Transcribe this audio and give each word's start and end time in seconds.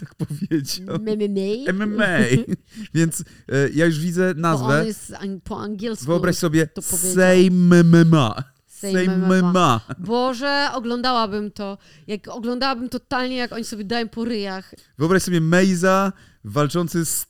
Tak 0.00 0.14
powiedział. 0.14 0.98
MMA? 0.98 1.72
MMA. 1.86 2.18
Więc 2.94 3.20
e, 3.48 3.68
ja 3.74 3.86
już 3.86 3.98
widzę 4.00 4.34
Bo 4.34 4.40
nazwę. 4.40 4.80
on 4.80 4.86
jest 4.86 5.12
po 5.44 5.60
angielsku. 5.60 6.06
Wyobraź 6.06 6.36
sobie. 6.36 6.68
Sejm 6.82 7.74
MMA. 7.84 8.44
Sejm-MMA. 8.92 9.80
Boże, 9.98 10.68
oglądałabym 10.72 11.50
to. 11.50 11.78
Jak 12.06 12.28
oglądałabym 12.28 12.88
totalnie, 12.88 13.36
jak 13.36 13.52
oni 13.52 13.64
sobie 13.64 13.84
dają 13.84 14.08
po 14.08 14.24
ryjach. 14.24 14.74
Wyobraź 14.98 15.22
sobie 15.22 15.40
Mejza 15.40 16.12
walczący 16.44 17.04
z 17.04 17.26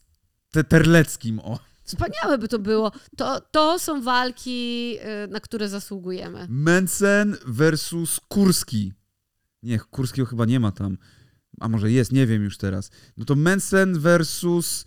Te- 0.50 0.64
Terleckim. 0.64 1.38
O. 1.38 1.58
Wspaniałe 1.84 2.38
by 2.38 2.48
to 2.48 2.58
było. 2.58 2.92
To, 3.16 3.40
to 3.40 3.78
są 3.78 4.02
walki, 4.02 4.96
y, 5.24 5.28
na 5.28 5.40
które 5.40 5.68
zasługujemy. 5.68 6.46
Mensen 6.50 7.36
versus 7.46 8.20
Kurski. 8.28 8.92
Nie, 9.62 9.78
Kurskiego 9.78 10.26
chyba 10.26 10.44
nie 10.44 10.60
ma 10.60 10.72
tam. 10.72 10.98
A 11.60 11.68
może 11.68 11.90
jest, 11.90 12.12
nie 12.12 12.26
wiem 12.26 12.44
już 12.44 12.58
teraz. 12.58 12.90
No 13.16 13.24
to 13.24 13.34
Mensen 13.34 13.98
versus... 13.98 14.84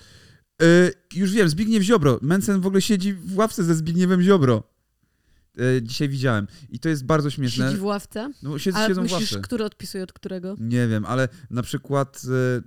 y, 0.62 0.94
już 1.14 1.32
wiem, 1.32 1.50
Zbigniew 1.50 1.84
Ziobro. 1.84 2.20
Mensen 2.22 2.62
w 2.62 2.66
ogóle 2.68 2.82
siedzi 2.82 3.14
w 3.14 3.38
ławce 3.38 3.64
ze 3.64 3.76
Zbigniewem 3.76 4.22
Ziobro. 4.22 4.64
Y, 5.62 5.82
dzisiaj 5.84 6.10
widziałem. 6.10 6.48
I 6.70 6.80
to 6.80 6.90
jest 6.90 7.06
bardzo 7.06 7.30
śmieszne. 7.30 7.66
Siedzi 7.66 7.78
w 7.78 7.84
ławce. 7.84 8.32
No, 8.44 8.60
siedz, 8.60 8.76
Ale 8.76 8.88
siedzą 8.88 9.02
w 9.02 9.04
myślisz, 9.04 9.32
ławce. 9.32 9.42
który 9.42 9.64
odpisuje 9.64 10.04
od 10.04 10.14
którego? 10.14 10.56
Nie 10.60 10.88
wiem, 10.88 11.06
ale 11.06 11.30
na 11.50 11.64
przykład 11.64 12.22
y, 12.26 12.64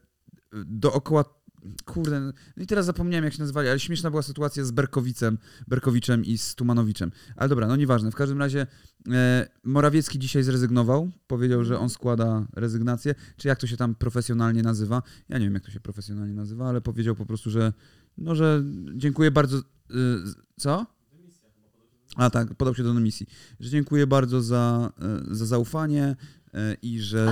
dookoła. 0.66 1.40
Kurde, 1.84 2.20
no 2.20 2.32
i 2.56 2.66
teraz 2.66 2.86
zapomniałem, 2.86 3.24
jak 3.24 3.34
się 3.34 3.38
nazywali, 3.38 3.68
ale 3.68 3.80
śmieszna 3.80 4.10
była 4.10 4.22
sytuacja 4.22 4.64
z 4.64 4.70
Berkowicem, 4.70 5.38
Berkowiczem 5.68 6.24
i 6.24 6.38
z 6.38 6.54
Tumanowiczem. 6.54 7.12
Ale 7.36 7.48
dobra, 7.48 7.66
no 7.66 7.76
nieważne. 7.76 8.10
W 8.10 8.14
każdym 8.14 8.38
razie 8.38 8.66
e, 9.10 9.48
Morawiecki 9.64 10.18
dzisiaj 10.18 10.42
zrezygnował. 10.42 11.10
Powiedział, 11.26 11.64
że 11.64 11.78
on 11.78 11.90
składa 11.90 12.46
rezygnację. 12.52 13.14
Czy 13.36 13.48
jak 13.48 13.58
to 13.58 13.66
się 13.66 13.76
tam 13.76 13.94
profesjonalnie 13.94 14.62
nazywa? 14.62 15.02
Ja 15.28 15.38
nie 15.38 15.44
wiem, 15.44 15.54
jak 15.54 15.64
to 15.64 15.70
się 15.70 15.80
profesjonalnie 15.80 16.34
nazywa, 16.34 16.68
ale 16.68 16.80
powiedział 16.80 17.14
po 17.14 17.26
prostu, 17.26 17.50
że 17.50 17.72
no, 18.18 18.34
że 18.34 18.62
dziękuję 18.94 19.30
bardzo. 19.30 19.58
Y, 19.58 19.62
co? 20.56 20.86
A 22.16 22.31
tak, 22.31 22.54
podał 22.54 22.75
się 22.75 22.82
do 22.82 22.94
dymisji. 22.94 23.26
Że 23.60 23.71
dziękuję 23.71 24.06
bardzo 24.06 24.43
za, 24.43 24.93
e, 25.31 25.34
za 25.34 25.47
zaufanie 25.47 26.16
e, 26.54 26.76
i 26.82 27.00
że 27.00 27.28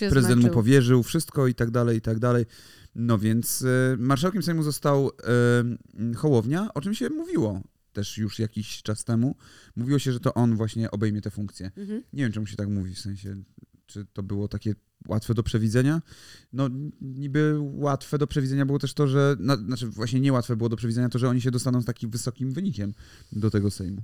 e, 0.00 0.10
prezydent 0.10 0.42
mu 0.42 0.48
powierzył 0.48 1.02
wszystko 1.02 1.46
i 1.46 1.54
tak 1.54 1.70
dalej, 1.70 1.98
i 1.98 2.00
tak 2.00 2.18
dalej. 2.18 2.46
No 2.94 3.18
więc 3.18 3.64
marszałkiem 3.98 4.42
Sejmu 4.42 4.62
został 4.62 5.10
Hołownia, 6.16 6.68
o 6.74 6.80
czym 6.80 6.94
się 6.94 7.08
mówiło 7.08 7.62
też 7.92 8.18
już 8.18 8.38
jakiś 8.38 8.82
czas 8.82 9.04
temu. 9.04 9.36
Mówiło 9.76 9.98
się, 9.98 10.12
że 10.12 10.20
to 10.20 10.34
on 10.34 10.56
właśnie 10.56 10.90
obejmie 10.90 11.20
tę 11.20 11.30
funkcję. 11.30 11.70
Mhm. 11.76 12.02
Nie 12.12 12.22
wiem, 12.22 12.32
czemu 12.32 12.46
się 12.46 12.56
tak 12.56 12.68
mówi, 12.68 12.94
w 12.94 13.00
sensie, 13.00 13.36
czy 13.92 14.06
to 14.12 14.22
było 14.22 14.48
takie 14.48 14.74
łatwe 15.08 15.34
do 15.34 15.42
przewidzenia? 15.42 16.02
No 16.52 16.68
niby 17.00 17.56
łatwe 17.60 18.18
do 18.18 18.26
przewidzenia 18.26 18.66
było 18.66 18.78
też 18.78 18.94
to, 18.94 19.08
że, 19.08 19.36
na, 19.38 19.56
znaczy 19.56 19.86
właśnie 19.86 20.20
niełatwe 20.20 20.56
było 20.56 20.68
do 20.68 20.76
przewidzenia 20.76 21.08
to, 21.08 21.18
że 21.18 21.28
oni 21.28 21.40
się 21.40 21.50
dostaną 21.50 21.80
z 21.82 21.84
takim 21.84 22.10
wysokim 22.10 22.52
wynikiem 22.52 22.94
do 23.32 23.50
tego 23.50 23.70
Sejmu. 23.70 24.02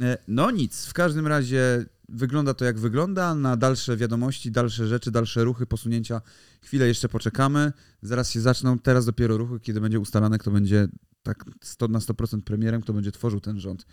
E, 0.00 0.18
No 0.28 0.50
nic, 0.50 0.86
w 0.86 0.92
każdym 0.92 1.26
razie 1.26 1.86
wygląda 2.08 2.54
to 2.54 2.64
jak 2.64 2.78
wygląda. 2.78 3.34
Na 3.34 3.56
dalsze 3.56 3.96
wiadomości, 3.96 4.50
dalsze 4.50 4.86
rzeczy, 4.86 5.10
dalsze 5.10 5.44
ruchy, 5.44 5.66
posunięcia 5.66 6.20
chwilę 6.62 6.88
jeszcze 6.88 7.08
poczekamy. 7.08 7.72
Zaraz 8.02 8.30
się 8.30 8.40
zaczną, 8.40 8.78
teraz 8.78 9.06
dopiero 9.06 9.36
ruchy, 9.36 9.60
kiedy 9.60 9.80
będzie 9.80 10.00
ustalane, 10.00 10.38
kto 10.38 10.50
będzie 10.50 10.88
tak 11.22 11.44
100, 11.62 11.88
na 11.88 11.98
100% 11.98 12.42
premierem, 12.42 12.82
kto 12.82 12.92
będzie 12.92 13.12
tworzył 13.12 13.40
ten 13.40 13.60
rząd. 13.60 13.86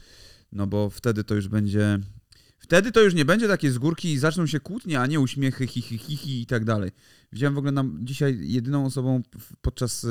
No 0.51 0.67
bo 0.67 0.89
wtedy 0.89 1.23
to 1.23 1.35
już 1.35 1.47
będzie... 1.47 1.99
Wtedy 2.63 2.91
to 2.91 3.01
już 3.01 3.13
nie 3.13 3.25
będzie 3.25 3.47
takie 3.47 3.71
z 3.71 3.77
górki 3.77 4.13
i 4.13 4.17
zaczną 4.17 4.47
się 4.47 4.59
kłótnie, 4.59 4.99
a 4.99 5.07
nie 5.07 5.19
uśmiechy, 5.19 5.67
hi, 5.67 5.81
hi, 5.81 5.97
hi, 5.97 6.41
i 6.41 6.45
tak 6.45 6.65
dalej. 6.65 6.91
Widziałem 7.31 7.55
w 7.55 7.57
ogóle 7.57 7.71
nam 7.71 7.99
dzisiaj 8.01 8.39
jedyną 8.41 8.85
osobą 8.85 9.21
podczas 9.61 10.05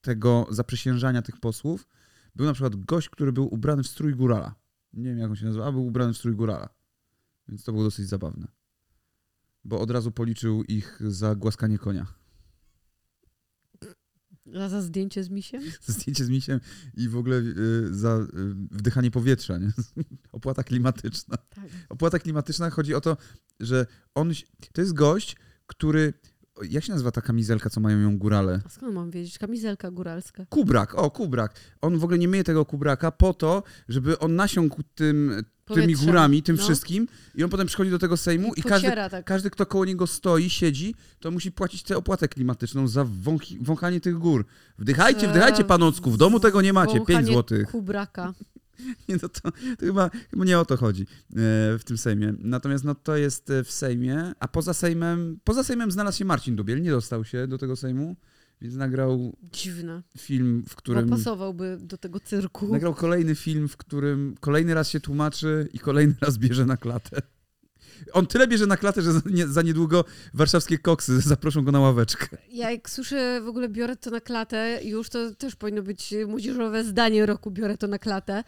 tego 0.00 0.46
zaprzysiężania 0.50 1.22
tych 1.22 1.40
posłów 1.40 1.88
był 2.34 2.46
na 2.46 2.52
przykład 2.52 2.76
gość, 2.76 3.08
który 3.08 3.32
był 3.32 3.54
ubrany 3.54 3.82
w 3.82 3.86
strój 3.86 4.14
górala. 4.14 4.54
Nie 4.92 5.04
wiem 5.04 5.18
jak 5.18 5.30
on 5.30 5.36
się 5.36 5.46
nazywa, 5.46 5.66
a 5.66 5.72
był 5.72 5.86
ubrany 5.86 6.12
w 6.12 6.16
strój 6.16 6.34
górala. 6.34 6.68
Więc 7.48 7.64
to 7.64 7.72
było 7.72 7.84
dosyć 7.84 8.08
zabawne. 8.08 8.48
Bo 9.64 9.80
od 9.80 9.90
razu 9.90 10.12
policzył 10.12 10.62
ich 10.62 11.00
za 11.00 11.34
głaskanie 11.34 11.78
konia. 11.78 12.06
A 14.60 14.68
za 14.68 14.82
zdjęcie 14.82 15.24
z 15.24 15.30
misiem? 15.30 15.62
Za 15.80 15.92
zdjęcie 15.96 16.24
z 16.24 16.30
misiem 16.30 16.60
i 16.96 17.08
w 17.08 17.16
ogóle 17.16 17.36
y, 17.36 17.94
za 17.94 18.18
y, 18.18 18.26
wdychanie 18.70 19.10
powietrza. 19.10 19.58
Nie? 19.58 19.72
Opłata 20.32 20.62
klimatyczna. 20.62 21.36
Tak. 21.36 21.64
Opłata 21.88 22.18
klimatyczna 22.18 22.70
chodzi 22.70 22.94
o 22.94 23.00
to, 23.00 23.16
że 23.60 23.86
on. 24.14 24.32
To 24.72 24.80
jest 24.80 24.92
gość, 24.92 25.36
który. 25.66 26.12
Jak 26.70 26.84
się 26.84 26.92
nazywa 26.92 27.10
ta 27.10 27.20
kamizelka, 27.20 27.70
co 27.70 27.80
mają 27.80 27.98
ją 28.00 28.18
górale? 28.18 28.60
A 28.66 28.68
skąd 28.68 28.94
mam 28.94 29.10
wiedzieć? 29.10 29.38
Kamizelka 29.38 29.90
góralska. 29.90 30.46
Kubrak, 30.48 30.94
o, 30.94 31.10
kubrak. 31.10 31.54
On 31.80 31.98
w 31.98 32.04
ogóle 32.04 32.18
nie 32.18 32.28
myje 32.28 32.44
tego 32.44 32.64
kubraka 32.64 33.10
po 33.10 33.34
to, 33.34 33.62
żeby 33.88 34.18
on 34.18 34.34
nasiąkł 34.36 34.82
tym, 34.94 35.32
tymi 35.64 35.80
Powietrzem. 35.82 36.06
górami, 36.06 36.42
tym 36.42 36.56
No. 36.56 36.62
wszystkim 36.62 37.08
i 37.34 37.44
on 37.44 37.50
potem 37.50 37.66
przychodzi 37.66 37.90
do 37.90 37.98
tego 37.98 38.16
Sejmu 38.16 38.54
i, 38.54 38.60
I 38.60 38.62
każdy, 38.62 38.86
pociera 38.88 39.10
tak. 39.10 39.24
każdy, 39.24 39.50
kto 39.50 39.66
koło 39.66 39.84
niego 39.84 40.06
stoi, 40.06 40.50
siedzi, 40.50 40.94
to 41.20 41.30
musi 41.30 41.52
płacić 41.52 41.82
tę 41.82 41.96
opłatę 41.96 42.28
klimatyczną 42.28 42.88
za 42.88 43.04
wąchi, 43.04 43.58
wąchanie 43.60 44.00
tych 44.00 44.14
gór. 44.18 44.44
Wdychajcie, 44.78 45.28
wdychajcie 45.28 45.64
panocku, 45.64 46.10
w 46.10 46.16
domu 46.16 46.40
tego 46.40 46.62
nie 46.62 46.72
macie, 46.72 46.92
5 46.92 47.06
Wąchanie 47.08 47.26
złotych. 47.26 47.70
Kubraka. 47.70 48.32
Nie, 49.08 49.16
no 49.22 49.28
to, 49.28 49.28
to 49.28 49.52
chyba, 49.80 50.10
chyba 50.30 50.44
nie 50.44 50.58
o 50.58 50.64
to 50.64 50.76
chodzi 50.76 51.02
e, 51.02 51.06
w 51.78 51.80
tym 51.84 51.98
Sejmie. 51.98 52.34
Natomiast 52.38 52.84
no, 52.84 52.94
to 52.94 53.16
jest 53.16 53.50
e, 53.50 53.64
w 53.64 53.70
Sejmie, 53.70 54.32
a 54.40 54.48
poza 54.48 54.74
Sejmem, 54.74 55.38
poza 55.44 55.64
Sejmem 55.64 55.90
znalazł 55.90 56.18
się 56.18 56.24
Marcin 56.24 56.56
Dubiel, 56.56 56.82
nie 56.82 56.90
dostał 56.90 57.24
się 57.24 57.46
do 57.46 57.58
tego 57.58 57.76
Sejmu, 57.76 58.16
więc 58.60 58.74
nagrał 58.74 59.36
Dziwne. 59.52 60.02
film, 60.18 60.62
w 60.68 60.70
Bo 60.70 60.76
którym... 60.76 61.08
pasowałby 61.08 61.78
do 61.80 61.98
tego 61.98 62.20
cyrku. 62.20 62.72
Nagrał 62.72 62.94
kolejny 62.94 63.34
film, 63.34 63.68
w 63.68 63.76
którym 63.76 64.34
kolejny 64.40 64.74
raz 64.74 64.90
się 64.90 65.00
tłumaczy 65.00 65.68
i 65.72 65.78
kolejny 65.78 66.14
raz 66.20 66.38
bierze 66.38 66.66
na 66.66 66.76
klatę. 66.76 67.22
On 68.12 68.26
tyle 68.26 68.48
bierze 68.48 68.66
na 68.66 68.76
klatę, 68.76 69.02
że 69.02 69.12
za, 69.12 69.20
nie, 69.26 69.46
za 69.46 69.62
niedługo 69.62 70.04
warszawskie 70.34 70.78
koksy 70.78 71.20
zaproszą 71.34 71.64
go 71.64 71.72
na 71.72 71.80
ławeczkę. 71.80 72.36
Ja 72.52 72.70
jak 72.70 72.90
słyszę 72.90 73.40
w 73.44 73.48
ogóle 73.48 73.68
biorę 73.68 73.96
to 73.96 74.10
na 74.10 74.20
klatę, 74.20 74.80
już 74.84 75.08
to 75.08 75.34
też 75.34 75.56
powinno 75.56 75.82
być 75.82 76.14
młodzieżowe 76.28 76.84
zdanie 76.84 77.26
roku, 77.26 77.50
biorę 77.50 77.78
to 77.78 77.86
na 77.86 77.98
klatę. 77.98 78.44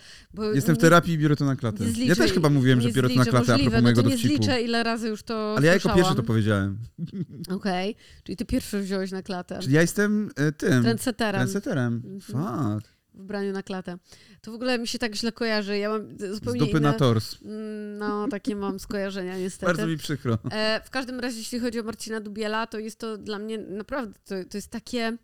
Jestem 0.54 0.74
w 0.74 0.78
terapii 0.78 1.14
i 1.14 1.18
biorę 1.18 1.36
to 1.36 1.44
na 1.44 1.56
klatę. 1.56 1.84
zliczę, 1.84 2.08
ja 2.08 2.14
też 2.14 2.32
chyba 2.32 2.48
mówiłem, 2.48 2.80
że 2.80 2.92
biorę 2.92 3.08
to 3.08 3.14
na 3.14 3.24
klatę 3.24 3.54
a 3.54 3.56
możliwe, 3.56 3.70
propos 3.70 3.82
mojego 3.82 4.02
no 4.02 4.08
to 4.08 4.08
nie 4.08 4.16
dowcipu. 4.16 4.44
zliczę, 4.44 4.62
ile 4.62 4.82
razy 4.82 5.08
już 5.08 5.22
to 5.22 5.54
Ale 5.56 5.66
ja 5.66 5.72
jako 5.72 5.94
pierwszy 5.94 6.14
to 6.14 6.22
powiedziałem. 6.22 6.78
Okej, 7.56 7.96
czyli 8.24 8.36
ty 8.36 8.44
pierwszy 8.44 8.80
wziąłeś 8.80 9.10
na 9.12 9.22
klatę. 9.22 9.58
Czyli 9.58 9.74
ja 9.74 9.80
jestem 9.80 10.30
e, 10.36 10.52
tym, 10.52 10.82
Trendsetterem 10.82 11.40
trendsetterem. 11.40 12.02
Mhm. 12.04 12.20
Fuck. 12.20 12.95
W 13.16 13.22
braniu 13.22 13.52
na 13.52 13.62
klatę. 13.62 13.98
To 14.40 14.50
w 14.50 14.54
ogóle 14.54 14.78
mi 14.78 14.88
się 14.88 14.98
tak 14.98 15.14
źle 15.14 15.32
kojarzy. 15.32 15.78
Ja 15.78 15.88
mam 15.90 16.18
Z 16.18 16.34
zupełnie 16.34 16.58
dupy 16.60 16.70
inne... 16.70 16.80
na 16.80 16.92
tors. 16.92 17.36
Mm, 17.44 17.98
No, 17.98 18.28
takie 18.28 18.56
mam 18.56 18.78
skojarzenia 18.80 19.38
niestety. 19.44 19.66
Bardzo 19.66 19.86
mi 19.86 19.96
przykro. 19.96 20.38
E, 20.50 20.80
w 20.84 20.90
każdym 20.90 21.20
razie, 21.20 21.38
jeśli 21.38 21.58
chodzi 21.60 21.80
o 21.80 21.82
Marcina 21.82 22.20
Dubiela, 22.20 22.66
to 22.66 22.78
jest 22.78 22.98
to 22.98 23.18
dla 23.18 23.38
mnie 23.38 23.58
naprawdę, 23.58 24.18
to, 24.24 24.34
to 24.50 24.58
jest 24.58 24.70
takie, 24.70 25.16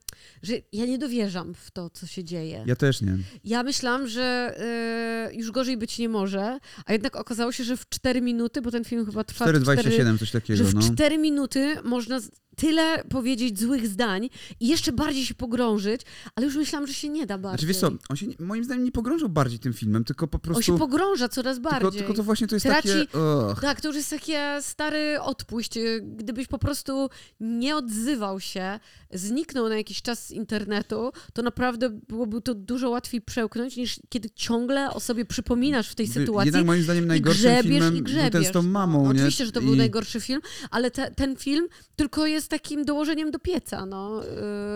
że 0.43 0.53
ja 0.73 0.87
nie 0.87 0.99
dowierzam 0.99 1.55
w 1.55 1.71
to, 1.71 1.91
co 1.91 2.07
się 2.07 2.25
dzieje. 2.25 2.65
Ja 2.67 2.77
też 2.77 3.03
nie. 3.03 3.19
Ja 3.45 3.63
myślałam, 3.63 4.09
że 4.09 4.55
e, 4.59 5.31
już 5.35 5.51
gorzej 5.51 5.77
być 5.77 5.99
nie 5.99 6.09
może, 6.09 6.59
a 6.87 6.93
jednak 6.93 7.17
okazało 7.17 7.53
się, 7.53 7.65
że 7.65 7.77
w 7.77 7.89
4 7.89 8.21
minuty, 8.21 8.63
bo 8.63 8.71
ten 8.71 8.85
film 8.85 9.07
chyba 9.07 9.25
trwa 9.25 9.45
4, 9.45 9.61
4,27, 9.61 10.19
coś 10.19 10.31
że 10.31 10.41
takiego, 10.41 10.65
w 10.65 10.75
no. 10.75 10.81
4 10.83 11.19
minuty 11.19 11.77
można 11.85 12.21
z- 12.21 12.31
tyle 12.57 13.05
powiedzieć 13.05 13.61
złych 13.61 13.87
zdań 13.89 14.29
i 14.61 14.69
jeszcze 14.69 14.93
bardziej 14.93 15.25
się 15.27 15.35
pogrążyć, 15.35 16.01
ale 16.35 16.47
już 16.47 16.57
myślałam, 16.57 16.87
że 16.87 16.95
się 16.95 17.09
nie 17.09 17.27
da 17.27 17.39
bardziej. 17.39 17.51
Znaczy 17.59 17.67
wiesz 17.67 17.77
co, 17.77 17.91
on 18.11 18.17
się 18.17 18.27
nie, 18.27 18.35
moim 18.39 18.65
zdaniem 18.65 18.85
nie 18.85 18.93
pogrążał 18.93 19.29
bardziej 19.29 19.59
tym 19.59 19.73
filmem, 19.73 20.05
tylko 20.05 20.29
po 20.29 20.37
On 20.39 20.41
prostu... 20.41 20.63
się 20.63 20.79
pogrąża 20.79 21.29
coraz 21.29 21.59
bardziej. 21.59 21.81
tylko, 21.81 21.97
tylko 21.99 22.15
to 22.15 22.23
właśnie 22.23 22.47
to 22.47 22.57
jest 22.57 22.67
Traci- 22.67 22.73
takie... 23.07 23.19
Ugh. 23.51 23.61
Tak, 23.61 23.81
to 23.81 23.89
już 23.89 23.97
jest 23.97 24.11
takie 24.11 24.59
stary 24.61 25.21
odpuść. 25.21 25.73
Gdybyś 26.03 26.47
po 26.47 26.59
prostu 26.59 27.09
nie 27.41 27.77
odzywał 27.77 28.41
się, 28.41 28.81
zniknął 29.13 29.69
na 29.69 29.77
jakiś 29.77 30.03
czas 30.03 30.27
z 30.27 30.31
internetu, 30.31 31.13
to 31.33 31.43
naprawdę 31.43 31.91
byłoby 32.09 32.41
to 32.43 32.55
dużo 32.55 32.91
łatwiej 32.91 33.21
przełknąć, 33.23 33.77
niż 33.77 34.01
kiedy 34.09 34.31
ciągle 34.31 34.91
o 34.91 35.01
sobie 35.01 35.25
przypominasz 35.25 35.89
w 35.89 35.95
tej 35.95 36.07
sytuacji. 36.07 36.47
Jednak 36.47 36.67
moim 36.67 36.83
zdaniem 36.83 37.07
najgorszym 37.07 37.41
grzebiesz, 37.43 37.63
filmem 37.73 37.97
i 37.97 38.03
był 38.03 38.13
ten 38.15 38.31
grzebiesz. 38.31 38.49
z 38.49 38.53
tą 38.53 38.63
mamą, 38.63 39.05
no, 39.05 39.13
nie? 39.13 39.19
Oczywiście, 39.19 39.47
że 39.47 39.53
to 39.53 39.61
był 39.61 39.75
I- 39.75 39.77
najgorszy 39.77 40.21
film, 40.21 40.41
ale 40.71 40.91
te, 40.91 41.11
ten 41.11 41.37
film 41.37 41.69
tylko 41.97 42.27
jest 42.27 42.51
takim 42.53 42.85
dołożeniem 42.85 43.31
do 43.31 43.39
pieca. 43.39 43.87
No. 43.87 44.23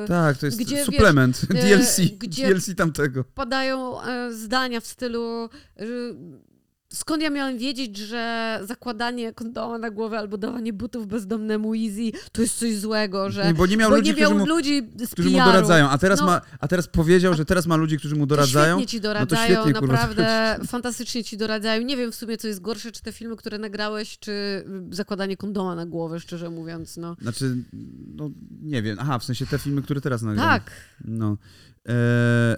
Yy, 0.03 0.09
Tak, 0.09 0.39
to 0.39 0.47
jest 0.47 0.59
Gdzie, 0.59 0.77
wiesz, 0.77 0.87
suplement, 0.87 1.41
e, 1.51 1.55
DLC, 1.55 2.01
gdzie- 2.19 2.47
DLC 2.49 2.75
tamtego. 2.75 3.25
padają 3.25 4.03
e, 4.03 4.33
zdania 4.33 4.81
w 4.81 4.87
stylu. 4.87 5.49
Skąd 6.97 7.23
ja 7.23 7.31
miałem 7.31 7.59
wiedzieć, 7.59 7.97
że 7.97 8.61
zakładanie 8.65 9.33
kondoma 9.33 9.79
na 9.79 9.91
głowę 9.91 10.19
albo 10.19 10.39
dawanie 10.39 10.73
butów 10.73 11.07
bezdomnemu 11.07 11.75
Easy 11.75 12.19
to 12.33 12.43
jest 12.43 12.59
coś 12.59 12.77
złego, 12.77 13.31
że. 13.31 13.47
Nie, 13.47 13.55
bo 13.55 13.67
nie 13.67 13.77
miał 13.77 13.91
bo 13.91 13.97
ludzi, 13.97 14.11
nie 14.11 14.21
miał 14.21 14.31
którzy 14.31 14.45
mu, 14.45 14.57
ludzi 14.57 14.83
z 14.99 15.11
którzy 15.11 15.31
mu 15.31 15.39
doradzają, 15.39 15.89
a 15.89 15.99
teraz, 15.99 16.21
No. 16.21 16.27
ma, 16.27 16.41
a 16.61 16.69
teraz 16.69 16.89
powiedział, 16.89 17.35
że 17.35 17.45
teraz 17.45 17.67
ma 17.67 17.77
ludzi, 17.77 17.99
którzy 17.99 18.17
mu 18.17 18.27
doradzają. 18.27 18.77
świetnie 18.77 18.87
ci 18.87 18.97
no 18.97 19.03
doradzają, 19.03 19.63
świetnie, 19.63 19.81
kurwa, 19.81 19.93
naprawdę 19.93 20.57
fantastycznie 20.67 21.25
ci 21.25 21.37
doradzają. 21.37 21.83
Nie 21.83 21.97
wiem 21.97 22.13
w 22.13 22.15
sumie, 22.15 22.37
co 22.37 22.49
jest 22.49 22.61
gorsze, 22.61 22.93
czy 22.93 23.03
te 23.03 23.13
filmy, 23.13 23.37
które 23.37 23.59
nagrałeś, 23.59 24.19
czy 24.19 24.33
y, 24.93 24.95
zakładanie 24.95 25.37
kondoma 25.37 25.75
na 25.75 25.87
głowę, 25.87 26.21
szczerze 26.21 26.51
mówiąc. 26.51 26.97
No. 26.97 27.17
Znaczy, 27.23 27.57
no 28.15 28.31
nie 28.63 28.83
wiem, 28.83 28.97
aha, 29.01 29.19
w 29.19 29.25
sensie 29.25 29.47
te 29.47 29.59
filmy, 29.59 29.83
które 29.83 30.01
teraz 30.01 30.23
nagrał. 30.23 30.47
Tak, 30.47 30.71
No. 31.05 31.37
E, 31.89 32.57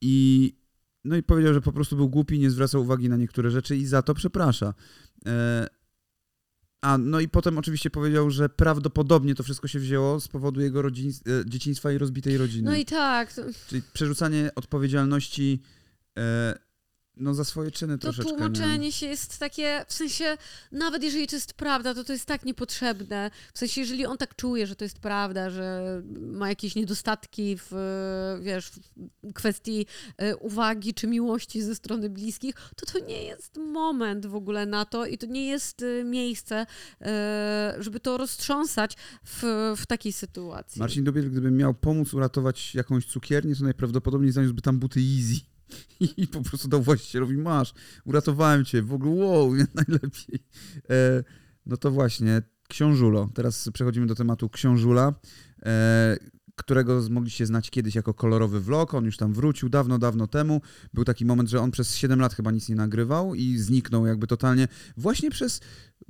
I 0.00 0.59
no 1.04 1.16
i 1.16 1.22
powiedział, 1.22 1.54
że 1.54 1.60
po 1.60 1.72
prostu 1.72 1.96
był 1.96 2.08
głupi, 2.08 2.38
nie 2.38 2.50
zwracał 2.50 2.82
uwagi 2.82 3.08
na 3.08 3.16
niektóre 3.16 3.50
rzeczy 3.50 3.76
i 3.76 3.86
za 3.86 4.02
to 4.02 4.14
przeprasza. 4.14 4.74
E, 5.26 5.66
a 6.82 6.98
no 6.98 7.20
i 7.20 7.28
potem 7.28 7.58
oczywiście 7.58 7.90
powiedział, 7.90 8.30
że 8.30 8.48
prawdopodobnie 8.48 9.34
to 9.34 9.42
wszystko 9.42 9.68
się 9.68 9.78
wzięło 9.78 10.20
z 10.20 10.28
powodu 10.28 10.60
jego 10.60 10.82
rodzin, 10.82 11.10
e, 11.10 11.50
dzieciństwa 11.50 11.92
i 11.92 11.98
rozbitej 11.98 12.38
rodziny. 12.38 12.70
no 12.70 12.76
i 12.76 12.84
tak. 12.84 13.34
Czyli 13.68 13.82
przerzucanie 13.92 14.50
odpowiedzialności 14.54 15.62
e, 16.18 16.54
no 17.20 17.34
za 17.34 17.44
swoje 17.44 17.70
czyny 17.70 17.98
to 17.98 18.02
troszeczkę. 18.02 18.32
nie? 18.32 18.38
tłumaczenie 18.38 18.92
się 18.92 19.06
jest 19.06 19.38
takie, 19.38 19.84
w 19.88 19.92
sensie, 19.92 20.36
nawet 20.72 21.02
jeżeli 21.02 21.26
to 21.26 21.36
jest 21.36 21.52
prawda, 21.52 21.94
to 21.94 22.04
to 22.04 22.12
jest 22.12 22.26
tak 22.26 22.44
niepotrzebne. 22.44 23.30
W 23.54 23.58
sensie, 23.58 23.80
jeżeli 23.80 24.06
on 24.06 24.18
tak 24.18 24.36
czuje, 24.36 24.66
że 24.66 24.76
to 24.76 24.84
jest 24.84 24.98
prawda, 24.98 25.50
że 25.50 26.02
ma 26.20 26.48
jakieś 26.48 26.74
niedostatki 26.74 27.56
w, 27.56 27.72
wiesz, 28.42 28.70
w 28.70 29.32
kwestii 29.32 29.86
e, 30.16 30.36
uwagi 30.36 30.94
czy 30.94 31.06
miłości 31.06 31.62
ze 31.62 31.74
strony 31.74 32.10
bliskich, 32.10 32.54
to 32.76 32.86
to 32.86 33.06
nie 33.06 33.22
jest 33.24 33.56
moment 33.56 34.26
w 34.26 34.34
ogóle 34.34 34.66
na 34.66 34.84
to 34.84 35.06
i 35.06 35.18
to 35.18 35.26
nie 35.26 35.46
jest 35.46 35.82
e, 35.82 36.04
miejsce, 36.04 36.66
e, 37.00 37.76
żeby 37.78 38.00
to 38.00 38.16
roztrząsać 38.16 38.96
w, 39.24 39.42
w 39.76 39.86
takiej 39.86 40.12
sytuacji. 40.12 40.80
Marcin 40.80 41.04
Dubiel, 41.04 41.30
gdyby 41.30 41.50
miał 41.50 41.74
pomóc 41.74 42.14
uratować 42.14 42.74
jakąś 42.74 43.06
cukiernię, 43.06 43.56
to 43.56 43.64
najprawdopodobniej 43.64 44.32
zaniósłby 44.32 44.62
tam 44.62 44.78
buty 44.78 45.00
Easy. 45.00 45.49
I 46.00 46.26
po 46.26 46.40
prostu 46.40 46.68
dał 46.68 46.82
właścicielowi, 46.82 47.36
masz, 47.36 47.74
uratowałem 48.04 48.64
cię, 48.64 48.82
w 48.82 48.92
ogóle 48.92 49.24
wow, 49.24 49.52
najlepiej. 49.74 50.44
E, 50.90 51.24
no 51.66 51.76
to 51.76 51.90
właśnie, 51.90 52.42
Książulo. 52.70 53.28
Teraz 53.34 53.70
przechodzimy 53.72 54.06
do 54.06 54.14
tematu 54.14 54.48
Książula, 54.48 55.14
e, 55.62 56.16
którego 56.60 57.02
mogliście 57.10 57.46
znać 57.46 57.70
kiedyś 57.70 57.94
jako 57.94 58.14
kolorowy 58.14 58.60
vlog. 58.60 58.94
On 58.94 59.04
już 59.04 59.16
tam 59.16 59.32
wrócił 59.32 59.68
dawno, 59.68 59.98
dawno 59.98 60.26
temu. 60.26 60.60
Był 60.94 61.04
taki 61.04 61.24
moment, 61.24 61.48
że 61.48 61.60
on 61.60 61.70
przez 61.70 61.96
7 61.96 62.20
lat 62.20 62.34
chyba 62.34 62.50
nic 62.50 62.68
nie 62.68 62.74
nagrywał 62.74 63.34
i 63.34 63.58
zniknął 63.58 64.06
jakby 64.06 64.26
totalnie. 64.26 64.68
Właśnie 64.96 65.30
przez 65.30 65.60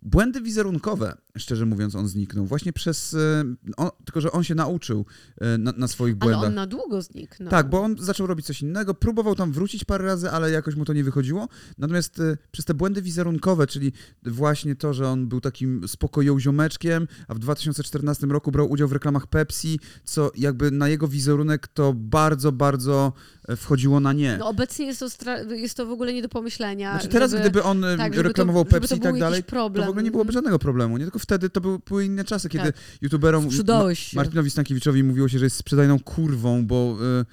błędy 0.02 0.41
wizerunkowe, 0.41 1.17
szczerze 1.37 1.67
mówiąc, 1.67 1.94
on 1.94 2.08
zniknął. 2.08 2.47
Właśnie 2.47 2.73
przez... 2.73 3.14
e, 3.14 3.44
On, 3.76 3.91
tylko, 4.05 4.20
że 4.20 4.32
on 4.32 4.44
się 4.44 4.55
nauczył 4.55 5.06
e, 5.41 5.58
na, 5.58 5.73
na 5.73 5.88
swoich 5.88 6.14
Ale 6.20 6.31
błędach. 6.31 6.49
on 6.49 6.55
na 6.55 6.67
długo 6.67 7.03
zniknął. 7.03 7.50
Tak, 7.50 7.70
bo 7.70 7.82
on 7.82 7.96
zaczął 7.99 8.26
robić 8.26 8.46
coś 8.46 8.62
innego, 8.62 8.94
próbował 8.94 9.35
tam 9.35 9.53
wrócić 9.53 9.85
parę 9.85 10.05
razy, 10.05 10.31
ale 10.31 10.50
jakoś 10.50 10.75
mu 10.75 10.85
to 10.85 10.93
nie 10.93 11.05
wychodziło. 11.05 11.49
Natomiast 11.79 12.20
y, 12.20 12.38
przez 12.53 12.64
te 12.64 12.75
błędy 12.75 13.03
wizerunkowe, 13.03 13.67
czyli 13.67 13.93
właśnie 14.23 14.76
to, 14.76 14.94
że 14.94 15.08
on 15.08 15.29
był 15.29 15.41
takim 15.41 15.88
spokoją 15.88 16.41
ziomeczkiem, 16.41 17.08
a 17.29 17.35
w 17.35 17.38
2014 17.38 18.26
roku 18.26 18.53
brał 18.53 18.70
udział 18.70 18.88
w 18.88 18.93
reklamach 18.93 19.26
Pepsi, 19.26 19.81
co 20.05 20.31
jakby 20.40 20.70
na 20.70 20.88
jego 20.88 21.08
wizerunek 21.08 21.69
to 21.69 21.92
bardzo, 21.96 22.52
bardzo 22.52 23.12
e, 23.48 23.56
wchodziło 23.56 24.00
na 24.00 24.12
nie. 24.12 24.37
No 24.38 24.48
obecnie 24.48 24.87
jest 24.87 25.00
to, 25.00 25.54
jest 25.54 25.76
to 25.76 25.87
w 25.87 25.90
ogóle 25.90 26.12
nie 26.12 26.22
do 26.22 26.28
pomyślenia. 26.28 26.92
Znaczy 26.92 27.08
teraz, 27.08 27.31
żeby, 27.31 27.42
gdyby 27.42 27.62
on 27.62 27.84
tak, 27.98 28.16
reklamował 28.16 28.64
to, 28.64 28.70
Pepsi 28.70 28.94
i 28.94 29.00
tak 29.00 29.19
dalej, 29.19 29.42
problem. 29.42 29.82
to 29.82 29.87
w 29.87 29.90
ogóle 29.90 30.02
nie 30.02 30.10
byłoby 30.10 30.32
żadnego 30.32 30.58
problemu. 30.58 30.98
Nie 30.98 31.04
tylko 31.04 31.19
wtedy 31.19 31.50
to 31.50 31.60
były, 31.60 31.78
były 31.78 32.04
inne 32.04 32.25
czasy, 32.25 32.48
kiedy 32.48 32.64
Tak. 32.64 32.82
youtuberom 33.00 33.50
się. 33.50 34.16
Martinowi 34.16 34.50
Stankiewiczowi 34.50 35.04
mówiło 35.04 35.28
się, 35.28 35.38
że 35.38 35.44
jest 35.46 35.56
sprzedajną 35.56 36.00
kurwą, 36.00 36.66
bo 36.66 36.96
y, 37.20 37.25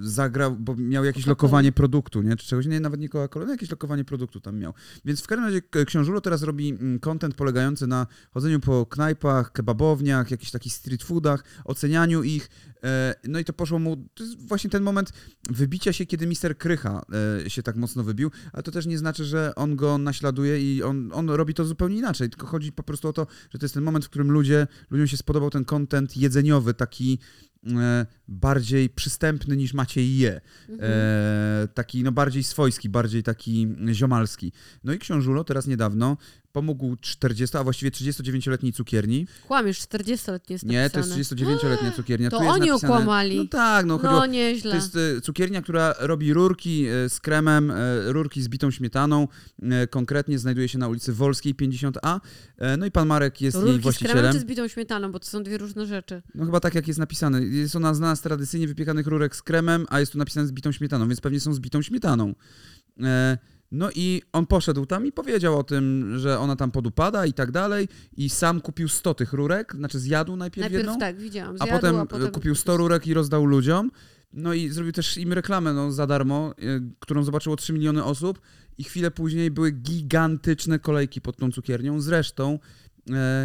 zagrał, 0.00 0.56
bo 0.56 0.76
miał 0.76 1.04
jakieś 1.04 1.24
Coca-Cola. 1.24 1.28
lokowanie 1.28 1.72
produktu, 1.72 2.22
nie? 2.22 2.36
Czy 2.36 2.46
czegoś, 2.46 2.66
nie, 2.66 2.80
nawet 2.80 3.00
nie 3.00 3.08
Coca-Cola, 3.08 3.48
jakieś 3.48 3.70
lokowanie 3.70 4.04
produktu 4.04 4.40
tam 4.40 4.58
miał. 4.58 4.74
Więc 5.04 5.22
w 5.22 5.26
każdym 5.26 5.44
razie 5.44 5.62
Książulo 5.86 6.20
teraz 6.20 6.42
robi 6.42 6.68
mm, 6.68 7.00
content 7.00 7.34
polegający 7.34 7.86
na 7.86 8.06
chodzeniu 8.30 8.60
po 8.60 8.86
knajpach, 8.86 9.52
kebabowniach, 9.52 10.30
jakichś 10.30 10.50
takich 10.50 10.72
street 10.72 11.02
foodach, 11.02 11.44
ocenianiu 11.64 12.22
ich. 12.22 12.50
E, 12.84 13.14
no 13.24 13.38
i 13.38 13.44
to 13.44 13.52
poszło 13.52 13.78
mu, 13.78 13.96
to 14.14 14.24
jest 14.24 14.48
właśnie 14.48 14.70
ten 14.70 14.82
moment 14.82 15.12
wybicia 15.50 15.92
się, 15.92 16.06
kiedy 16.06 16.26
Mister 16.26 16.58
Krycha 16.58 17.02
e, 17.46 17.50
się 17.50 17.62
tak 17.62 17.76
mocno 17.76 18.04
wybił, 18.04 18.30
ale 18.52 18.62
to 18.62 18.70
też 18.70 18.86
nie 18.86 18.98
znaczy, 18.98 19.24
że 19.24 19.54
on 19.54 19.76
go 19.76 19.98
naśladuje 19.98 20.74
i 20.74 20.82
on, 20.82 21.10
on 21.12 21.30
robi 21.30 21.54
to 21.54 21.64
zupełnie 21.64 21.96
inaczej, 21.96 22.30
tylko 22.30 22.46
chodzi 22.46 22.72
po 22.72 22.82
prostu 22.82 23.08
o 23.08 23.12
to, 23.12 23.26
że 23.50 23.58
to 23.58 23.64
jest 23.64 23.74
ten 23.74 23.84
moment, 23.84 24.04
w 24.04 24.08
którym 24.08 24.30
ludzie, 24.30 24.66
ludziom 24.90 25.06
się 25.06 25.16
spodobał 25.16 25.50
ten 25.50 25.64
content 25.64 26.16
jedzeniowy, 26.16 26.74
taki 26.74 27.18
bardziej 28.28 28.88
przystępny 28.88 29.56
niż 29.56 29.74
Maciej 29.74 30.18
je. 30.18 30.40
Mhm. 30.68 30.90
E, 30.92 31.68
taki 31.74 32.02
no 32.02 32.12
bardziej 32.12 32.42
swojski, 32.42 32.88
bardziej 32.88 33.22
taki 33.22 33.68
ziomalski. 33.92 34.52
No 34.84 34.92
i 34.92 34.98
Książulo 34.98 35.44
teraz 35.44 35.66
niedawno 35.66 36.16
pomógł 36.56 36.96
40, 37.00 37.56
a 37.56 37.64
właściwie 37.64 37.90
39-letniej 37.90 38.72
cukierni. 38.72 39.26
Kłamiesz, 39.46 39.78
40-letnie 39.80 40.54
jest 40.54 40.64
Nie, 40.66 40.90
to 40.90 40.98
jest 40.98 41.12
39-letnia 41.12 41.92
cukiernia. 41.92 42.30
To 42.30 42.38
tu 42.38 42.48
oni 42.48 42.68
napisane, 42.68 42.92
okłamali. 42.94 43.36
No 43.36 43.44
tak, 43.44 43.86
no 43.86 44.00
No 44.02 44.20
to 44.20 44.26
nieźle. 44.26 44.74
jest 44.74 44.96
e, 44.96 45.20
cukiernia, 45.20 45.62
która 45.62 45.94
robi 45.98 46.32
rurki 46.32 46.86
e, 46.86 47.08
z 47.08 47.20
kremem, 47.20 47.70
e, 47.70 48.12
rurki 48.12 48.42
z 48.42 48.48
bitą 48.48 48.70
śmietaną. 48.70 49.28
Konkretnie 49.90 50.38
znajduje 50.38 50.68
się 50.68 50.78
na 50.78 50.88
ulicy 50.88 51.12
Wolskiej 51.12 51.54
50A. 51.54 52.20
E, 52.58 52.76
No 52.76 52.86
i 52.86 52.90
pan 52.90 53.08
Marek 53.08 53.40
jest 53.40 53.56
jej 53.56 53.64
Rurki 53.64 53.78
z 53.78 53.80
kremem 53.80 53.82
właścicielem. 53.82 54.32
czy 54.32 54.40
z 54.40 54.44
bitą 54.44 54.68
śmietaną, 54.68 55.12
bo 55.12 55.20
to 55.20 55.26
są 55.26 55.42
dwie 55.42 55.58
różne 55.58 55.86
rzeczy. 55.86 56.22
No 56.34 56.44
chyba 56.44 56.60
tak 56.60 56.74
jak 56.74 56.88
jest 56.88 56.98
napisane. 57.00 57.42
Jest 57.42 57.76
ona 57.76 57.94
znana 57.94 58.16
z 58.16 58.20
tradycyjnie 58.20 58.68
wypiekanych 58.68 59.06
rurek 59.06 59.36
z 59.36 59.42
kremem, 59.42 59.86
a 59.88 60.00
jest 60.00 60.12
tu 60.12 60.18
napisane 60.18 60.46
z 60.46 60.52
bitą 60.52 60.72
śmietaną, 60.72 61.08
więc 61.08 61.20
pewnie 61.20 61.40
są 61.40 61.54
z 61.54 61.60
bitą 61.60 61.82
śmietaną. 61.82 62.34
E, 63.02 63.38
no 63.72 63.90
i 63.94 64.22
on 64.32 64.46
poszedł 64.46 64.86
tam 64.86 65.06
i 65.06 65.12
powiedział 65.12 65.58
o 65.58 65.64
tym, 65.64 66.12
że 66.18 66.38
ona 66.38 66.56
tam 66.56 66.70
podupada 66.70 67.26
i 67.26 67.32
tak 67.32 67.50
dalej 67.50 67.88
i 68.16 68.30
sam 68.30 68.60
kupił 68.60 68.88
100 68.88 69.14
tych 69.14 69.32
rurek, 69.32 69.74
znaczy 69.76 69.98
zjadł 69.98 70.36
najpierw, 70.36 70.62
Najpierw 70.62 70.84
jedną, 70.84 70.98
tak, 70.98 71.16
widziałam. 71.18 71.56
a 71.58 71.64
Zjadł, 71.64 71.72
potem, 71.72 71.96
a 71.96 72.06
potem 72.06 72.30
kupił 72.30 72.54
100 72.54 72.76
rurek 72.76 73.06
i 73.06 73.14
rozdał 73.14 73.44
ludziom. 73.44 73.90
No 74.32 74.54
i 74.54 74.68
zrobił 74.68 74.92
też 74.92 75.16
im 75.18 75.32
reklamę 75.32 75.72
no, 75.72 75.92
za 75.92 76.06
darmo, 76.06 76.54
y, 76.58 76.82
którą 77.00 77.22
zobaczyło 77.22 77.56
3 77.56 77.72
miliony 77.72 78.04
osób 78.04 78.40
i 78.78 78.84
chwilę 78.84 79.10
później 79.10 79.50
były 79.50 79.70
gigantyczne 79.70 80.78
kolejki 80.78 81.20
pod 81.20 81.36
tą 81.36 81.52
cukiernią. 81.52 82.00
Zresztą 82.00 82.58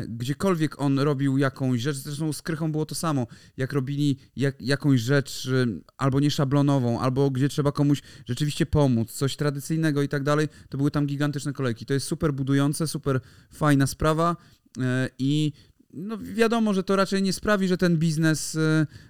gdziekolwiek 0.08 0.82
on 0.82 1.00
robił 1.00 1.38
jakąś 1.38 1.82
rzecz, 1.82 1.96
zresztą 1.96 2.34
z 2.34 2.42
Krychą 2.42 2.72
było 2.72 2.86
to 2.86 2.96
samo, 2.96 3.28
jak 3.58 3.74
robili 3.74 4.18
jak, 4.36 4.62
jakąś 4.62 5.02
rzecz 5.02 5.46
y, 5.46 5.82
albo 5.98 6.20
nieszablonową, 6.20 7.00
albo 7.00 7.30
gdzie 7.30 7.50
trzeba 7.50 7.72
komuś 7.72 8.02
rzeczywiście 8.26 8.66
pomóc, 8.66 9.12
coś 9.12 9.36
tradycyjnego 9.36 10.02
i 10.02 10.10
tak 10.10 10.24
dalej, 10.24 10.48
to 10.70 10.78
były 10.78 10.92
tam 10.92 11.06
gigantyczne 11.06 11.54
kolejki. 11.54 11.86
To 11.86 11.94
jest 11.94 12.08
super 12.08 12.34
budujące, 12.34 12.88
super 12.88 13.20
fajna 13.54 13.88
sprawa 13.88 14.36
e, 14.80 15.10
i 15.20 15.52
no 15.94 16.18
wiadomo, 16.18 16.74
że 16.74 16.84
to 16.84 16.96
raczej 16.96 17.22
nie 17.24 17.34
sprawi, 17.34 17.68
że 17.68 17.78
ten 17.78 17.98
biznes 17.98 18.58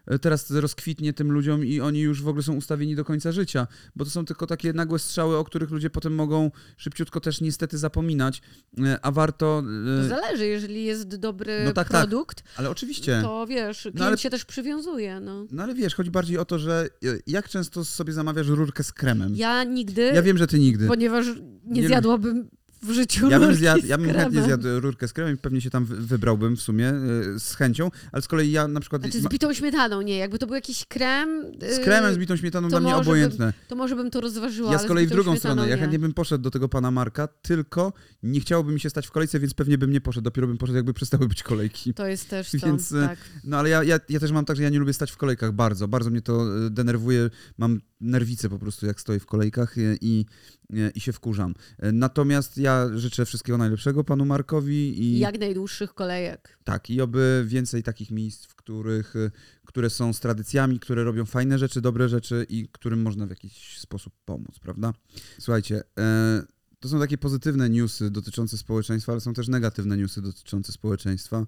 e, 0.07 0.19
teraz 0.19 0.51
rozkwitnie 0.51 1.13
tym 1.13 1.31
ludziom 1.31 1.65
i 1.65 1.79
oni 1.81 1.99
już 1.99 2.21
w 2.21 2.27
ogóle 2.27 2.43
są 2.43 2.53
ustawieni 2.55 2.95
do 2.95 3.05
końca 3.05 3.31
życia, 3.31 3.67
bo 3.95 4.05
to 4.05 4.11
są 4.11 4.25
tylko 4.25 4.47
takie 4.47 4.73
nagłe 4.73 4.99
strzały, 4.99 5.37
o 5.37 5.43
których 5.43 5.69
ludzie 5.71 5.89
potem 5.89 6.15
mogą 6.15 6.51
szybciutko 6.77 7.19
też 7.19 7.41
niestety 7.41 7.77
zapominać, 7.77 8.41
e, 8.83 8.99
a 9.05 9.11
warto... 9.11 9.63
To 10.01 10.07
zależy, 10.07 10.45
jeżeli 10.47 10.83
jest 10.85 11.15
dobry 11.15 11.61
No 11.65 11.73
tak, 11.73 11.89
tak. 11.89 12.01
produkt, 12.01 12.43
Ale 12.57 12.69
oczywiście... 12.69 13.19
to 13.23 13.47
wiesz, 13.47 13.81
klient 13.81 14.01
ale- 14.01 14.17
się 14.17 14.29
też 14.29 14.45
przywiązuje. 14.45 15.19
No. 15.19 15.45
No 15.51 15.63
ale 15.63 15.73
wiesz, 15.75 15.95
chodzi 15.95 16.11
bardziej 16.11 16.37
o 16.37 16.45
to, 16.45 16.59
że 16.59 16.87
jak 17.27 17.49
często 17.49 17.85
sobie 17.85 18.13
zamawiasz 18.13 18.47
rurkę 18.47 18.83
z 18.83 18.93
kremem? 18.93 19.35
Ja 19.35 19.63
nigdy, 19.63 20.01
Ja 20.15 20.21
wiem, 20.21 20.37
że 20.37 20.47
ty 20.47 20.59
nigdy. 20.59 20.87
ponieważ 20.87 21.25
nie, 21.65 21.81
Nie- 21.81 21.87
zjadłabym 21.87 22.49
w 22.81 22.91
życiu 22.91 23.29
Ja 23.29 23.39
bym, 23.39 23.55
zjadł, 23.55 23.81
z 23.81 23.85
ja 23.85 23.97
bym 23.97 24.13
chętnie 24.13 24.43
zjadł 24.43 24.79
rurkę 24.79 25.07
z 25.07 25.13
kremem 25.13 25.33
i 25.33 25.37
pewnie 25.37 25.61
się 25.61 25.69
tam 25.69 25.85
wy- 25.85 25.95
wybrałbym 25.95 26.55
w 26.57 26.61
sumie 26.61 26.89
e, 26.89 27.39
z 27.39 27.55
chęcią, 27.55 27.91
ale 28.11 28.21
z 28.21 28.27
kolei 28.27 28.51
ja 28.51 28.67
na 28.67 28.79
przykład... 28.79 29.01
Znaczy 29.01 29.21
z 29.21 29.27
bitą 29.27 29.53
śmietaną, 29.53 30.01
nie. 30.01 30.17
Jakby 30.17 30.39
to 30.39 30.47
był 30.47 30.55
jakiś 30.55 30.85
krem, 30.85 31.51
z 31.71 31.77
yy, 31.77 31.83
kremem, 31.83 32.13
z 32.13 32.17
bitą 32.17 32.37
śmietaną 32.37 32.69
dla 32.69 32.79
mnie 32.79 32.95
obojętne. 32.95 33.53
to 33.67 33.75
może 33.75 33.95
bym 33.95 34.11
to 34.11 34.21
rozważyła. 34.21 34.71
Ja 34.71 34.79
z 34.79 34.85
kolei 34.85 35.05
w 35.05 35.09
bitą 35.09 35.23
drugą 35.23 35.37
stronę. 35.37 35.61
Ja 35.69 35.75
nie. 35.75 35.81
chętnie 35.81 35.99
bym 35.99 36.13
poszedł 36.13 36.43
do 36.43 36.51
tego 36.51 36.69
pana 36.69 36.91
Marka, 36.91 37.27
tylko 37.27 37.93
nie 38.23 38.39
chciałoby 38.39 38.71
mi 38.73 38.79
się 38.79 38.89
stać 38.89 39.07
w 39.07 39.11
kolejce, 39.11 39.39
więc 39.39 39.53
pewnie 39.53 39.77
bym 39.77 39.91
nie 39.91 40.01
poszedł. 40.01 40.23
Dopiero 40.23 40.47
bym 40.47 40.57
poszedł, 40.57 40.75
jakby 40.75 40.93
przestały 40.93 41.27
być 41.27 41.43
kolejki. 41.43 41.93
To 41.93 42.07
jest 42.07 42.29
też 42.29 42.51
to, 42.51 42.57
Więc, 42.65 42.91
e, 42.91 43.07
tak. 43.07 43.19
No 43.43 43.57
ale 43.57 43.69
ja, 43.69 43.83
ja, 43.83 43.99
ja 44.09 44.19
też 44.19 44.31
mam 44.31 44.45
tak, 44.45 44.57
że 44.57 44.63
ja 44.63 44.69
nie 44.69 44.79
lubię 44.79 44.93
stać 44.93 45.11
w 45.11 45.17
kolejkach 45.17 45.51
bardzo. 45.51 45.87
Bardzo 45.87 46.09
mnie 46.09 46.21
to 46.21 46.45
denerwuje. 46.69 47.29
Mam 47.57 47.81
nerwice 48.01 48.49
po 48.49 48.59
prostu, 48.59 48.85
jak 48.85 49.01
stoję 49.01 49.19
w 49.19 49.25
kolejkach 49.25 49.77
e, 49.77 49.81
i, 50.01 50.25
i, 50.69 50.75
i 50.95 50.99
się 50.99 51.13
wkurzam. 51.13 51.53
E, 51.79 51.91
Natomiast 51.91 52.57
ja 52.57 52.89
życzę 52.95 53.25
wszystkiego 53.25 53.57
najlepszego 53.57 54.03
panu 54.03 54.25
Markowi 54.25 55.03
i 55.03 55.19
Jak 55.19 55.39
najdłuższych 55.39 55.93
kolejek. 55.93 56.57
tak, 56.63 56.89
i 56.89 57.01
oby 57.01 57.43
więcej 57.47 57.83
takich 57.83 58.11
miejsc, 58.11 58.45
w 58.45 58.55
których, 58.55 59.15
e, 59.15 59.31
które 59.65 59.89
są 59.89 60.13
z 60.13 60.19
tradycjami, 60.19 60.79
które 60.79 61.03
robią 61.03 61.25
fajne 61.25 61.59
rzeczy, 61.59 61.81
dobre 61.81 62.09
rzeczy 62.09 62.45
i 62.49 62.67
którym 62.71 63.01
można 63.01 63.25
w 63.27 63.29
jakiś 63.29 63.77
sposób 63.79 64.13
pomóc, 64.25 64.59
prawda? 64.59 64.93
Słuchajcie, 65.39 65.83
e, 65.99 66.43
to 66.79 66.89
są 66.89 66.99
takie 66.99 67.17
pozytywne 67.17 67.69
newsy 67.69 68.11
dotyczące 68.11 68.57
społeczeństwa, 68.57 69.11
ale 69.11 69.21
są 69.21 69.33
też 69.33 69.47
negatywne 69.47 69.97
newsy 69.97 70.21
dotyczące 70.21 70.71
społeczeństwa. 70.71 71.45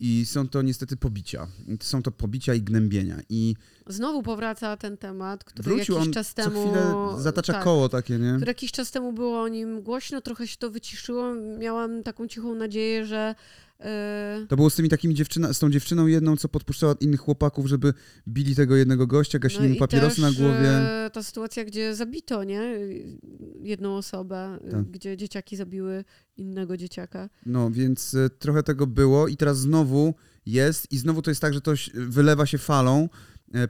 I 0.00 0.26
są 0.26 0.48
to 0.48 0.62
niestety 0.62 0.96
pobicia. 0.96 1.46
Są 1.80 2.02
to 2.02 2.10
pobicia 2.10 2.54
i 2.54 2.62
gnębienia. 2.62 3.16
I 3.28 3.56
Znowu 3.86 4.22
powraca 4.22 4.76
ten 4.76 4.96
temat, 4.96 5.44
który 5.44 5.62
wrócił 5.68 5.94
jakiś 5.94 6.08
on 6.08 6.12
czas 6.14 6.28
co 6.28 6.34
temu. 6.34 6.62
chwilę, 6.62 6.94
zatacza 7.22 7.52
tak, 7.52 7.64
koło 7.64 7.88
takie, 7.88 8.18
nie? 8.18 8.38
Jakiś 8.46 8.72
czas 8.72 8.90
temu 8.90 9.12
było 9.12 9.42
o 9.42 9.48
nim 9.48 9.82
głośno, 9.82 10.20
trochę 10.20 10.46
się 10.48 10.56
to 10.56 10.70
wyciszyło. 10.70 11.34
Miałam 11.58 12.02
taką 12.02 12.28
cichą 12.28 12.54
nadzieję, 12.54 13.06
że. 13.06 13.34
Yy, 13.80 14.46
To 14.48 14.56
było 14.56 14.70
z 14.70 14.74
tymi 14.74 14.88
takimi 14.88 15.14
dziewczyna, 15.14 15.52
z 15.52 15.58
tą 15.58 15.70
dziewczyną 15.70 16.06
jedną, 16.06 16.36
co 16.36 16.48
podpuszczała 16.48 16.94
innych 17.00 17.20
chłopaków, 17.20 17.66
żeby 17.66 17.94
bili 18.28 18.54
tego 18.56 18.76
jednego 18.76 19.06
gościa, 19.06 19.38
gasili 19.38 19.62
mu 19.62 19.68
No 19.68 19.74
i 19.74 19.78
papierosy 19.78 20.20
na 20.20 20.32
głowie. 20.32 20.68
e, 20.70 21.10
Ta 21.12 21.22
sytuacja, 21.22 21.64
gdzie 21.64 21.94
zabito, 21.94 22.44
nie? 22.44 22.62
Jedną 23.62 23.96
osobę, 23.96 24.58
e, 24.64 24.70
Tak. 24.70 24.84
gdzie 24.90 25.16
dzieciaki 25.16 25.56
zabiły 25.56 26.04
innego 26.36 26.76
dzieciaka. 26.76 27.28
No, 27.46 27.70
więc 27.70 28.14
e, 28.14 28.30
trochę 28.30 28.62
tego 28.62 28.86
było 28.86 29.28
i 29.28 29.36
teraz 29.36 29.58
znowu 29.58 30.14
jest 30.46 30.92
i 30.92 30.98
znowu 30.98 31.22
to 31.22 31.30
jest 31.30 31.40
tak, 31.40 31.54
że 31.54 31.60
to 31.60 31.72
wylewa 31.94 32.46
się 32.46 32.58
falą, 32.58 33.08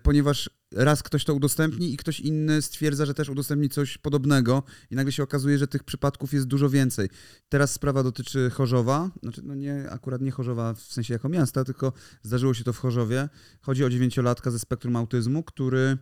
ponieważ 0.02 0.50
raz 0.72 1.02
ktoś 1.02 1.24
to 1.24 1.34
udostępni 1.34 1.92
i 1.92 1.96
ktoś 1.96 2.20
inny 2.20 2.62
stwierdza, 2.62 3.06
że 3.06 3.14
też 3.14 3.28
udostępni 3.28 3.68
coś 3.68 3.98
podobnego 3.98 4.62
i 4.90 4.94
nagle 4.94 5.12
się 5.12 5.22
okazuje, 5.22 5.58
że 5.58 5.68
tych 5.68 5.84
przypadków 5.84 6.32
jest 6.32 6.46
dużo 6.46 6.70
więcej. 6.70 7.08
Teraz 7.48 7.72
sprawa 7.72 8.02
dotyczy 8.02 8.50
Chorzowa, 8.50 9.10
znaczy 9.22 9.42
no 9.44 9.54
nie, 9.54 9.90
akurat 9.90 10.20
nie 10.20 10.30
Chorzowa 10.30 10.74
w 10.74 10.80
sensie 10.80 11.14
jako 11.14 11.28
miasta, 11.28 11.64
tylko 11.64 11.92
zdarzyło 12.22 12.54
się 12.54 12.64
to 12.64 12.72
w 12.72 12.78
Chorzowie. 12.78 13.28
Chodzi 13.60 13.84
o 13.84 13.90
dziewięciolatka 13.90 14.50
ze 14.50 14.58
spektrum 14.58 14.96
autyzmu, 14.96 15.42
który 15.42 15.98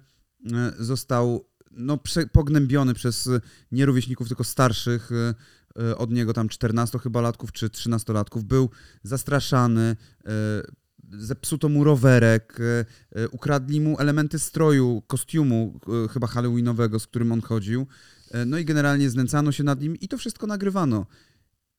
e, 0.53 0.73
został 0.79 1.47
no, 1.71 1.99
pognębiony 2.33 2.95
przez 2.95 3.27
e, 3.27 3.41
nie 3.73 3.87
rówieśników, 3.87 4.29
tylko 4.29 4.45
starszych 4.45 5.11
e, 5.13 5.35
e, 5.83 5.97
od 5.97 6.11
niego 6.11 6.33
tam 6.33 6.49
14 6.49 6.99
chyba 6.99 7.21
latków 7.21 7.53
czy 7.53 7.71
13 7.71 8.13
latków. 8.13 8.45
Był 8.45 8.71
zastraszany, 9.03 9.97
e, 10.27 10.63
zepsuto 11.13 11.69
mu 11.69 11.85
rowerek, 11.85 12.59
e, 12.61 12.85
e, 13.23 13.29
ukradli 13.29 13.81
mu 13.81 13.99
elementy 13.99 14.39
stroju, 14.39 15.03
kostiumu 15.07 15.81
e, 16.05 16.09
chyba 16.09 16.27
halloweenowego, 16.27 16.99
z 17.01 17.07
którym 17.07 17.33
on 17.33 17.41
chodził. 17.41 17.87
No 18.47 18.59
i 18.59 18.65
generalnie 18.65 19.11
znęcano 19.11 19.53
się 19.53 19.65
nad 19.65 19.81
nim 19.81 19.97
i 19.97 20.09
to 20.09 20.19
wszystko 20.19 20.47
nagrywano. 20.47 21.07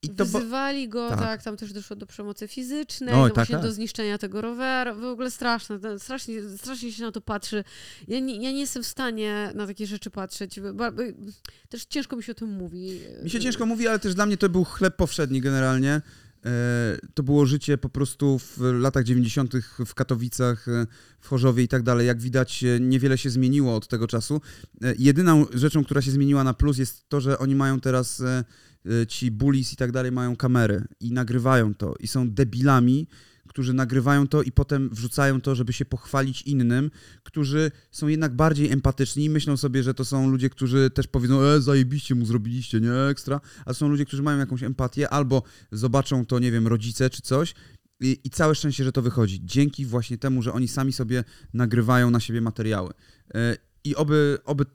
I 0.04 0.10
to. 0.10 0.26
Wyzywali 0.26 0.90
go, 0.90 1.10
Tak. 1.10 1.20
tak. 1.20 1.44
tam 1.44 1.58
też 1.58 1.74
doszło 1.74 1.96
do 1.96 2.06
przemocy 2.06 2.48
fizycznej, 2.48 3.16
No, 3.16 3.26
tak, 3.26 3.36
właśnie 3.36 3.56
tak. 3.56 3.64
do 3.64 3.72
zniszczenia 3.72 4.18
tego 4.18 4.42
roweru. 4.42 4.96
W 4.96 5.04
ogóle 5.04 5.32
straszne, 5.32 5.80
strasznie, 6.00 6.50
strasznie 6.58 6.92
się 6.92 7.04
na 7.04 7.12
to 7.12 7.22
patrzy. 7.22 7.64
Ja 8.08 8.20
nie, 8.20 8.36
ja 8.36 8.52
nie 8.52 8.60
jestem 8.60 8.84
w 8.84 8.88
stanie 8.88 9.52
na 9.56 9.68
takie 9.68 9.88
rzeczy 9.88 10.10
patrzeć. 10.10 10.60
Też 11.70 11.86
ciężko 11.86 12.16
mi 12.16 12.24
się 12.24 12.32
o 12.32 12.36
tym 12.36 12.50
mówi. 12.50 13.00
Mi 13.24 13.30
się 13.30 13.40
ciężko 13.40 13.66
mówi, 13.66 13.88
ale 13.88 14.00
też 14.00 14.16
dla 14.16 14.26
mnie 14.26 14.38
to 14.38 14.50
był 14.50 14.64
chleb 14.64 14.96
powszedni 14.96 15.42
generalnie. 15.42 16.02
E, 16.48 16.98
To 17.14 17.24
było 17.24 17.46
życie 17.46 17.78
po 17.78 17.90
prostu 17.90 18.40
w 18.40 18.60
latach 18.62 19.04
90. 19.04 19.54
w 19.86 19.94
Katowicach, 19.94 20.68
e, 20.68 20.88
w 21.20 21.28
Chorzowie 21.28 21.64
i 21.64 21.68
tak 21.68 21.84
dalej. 21.84 22.08
Jak 22.08 22.22
widać, 22.22 22.64
e, 22.64 22.80
niewiele 22.80 23.18
się 23.18 23.30
zmieniło 23.30 23.76
od 23.76 23.88
tego 23.88 24.08
czasu. 24.08 24.42
Jedyną 25.00 25.46
rzeczą, 25.54 25.84
która 25.84 26.02
się 26.02 26.12
zmieniła 26.12 26.44
na 26.44 26.54
plus 26.54 26.78
jest 26.78 27.10
to, 27.10 27.22
że 27.22 27.40
oni 27.40 27.56
mają 27.56 27.80
teraz, 27.80 28.24
ci 29.08 29.32
bullies 29.32 29.74
i 29.74 29.76
tak 29.76 29.92
dalej, 29.92 30.12
mają 30.12 30.36
kamery 30.36 30.84
i 31.00 31.12
nagrywają 31.12 31.76
to 31.76 31.96
i 32.00 32.08
są 32.08 32.30
debilami, 32.30 33.08
którzy 33.58 33.74
nagrywają 33.74 34.28
to 34.28 34.44
i 34.44 34.52
potem 34.52 34.90
wrzucają 34.90 35.42
to, 35.42 35.56
żeby 35.56 35.74
się 35.74 35.86
pochwalić 35.86 36.42
innym, 36.42 36.92
którzy 37.24 37.72
są 37.92 38.08
jednak 38.08 38.36
bardziej 38.36 38.72
empatyczni 38.72 39.26
i 39.26 39.30
myślą 39.30 39.58
sobie, 39.58 39.84
że 39.84 39.94
to 39.94 40.06
są 40.06 40.30
ludzie, 40.30 40.50
którzy 40.50 40.90
też 40.90 41.08
powiedzą, 41.08 41.42
e, 41.42 41.62
zajebiście 41.62 42.16
mu 42.16 42.26
zrobiliście, 42.26 42.82
nie, 42.82 42.94
ekstra, 42.94 43.42
a 43.66 43.74
są 43.74 43.88
ludzie, 43.90 44.06
którzy 44.06 44.24
mają 44.24 44.38
jakąś 44.38 44.64
empatię, 44.64 45.10
albo 45.10 45.44
zobaczą 45.72 46.26
to, 46.26 46.40
nie 46.40 46.52
wiem, 46.52 46.68
rodzice 46.68 47.10
czy 47.10 47.22
coś 47.22 47.54
i, 48.00 48.20
i 48.24 48.30
całe 48.30 48.56
szczęście, 48.56 48.84
że 48.84 48.92
to 48.92 49.02
wychodzi. 49.02 49.46
Dzięki 49.46 49.86
właśnie 49.86 50.18
temu, 50.18 50.42
że 50.42 50.54
oni 50.54 50.68
sami 50.68 50.94
sobie 50.94 51.24
nagrywają 51.54 52.12
na 52.12 52.20
siebie 52.20 52.42
materiały. 52.42 52.94
I 53.88 53.96
oby, 53.96 54.38
oby, 54.46 54.66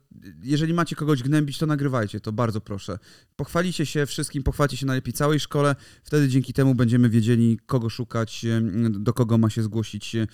jeżeli 0.43 0.73
macie 0.73 0.95
kogoś 0.95 1.23
gnębić, 1.23 1.57
to 1.57 1.65
nagrywajcie, 1.65 2.19
to 2.19 2.31
bardzo 2.31 2.61
proszę. 2.61 2.99
Pochwalicie 3.35 3.85
się 3.85 4.05
wszystkim, 4.05 4.43
pochwalcie 4.43 4.77
się 4.77 4.85
najlepiej 4.85 5.13
całej 5.13 5.39
szkole, 5.39 5.75
wtedy 6.03 6.27
dzięki 6.27 6.53
temu 6.53 6.75
będziemy 6.75 7.09
wiedzieli, 7.09 7.59
kogo 7.65 7.89
szukać, 7.89 8.45
e, 8.45 8.61
do 8.89 9.13
kogo 9.13 9.37
ma 9.37 9.49
się 9.49 9.63
zgłosić, 9.63 10.15
e, 10.15 10.27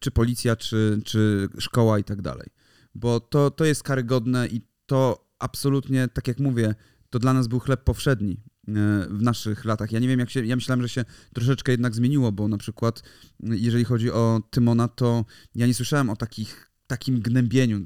czy 0.00 0.10
policja, 0.10 0.56
czy, 0.56 1.00
czy 1.04 1.48
szkoła 1.58 1.98
i 1.98 2.04
tak 2.04 2.22
dalej. 2.22 2.46
Bo 2.94 3.20
to, 3.20 3.50
to 3.50 3.64
jest 3.64 3.82
karygodne 3.82 4.46
i 4.46 4.60
to 4.86 5.28
absolutnie, 5.38 6.08
tak 6.08 6.28
jak 6.28 6.38
mówię, 6.38 6.74
to 7.10 7.18
dla 7.18 7.32
nas 7.32 7.46
był 7.46 7.60
chleb 7.60 7.84
powszedni 7.84 8.32
e, 8.32 8.72
w 9.10 9.22
naszych 9.22 9.64
latach. 9.64 9.92
Ja 9.92 9.98
nie 9.98 10.08
wiem, 10.08 10.20
jak 10.20 10.30
się. 10.30 10.46
Ja 10.46 10.56
myślałem, 10.56 10.82
że 10.82 10.88
się 10.88 11.04
troszeczkę 11.34 11.72
jednak 11.72 11.94
zmieniło, 11.94 12.32
bo 12.32 12.48
na 12.48 12.58
przykład, 12.58 13.02
jeżeli 13.40 13.84
chodzi 13.84 14.10
o 14.10 14.40
Tymona, 14.50 14.88
to 14.88 15.24
ja 15.54 15.66
nie 15.66 15.74
słyszałem 15.74 16.10
o 16.10 16.16
takich, 16.16 16.70
takim 16.86 17.20
gnębieniu, 17.20 17.76
y, 17.78 17.84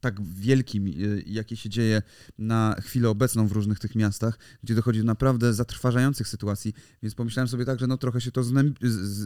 tak 0.00 0.22
wielkim, 0.34 0.86
y, 0.86 1.22
jakie 1.26 1.56
się 1.56 1.68
dzieje 1.68 2.02
na 2.38 2.76
chwilę 2.80 3.08
obecną 3.08 3.46
w 3.48 3.52
różnych 3.52 3.78
tych 3.78 3.94
miastach, 3.94 4.38
gdzie 4.62 4.74
dochodzi 4.74 4.98
do 4.98 5.04
naprawdę 5.04 5.54
zatrważających 5.54 6.28
sytuacji. 6.28 6.74
Więc 7.02 7.14
pomyślałem 7.14 7.48
sobie 7.48 7.64
tak, 7.64 7.80
że 7.80 7.86
no 7.86 7.96
trochę 7.96 8.20
się 8.20 8.32
to 8.32 8.42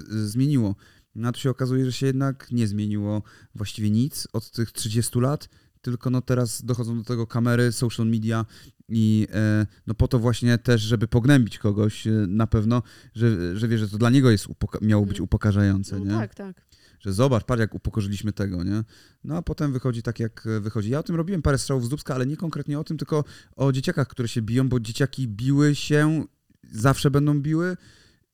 zmieniło. 0.08 0.76
No 1.14 1.28
a 1.28 1.32
tu 1.32 1.40
się 1.40 1.50
okazuje, 1.50 1.84
że 1.84 1.92
się 1.92 2.06
jednak 2.06 2.52
nie 2.52 2.68
zmieniło 2.68 3.22
właściwie 3.54 3.90
nic 3.90 4.28
od 4.32 4.50
tych 4.50 4.72
30 4.72 5.20
lat, 5.20 5.48
tylko 5.82 6.10
no 6.10 6.22
teraz 6.22 6.64
dochodzą 6.64 6.98
do 6.98 7.04
tego 7.04 7.26
kamery, 7.26 7.72
social 7.72 8.06
media 8.06 8.46
i 8.88 9.26
e, 9.32 9.66
no 9.86 9.94
po 9.94 10.08
to 10.08 10.18
właśnie 10.18 10.58
też, 10.58 10.82
żeby 10.82 11.08
pognębić 11.08 11.58
kogoś 11.58 12.06
e, 12.06 12.10
na 12.28 12.46
pewno, 12.46 12.82
że, 13.14 13.56
że 13.58 13.68
wie, 13.68 13.78
że 13.78 13.88
to 13.88 13.98
dla 13.98 14.10
niego 14.10 14.30
jest 14.30 14.46
miało 14.82 15.06
być 15.06 15.16
Mm. 15.16 15.24
upokarzające, 15.24 15.98
No 15.98 16.04
nie? 16.04 16.10
tak, 16.10 16.34
tak. 16.34 16.62
Że 17.04 17.12
zobacz, 17.12 17.44
patrz 17.44 17.60
jak 17.60 17.74
upokorzyliśmy 17.74 18.32
tego, 18.32 18.64
nie? 18.64 18.84
No 19.24 19.36
a 19.36 19.42
potem 19.42 19.72
wychodzi 19.72 20.02
tak, 20.02 20.20
jak 20.20 20.48
wychodzi. 20.60 20.90
Ja 20.90 20.98
o 20.98 21.02
tym 21.02 21.16
robiłem 21.16 21.42
parę 21.42 21.58
strzałów 21.58 21.84
z 21.84 21.88
Dubska, 21.88 22.14
ale 22.14 22.26
nie 22.26 22.36
konkretnie 22.36 22.78
o 22.78 22.84
tym, 22.84 22.98
tylko 22.98 23.24
o 23.56 23.72
dzieciakach, 23.72 24.08
które 24.08 24.28
się 24.28 24.42
biją, 24.42 24.68
bo 24.68 24.80
dzieciaki 24.80 25.28
biły 25.28 25.74
się, 25.74 26.24
zawsze 26.72 27.10
będą 27.10 27.40
biły 27.40 27.76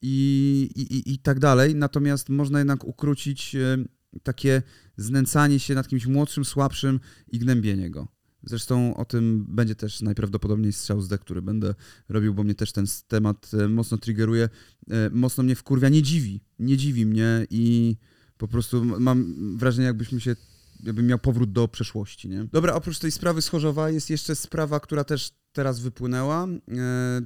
i, 0.03 0.71
i, 0.77 0.81
i, 0.81 1.15
i 1.15 1.19
tak 1.19 1.39
dalej. 1.39 1.75
Natomiast 1.75 2.29
można 2.29 2.59
jednak 2.59 2.85
ukrócić 2.85 3.55
e, 3.55 3.77
takie 4.23 4.63
znęcanie 4.97 5.61
się 5.61 5.75
nad 5.75 5.89
kimś 5.89 6.07
młodszym, 6.07 6.45
słabszym 6.45 7.01
i 7.33 7.39
gnębienie 7.39 7.91
go. 7.91 8.09
Zresztą 8.43 8.97
o 8.97 9.05
tym 9.05 9.47
będzie 9.49 9.75
też 9.75 10.03
najprawdopodobniej 10.03 10.73
strzał 10.73 11.01
z 11.01 11.09
D, 11.09 11.19
który 11.19 11.43
będę 11.43 11.75
robił, 12.09 12.35
bo 12.35 12.45
mnie 12.45 12.55
też 12.55 12.73
ten 12.73 12.87
temat 13.09 13.51
e, 13.55 13.69
mocno 13.69 13.99
triggeruje, 13.99 14.49
e, 14.91 15.11
mocno 15.11 15.43
mnie 15.45 15.55
wkurwia, 15.55 15.89
nie 15.89 16.03
dziwi, 16.03 16.41
nie 16.59 16.77
dziwi 16.77 17.07
mnie 17.07 17.47
i 17.51 17.97
po 18.41 18.49
prostu 18.49 18.85
mam 18.85 19.35
wrażenie, 19.59 19.87
jakbyśmy 19.87 20.21
się 20.21 20.37
jakbym 20.83 21.07
miał 21.07 21.19
powrót 21.19 21.53
do 21.53 21.69
przeszłości, 21.69 22.29
nie? 22.29 22.45
Dobra, 22.45 22.75
oprócz 22.75 22.99
tej 22.99 23.11
sprawy 23.11 23.43
z 23.43 23.49
Chorzowa 23.49 23.91
jest 23.91 24.11
jeszcze 24.11 24.37
sprawa, 24.37 24.81
która 24.81 25.05
też 25.05 25.33
teraz 25.53 25.81
wypłynęła. 25.81 26.45
E, 26.45 27.21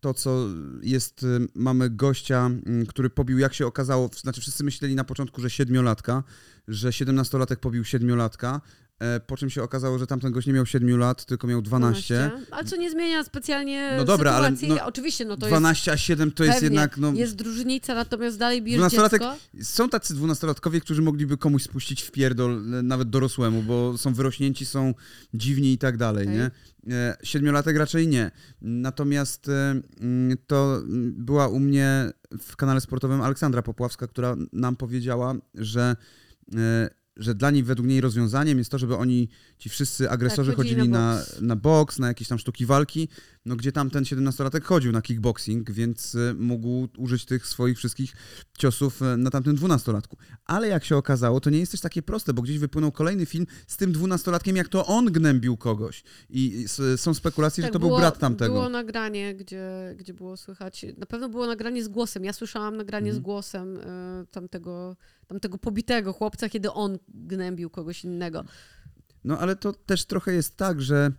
to, 0.00 0.14
co 0.14 0.46
jest, 0.82 1.26
mamy 1.54 1.90
gościa, 1.90 2.50
który 2.88 3.10
pobił, 3.10 3.38
jak 3.38 3.54
się 3.54 3.66
okazało, 3.66 4.10
znaczy 4.16 4.40
wszyscy 4.40 4.64
myśleli 4.64 4.94
na 4.94 5.04
początku, 5.04 5.40
że 5.40 5.50
siedmiolatka, 5.50 6.22
że 6.68 6.92
siedemnastolatek 6.92 7.60
pobił 7.60 7.84
siedmiolatka, 7.84 8.60
E, 8.60 8.83
po 9.26 9.36
czym 9.36 9.50
się 9.50 9.62
okazało, 9.62 9.98
że 9.98 10.06
tamten 10.06 10.32
gość 10.32 10.46
nie 10.46 10.52
miał 10.52 10.66
7 10.66 10.98
lat, 10.98 11.24
tylko 11.24 11.46
miał 11.46 11.62
12. 11.62 12.14
12. 12.14 12.30
Ale 12.50 12.64
co 12.64 12.76
nie 12.76 12.90
zmienia 12.90 13.24
specjalnie 13.24 13.94
no 13.96 14.04
dobra, 14.04 14.32
sytuacji. 14.32 14.70
Ale 14.70 14.80
no, 14.80 14.86
Oczywiście, 14.86 15.24
no 15.24 15.36
to 15.36 15.46
12 15.46 15.90
jest, 15.90 16.02
a 16.02 16.04
7 16.04 16.32
to 16.32 16.44
jest 16.44 16.62
jednak... 16.62 16.98
No, 16.98 17.12
jest 17.12 17.40
różnica, 17.40 17.94
natomiast 17.94 18.38
dalej 18.38 18.62
bierz 18.62 18.92
dziecko. 18.92 19.36
Są 19.62 19.88
tacy 19.88 20.14
dwunastolatkowie, 20.14 20.80
którzy 20.80 21.02
mogliby 21.02 21.36
komuś 21.36 21.62
spuścić 21.62 22.02
w 22.02 22.10
pierdol, 22.10 22.74
e, 22.74 22.82
nawet 22.82 23.10
dorosłemu, 23.10 23.62
bo 23.62 23.98
są 23.98 24.14
wyrośnięci, 24.14 24.66
są 24.66 24.94
dziwni 25.34 25.72
i 25.72 25.78
tak 25.78 25.96
dalej, 25.96 26.24
okay. 26.26 26.36
nie? 26.86 26.94
E, 26.94 27.16
siedmiolatek 27.22 27.76
raczej 27.76 28.08
nie. 28.08 28.30
Natomiast 28.62 29.48
mm, 30.00 30.36
to 30.46 30.82
była 31.12 31.48
u 31.48 31.60
mnie 31.60 32.10
w 32.40 32.56
kanale 32.56 32.80
sportowym 32.80 33.20
Aleksandra 33.20 33.62
Popławska, 33.62 34.06
która 34.06 34.36
nam 34.52 34.76
powiedziała, 34.76 35.34
że 35.54 35.96
że 37.16 37.34
dla 37.34 37.50
niej 37.50 37.62
według 37.62 37.88
niej 37.88 38.00
rozwiązaniem 38.00 38.58
jest 38.58 38.70
to, 38.70 38.78
żeby 38.78 38.96
oni, 38.96 39.28
ci 39.58 39.68
wszyscy 39.68 40.10
agresorzy 40.10 40.50
tak, 40.50 40.56
chodzili, 40.56 40.88
na, 40.88 41.14
boks. 41.14 41.40
na, 41.40 41.46
na 41.46 41.56
boks, 41.56 41.98
na 41.98 42.08
jakieś 42.08 42.28
tam 42.28 42.38
sztuki 42.38 42.66
walki, 42.66 43.08
no 43.46 43.56
gdzie 43.56 43.72
tam 43.72 43.90
ten 43.90 44.04
17-latek 44.04 44.62
chodził 44.62 44.92
na 44.92 45.02
kickboxing, 45.02 45.70
więc 45.70 46.14
e, 46.14 46.34
mógł 46.34 46.88
użyć 46.96 47.24
tych 47.24 47.46
swoich 47.46 47.78
wszystkich 47.78 48.12
ciosów 48.58 49.02
e, 49.02 49.16
na 49.16 49.30
tamtym 49.30 49.56
12-latku. 49.56 50.16
Ale 50.44 50.68
jak 50.68 50.84
się 50.84 50.96
okazało, 50.96 51.40
to 51.40 51.50
nie 51.50 51.58
jest 51.58 51.72
też 51.72 51.80
takie 51.80 52.02
proste, 52.02 52.34
bo 52.34 52.42
gdzieś 52.42 52.58
wypłynął 52.58 52.92
kolejny 52.92 53.26
film 53.26 53.46
z 53.66 53.76
tym 53.76 53.92
12-latkiem, 53.92 54.56
jak 54.56 54.68
to 54.68 54.86
on 54.86 55.06
gnębił 55.06 55.56
kogoś. 55.56 56.02
I 56.30 56.64
są 56.96 57.14
spekulacje, 57.14 57.62
tak, 57.62 57.68
że 57.68 57.72
to 57.72 57.78
było, 57.78 57.90
był 57.90 57.98
brat 57.98 58.18
tamtego. 58.18 58.54
Było 58.54 58.68
nagranie, 58.68 59.34
gdzie, 59.34 59.94
gdzie 59.98 60.14
było 60.14 60.36
słychać, 60.36 60.86
na 60.96 61.06
pewno 61.06 61.28
było 61.28 61.46
nagranie 61.46 61.84
z 61.84 61.88
głosem. 61.88 62.24
Ja 62.24 62.32
słyszałam 62.32 62.76
nagranie 62.76 63.10
mhm. 63.10 63.16
z 63.16 63.24
głosem 63.24 63.76
y, 63.76 64.26
tamtego 64.30 64.96
tamtego 65.26 65.58
pobitego 65.58 66.12
chłopca, 66.12 66.48
kiedy 66.48 66.72
on 66.72 66.98
gnębił 67.08 67.70
kogoś 67.70 68.04
innego. 68.04 68.44
No 69.24 69.38
ale 69.38 69.56
to 69.56 69.72
też 69.72 70.04
trochę 70.04 70.32
jest 70.32 70.56
tak, 70.56 70.82
że 70.82 71.12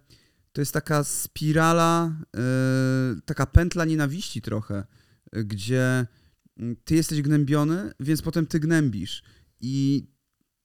to 0.51 0.61
jest 0.61 0.73
taka 0.73 1.03
spirala, 1.03 2.15
yy, 2.33 3.21
taka 3.25 3.45
pętla 3.45 3.85
nienawiści 3.85 4.41
trochę, 4.41 4.83
yy, 5.33 5.45
gdzie 5.45 6.05
mm, 6.57 6.75
ty 6.83 6.95
jesteś 6.95 7.21
gnębiony, 7.21 7.91
więc 7.99 8.21
potem 8.21 8.47
ty 8.47 8.59
gnębisz. 8.59 9.23
I, 9.61 10.07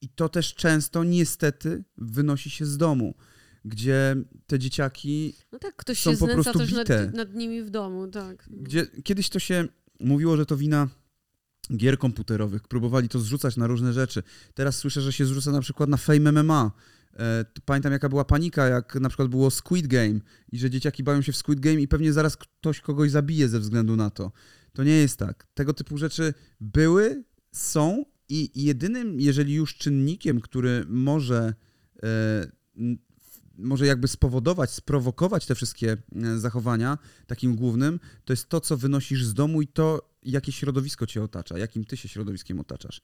I 0.01 0.09
to 0.09 0.29
też 0.29 0.55
często 0.55 1.05
niestety 1.05 1.85
wynosi 1.97 2.51
się 2.51 2.67
z 2.67 2.77
domu, 2.77 3.15
gdzie 3.65 4.17
te 4.47 4.59
dzieciaki 4.59 5.35
no 5.53 5.59
tak, 5.59 5.77
ktoś 5.77 6.03
są 6.03 6.13
się 6.13 6.19
po 6.19 6.29
prostu 6.29 6.59
też 6.59 6.75
bite. 6.75 7.07
Nad, 7.07 7.15
nad 7.15 7.35
nimi 7.35 7.63
w 7.63 7.71
domu, 7.71 8.09
tak. 8.09 8.49
Gdzie 8.51 8.87
kiedyś 8.87 9.29
to 9.29 9.39
się 9.39 9.69
mówiło, 10.01 10.37
że 10.37 10.47
to 10.47 10.57
wina 10.57 10.89
gier 11.77 11.99
komputerowych, 11.99 12.69
próbowali 12.69 13.09
to 13.09 13.19
zrzucać 13.19 13.57
na 13.57 13.67
różne 13.67 13.93
rzeczy. 13.93 14.23
Teraz 14.55 14.77
słyszę, 14.77 15.01
że 15.01 15.13
się 15.13 15.27
zrzuca 15.27 15.53
na 15.53 15.61
przykład 15.61 15.91
na 15.91 15.97
Fame 15.97 16.33
MMA. 16.33 16.71
E, 17.19 17.45
pamiętam, 17.65 17.93
jaka 17.93 18.09
była 18.09 18.25
panika, 18.25 18.67
jak 18.67 18.95
na 18.95 19.09
przykład 19.09 19.29
było 19.29 19.51
Squid 19.51 19.87
Game 19.87 20.21
i 20.53 20.59
że 20.59 20.71
dzieciaki 20.71 21.03
bawią 21.03 21.23
się 21.23 21.33
w 21.33 21.37
Squid 21.37 21.61
Game 21.61 21.81
i 21.81 21.89
pewnie 21.89 22.13
zaraz 22.13 22.37
ktoś 22.37 22.81
kogoś 22.81 23.11
zabije 23.11 23.49
ze 23.49 23.61
względu 23.61 23.97
na 23.97 24.11
to. 24.11 24.33
To 24.73 24.85
nie 24.85 24.97
jest 24.97 25.17
tak. 25.17 25.47
Tego 25.55 25.75
typu 25.75 25.99
rzeczy 25.99 26.35
były, 26.61 27.25
są 27.53 28.05
i 28.29 28.65
jedynym, 28.65 29.21
jeżeli 29.21 29.55
już 29.55 29.77
czynnikiem, 29.77 30.41
który 30.41 30.85
może 30.89 31.55
e, 32.03 32.47
może 33.63 33.87
jakby 33.87 34.09
spowodować, 34.09 34.71
sprowokować 34.71 35.47
te 35.47 35.55
wszystkie 35.55 35.97
e, 36.17 36.39
zachowania, 36.39 36.99
takim 37.27 37.57
głównym, 37.57 38.01
to 38.25 38.33
jest 38.33 38.49
to, 38.49 38.61
co 38.61 38.77
wynosisz 38.77 39.25
z 39.25 39.35
domu 39.35 39.63
i 39.63 39.67
to, 39.67 40.11
jakie 40.23 40.53
środowisko 40.53 41.07
cię 41.07 41.23
otacza, 41.23 41.59
jakim 41.59 41.85
ty 41.85 41.97
się 41.97 42.09
środowiskiem 42.09 42.61
otaczasz. 42.61 43.03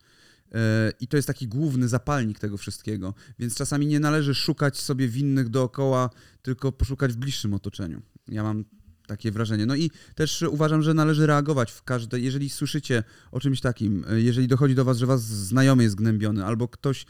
E, 0.55 0.93
I 1.01 1.09
to 1.09 1.17
jest 1.17 1.27
taki 1.27 1.49
główny 1.49 1.89
zapalnik 1.89 2.39
tego 2.39 2.57
wszystkiego. 2.57 3.15
Więc 3.39 3.55
czasami 3.55 3.87
nie 3.87 4.01
należy 4.01 4.35
szukać 4.35 4.81
sobie 4.81 5.09
winnych 5.09 5.49
dookoła, 5.49 6.11
tylko 6.43 6.73
poszukać 6.73 7.13
w 7.13 7.17
bliższym 7.17 7.55
otoczeniu. 7.55 8.03
Ja 8.29 8.43
mam 8.43 8.65
takie 9.07 9.33
wrażenie. 9.33 9.67
No 9.67 9.77
i 9.77 9.91
też 10.15 10.43
uważam, 10.43 10.83
że 10.83 10.95
należy 10.95 11.27
reagować 11.27 11.73
w 11.73 11.83
każdej, 11.83 12.25
jeżeli 12.25 12.51
słyszycie 12.51 13.05
o 13.33 13.41
czymś 13.41 13.61
takim, 13.61 14.05
e, 14.11 14.21
jeżeli 14.21 14.49
dochodzi 14.49 14.75
do 14.75 14.85
was, 14.85 14.99
że 14.99 15.07
was 15.07 15.23
znajomy 15.23 15.83
jest 15.83 15.95
gnębiony, 15.95 16.45
albo 16.45 16.69
ktoś 16.69 17.07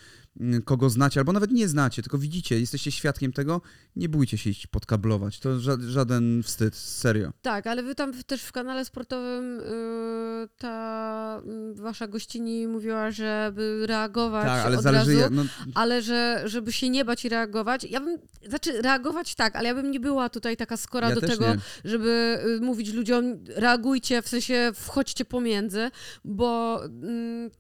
kogo 0.64 0.90
znacie, 0.90 1.20
albo 1.20 1.32
nawet 1.32 1.50
nie 1.50 1.68
znacie, 1.68 2.02
tylko 2.02 2.18
widzicie, 2.18 2.60
jesteście 2.60 2.92
świadkiem 2.92 3.32
tego, 3.32 3.60
nie 3.96 4.08
bójcie 4.08 4.38
się 4.38 4.50
iść 4.50 4.66
podkablować. 4.66 5.40
To 5.40 5.60
żaden 5.78 6.42
wstyd, 6.42 6.76
serio. 6.76 7.32
Tak, 7.42 7.66
ale 7.66 7.82
wy 7.82 7.94
tam 7.94 8.12
też 8.22 8.42
w 8.42 8.52
kanale 8.52 8.84
sportowym 8.84 9.56
yy, 9.56 10.48
ta 10.58 11.42
yy, 11.46 11.74
wasza 11.74 12.06
gościni 12.06 12.68
mówiła, 12.68 13.10
żeby 13.10 13.84
reagować 13.86 14.46
tak, 14.46 14.66
ale 14.66 14.76
od 14.76 14.82
zależy, 14.82 15.20
razu, 15.20 15.34
no... 15.34 15.44
ale 15.74 16.02
że, 16.02 16.42
żeby 16.44 16.72
się 16.72 16.88
nie 16.88 17.04
bać 17.04 17.24
i 17.24 17.28
reagować. 17.28 17.84
Ja 17.84 18.00
bym, 18.00 18.18
znaczy 18.48 18.82
reagować 18.82 19.34
tak, 19.34 19.56
ale 19.56 19.68
ja 19.68 19.74
bym 19.74 19.90
nie 19.90 20.00
była 20.00 20.28
tutaj 20.28 20.56
taka 20.56 20.76
skora 20.76 21.08
ja 21.08 21.14
do 21.14 21.20
tego, 21.20 21.46
nie. 21.46 21.60
żeby 21.84 22.38
yy, 22.46 22.60
mówić 22.60 22.92
ludziom 22.92 23.24
reagujcie, 23.46 24.22
w 24.22 24.28
sensie 24.28 24.72
wchodźcie 24.74 25.24
pomiędzy, 25.24 25.90
bo 26.24 26.80
mm, 26.84 27.50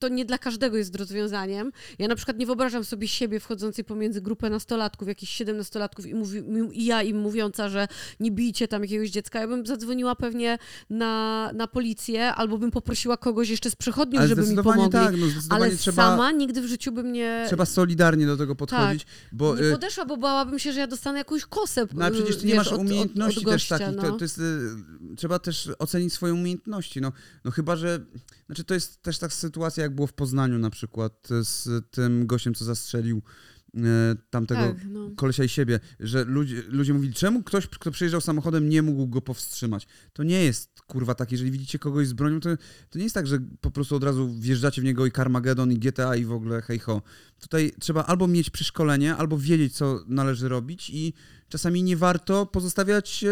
to 0.00 0.08
nie 0.08 0.24
dla 0.24 0.38
każdego 0.38 0.76
jest 0.76 0.96
rozwiązaniem. 0.96 1.72
Ja 1.98 2.08
na 2.08 2.14
przykład 2.16 2.38
nie 2.38 2.46
wyobrażam 2.46 2.84
sobie 2.84 3.08
siebie 3.08 3.40
wchodzącej 3.40 3.84
pomiędzy 3.84 4.20
grupę 4.20 4.50
nastolatków, 4.50 5.08
jakichś 5.08 5.32
siedemnastolatków 5.32 6.06
i, 6.06 6.14
mówi, 6.14 6.42
i 6.72 6.84
ja 6.84 7.02
im 7.02 7.18
mówiąca, 7.18 7.68
że 7.68 7.88
nie 8.20 8.30
bijcie 8.30 8.68
tam 8.68 8.82
jakiegoś 8.82 9.10
dziecka. 9.10 9.40
Ja 9.40 9.48
bym 9.48 9.66
zadzwoniła 9.66 10.16
pewnie 10.16 10.58
na, 10.90 11.50
na 11.54 11.66
policję 11.66 12.34
albo 12.34 12.58
bym 12.58 12.70
poprosiła 12.70 13.16
kogoś 13.16 13.48
jeszcze 13.48 13.70
z 13.70 13.76
przychodniów, 13.76 14.24
żeby 14.24 14.42
mi 14.42 14.56
pomogli. 14.56 14.90
Tak, 14.90 15.14
no 15.16 15.26
Ale 15.48 15.70
trzeba, 15.70 16.02
sama 16.02 16.32
nigdy 16.32 16.60
w 16.60 16.66
życiu 16.66 16.92
bym 16.92 17.12
nie... 17.12 17.44
Trzeba 17.46 17.66
solidarnie 17.66 18.26
do 18.26 18.36
tego 18.36 18.54
podchodzić. 18.54 19.04
Tak. 19.04 19.12
Bo, 19.32 19.56
nie 19.56 19.62
y, 19.62 19.72
podeszła, 19.72 20.04
bo 20.04 20.16
bałabym 20.16 20.58
się, 20.58 20.72
że 20.72 20.80
ja 20.80 20.86
dostanę 20.86 21.18
jakąś 21.18 21.44
kosę 21.44 21.86
No 21.94 22.04
ale 22.04 22.14
przecież 22.14 22.36
ty 22.36 22.46
nie 22.46 22.54
masz 22.54 22.72
umiejętności 22.72 23.40
od, 23.40 23.46
od 23.46 23.52
gościa, 23.52 23.78
też 23.78 23.86
takich. 23.86 24.02
No. 24.02 24.10
To, 24.10 24.18
to 24.18 24.24
jest, 24.24 24.38
y, 24.38 25.16
trzeba 25.16 25.38
też 25.38 25.70
ocenić 25.78 26.12
swoje 26.12 26.34
umiejętności. 26.34 27.00
No, 27.00 27.12
no 27.44 27.50
chyba, 27.50 27.76
że... 27.76 28.00
Znaczy 28.50 28.64
to 28.64 28.74
jest 28.74 29.02
też 29.02 29.18
taka 29.18 29.34
sytuacja, 29.34 29.82
jak 29.82 29.94
było 29.94 30.06
w 30.06 30.12
Poznaniu 30.12 30.58
na 30.58 30.70
przykład 30.70 31.28
z 31.42 31.68
tym 31.90 32.26
gościem, 32.26 32.54
co 32.54 32.64
zastrzelił 32.64 33.22
e, 33.76 33.80
tamtego 34.30 34.60
tak, 34.60 34.84
no. 34.88 35.10
kolesia 35.16 35.44
i 35.44 35.48
siebie, 35.48 35.80
że 36.00 36.24
ludzie, 36.24 36.62
ludzie 36.68 36.94
mówili, 36.94 37.14
czemu 37.14 37.42
ktoś, 37.42 37.66
kto 37.66 37.90
przejeżdżał 37.90 38.20
samochodem, 38.20 38.68
nie 38.68 38.82
mógł 38.82 39.06
go 39.06 39.20
powstrzymać. 39.20 39.86
To 40.12 40.22
nie 40.22 40.44
jest 40.44 40.82
kurwa 40.82 41.14
tak, 41.14 41.32
jeżeli 41.32 41.50
widzicie 41.50 41.78
kogoś 41.78 42.08
z 42.08 42.12
bronią, 42.12 42.40
to, 42.40 42.50
to 42.90 42.98
nie 42.98 43.04
jest 43.04 43.14
tak, 43.14 43.26
że 43.26 43.38
po 43.60 43.70
prostu 43.70 43.96
od 43.96 44.04
razu 44.04 44.34
wjeżdżacie 44.38 44.82
w 44.82 44.84
niego 44.84 45.06
i 45.06 45.12
Carmageddon 45.12 45.72
i 45.72 45.78
GTA 45.78 46.16
i 46.16 46.24
w 46.24 46.32
ogóle 46.32 46.62
hej 46.62 46.78
ho. 46.78 47.02
Tutaj 47.40 47.72
trzeba 47.80 48.04
albo 48.04 48.28
mieć 48.28 48.50
przeszkolenie, 48.50 49.16
albo 49.16 49.38
wiedzieć, 49.38 49.76
co 49.76 50.04
należy 50.06 50.48
robić 50.48 50.90
i 50.90 51.12
czasami 51.50 51.82
nie 51.82 51.96
warto 51.96 52.46
pozostawiać 52.46 53.24
e, 53.24 53.28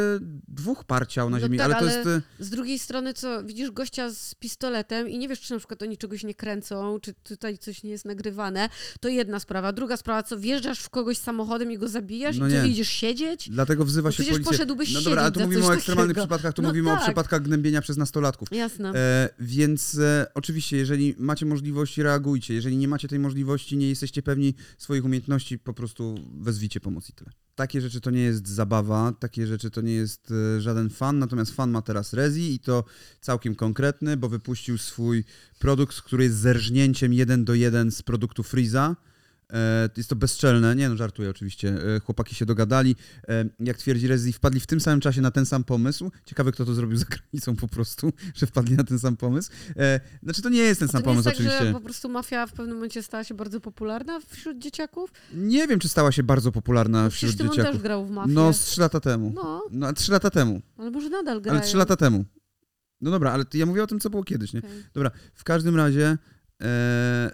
dwóch 0.48 0.84
parciał 0.84 1.30
na 1.30 1.36
no 1.36 1.40
ziemi, 1.40 1.58
tak, 1.58 1.66
ale 1.66 1.74
to 1.74 1.84
jest... 1.84 2.08
E, 2.08 2.44
z 2.44 2.50
drugiej 2.50 2.78
strony, 2.78 3.14
co, 3.14 3.44
widzisz 3.44 3.70
gościa 3.70 4.10
z 4.10 4.34
pistoletem 4.34 5.08
i 5.08 5.18
nie 5.18 5.28
wiesz, 5.28 5.40
czy 5.40 5.52
na 5.52 5.58
przykład 5.58 5.82
oni 5.82 5.98
czegoś 5.98 6.24
nie 6.24 6.34
kręcą, 6.34 7.00
czy 7.00 7.14
tutaj 7.14 7.58
coś 7.58 7.82
nie 7.82 7.90
jest 7.90 8.04
nagrywane, 8.04 8.68
to 9.00 9.08
jedna 9.08 9.40
sprawa. 9.40 9.72
Druga 9.72 9.96
sprawa, 9.96 10.22
co, 10.22 10.38
wjeżdżasz 10.38 10.80
w 10.80 10.90
kogoś 10.90 11.18
samochodem 11.18 11.72
i 11.72 11.78
go 11.78 11.88
zabijasz 11.88 12.38
no 12.38 12.48
i 12.48 12.50
co, 12.50 12.64
idziesz 12.64 12.88
siedzieć? 12.88 13.50
Dlatego 13.50 13.84
wzywa 13.84 14.08
no 14.08 14.12
się 14.12 14.24
policja. 14.24 14.52
poszedłbyś 14.52 14.94
No 14.94 15.00
dobra, 15.00 15.22
ale 15.22 15.32
tu 15.32 15.40
mówimy 15.40 15.66
o 15.66 15.74
ekstremalnych 15.74 16.16
takiego. 16.16 16.26
przypadkach, 16.26 16.54
tu 16.54 16.62
no 16.62 16.68
mówimy 16.68 16.90
tak. 16.90 17.00
o 17.00 17.04
przypadkach 17.04 17.42
gnębienia 17.42 17.80
przez 17.80 17.96
nastolatków. 17.96 18.48
Jasne. 18.52 18.92
E, 18.94 19.28
więc 19.38 19.98
e, 19.98 20.26
oczywiście, 20.34 20.76
jeżeli 20.76 21.14
macie 21.18 21.46
możliwość, 21.46 21.98
reagujcie. 21.98 22.54
Jeżeli 22.54 22.76
nie 22.76 22.88
macie 22.88 23.08
tej 23.08 23.18
możliwości, 23.18 23.76
nie 23.76 23.88
jesteście 23.88 24.22
pewni 24.22 24.54
swoich 24.78 25.04
umiejętności, 25.04 25.58
po 25.58 25.74
prostu 25.74 26.14
wezwijcie 26.40 26.80
pomoc 26.80 27.08
i 27.08 27.12
tyle 27.12 27.30
takie 27.58 27.80
rzeczy 27.80 28.00
to 28.00 28.10
nie 28.10 28.22
jest 28.22 28.48
zabawa, 28.48 29.12
takie 29.20 29.46
rzeczy 29.46 29.70
to 29.70 29.80
nie 29.80 29.92
jest 29.92 30.32
e, 30.56 30.60
żaden 30.60 30.90
fan, 30.90 31.18
natomiast 31.18 31.54
fan 31.54 31.70
ma 31.70 31.82
teraz 31.82 32.12
Rezi 32.12 32.54
i 32.54 32.58
to 32.58 32.84
całkiem 33.20 33.54
konkretny, 33.54 34.16
bo 34.16 34.28
wypuścił 34.28 34.78
swój 34.78 35.24
produkt, 35.58 36.00
który 36.02 36.24
jest 36.24 36.36
zerżnięciem 36.36 37.12
jeden 37.12 37.44
do 37.44 37.54
jeden 37.54 37.90
z 37.90 38.02
produktu 38.02 38.42
Freeza 38.42 38.96
jest 39.96 40.10
to 40.10 40.16
bezczelne. 40.16 40.76
Nie 40.76 40.88
no, 40.88 40.96
żartuję 40.96 41.30
oczywiście. 41.30 41.76
E, 41.96 42.00
chłopaki 42.00 42.34
się 42.34 42.46
dogadali. 42.46 42.96
E, 43.28 43.44
jak 43.60 43.76
twierdzi 43.78 44.08
Rezi, 44.08 44.32
wpadli 44.32 44.60
w 44.60 44.66
tym 44.66 44.80
samym 44.80 45.00
czasie 45.00 45.20
na 45.20 45.30
ten 45.30 45.46
sam 45.46 45.64
pomysł. 45.64 46.10
Ciekawe, 46.24 46.52
kto 46.52 46.64
to 46.64 46.74
zrobił 46.74 46.96
za 46.96 47.04
granicą 47.32 47.56
po 47.56 47.68
prostu, 47.68 48.12
że 48.34 48.46
wpadli 48.46 48.76
na 48.76 48.84
ten 48.84 48.98
sam 48.98 49.16
pomysł. 49.16 49.50
E, 49.76 50.00
znaczy, 50.22 50.42
to 50.42 50.48
nie 50.48 50.58
jest 50.58 50.80
ten 50.80 50.88
sam 50.88 51.02
pomysł 51.02 51.24
tak, 51.24 51.34
oczywiście. 51.34 51.64
że 51.66 51.72
po 51.72 51.80
prostu 51.80 52.08
mafia 52.08 52.46
w 52.46 52.52
pewnym 52.52 52.74
momencie 52.76 53.02
stała 53.02 53.24
się 53.24 53.34
bardzo 53.34 53.60
popularna 53.60 54.20
wśród 54.28 54.58
dzieciaków? 54.58 55.10
Nie 55.34 55.66
wiem, 55.66 55.78
czy 55.78 55.88
stała 55.88 56.12
się 56.12 56.22
bardzo 56.22 56.52
popularna 56.52 57.02
No 57.04 57.10
wśród 57.10 57.30
przecież 57.34 57.50
dzieciaków. 57.50 57.72
też 57.72 57.82
grał 57.82 58.06
w 58.06 58.10
mafię. 58.10 58.32
No, 58.32 58.52
z 58.52 58.60
trzy 58.64 58.80
lata 58.80 59.00
temu. 59.00 59.32
No, 59.34 59.62
No, 59.70 59.92
trzy 59.92 60.12
lata 60.12 60.30
temu. 60.30 60.62
ale 60.78 60.90
może 60.90 61.08
nadal 61.10 61.40
grają. 61.40 61.58
Ale 61.58 61.66
trzy 61.68 61.76
lata 61.76 61.96
temu. 61.96 62.24
No 63.00 63.10
dobra, 63.10 63.32
ale 63.32 63.44
ja 63.54 63.66
mówię 63.66 63.82
o 63.82 63.86
tym, 63.86 64.00
co 64.00 64.10
było 64.10 64.24
kiedyś, 64.24 64.52
nie? 64.52 64.58
Okej. 64.60 64.84
Dobra, 64.94 65.10
w 65.34 65.44
każdym 65.44 65.76
razie 65.76 66.18
e, 66.62 67.30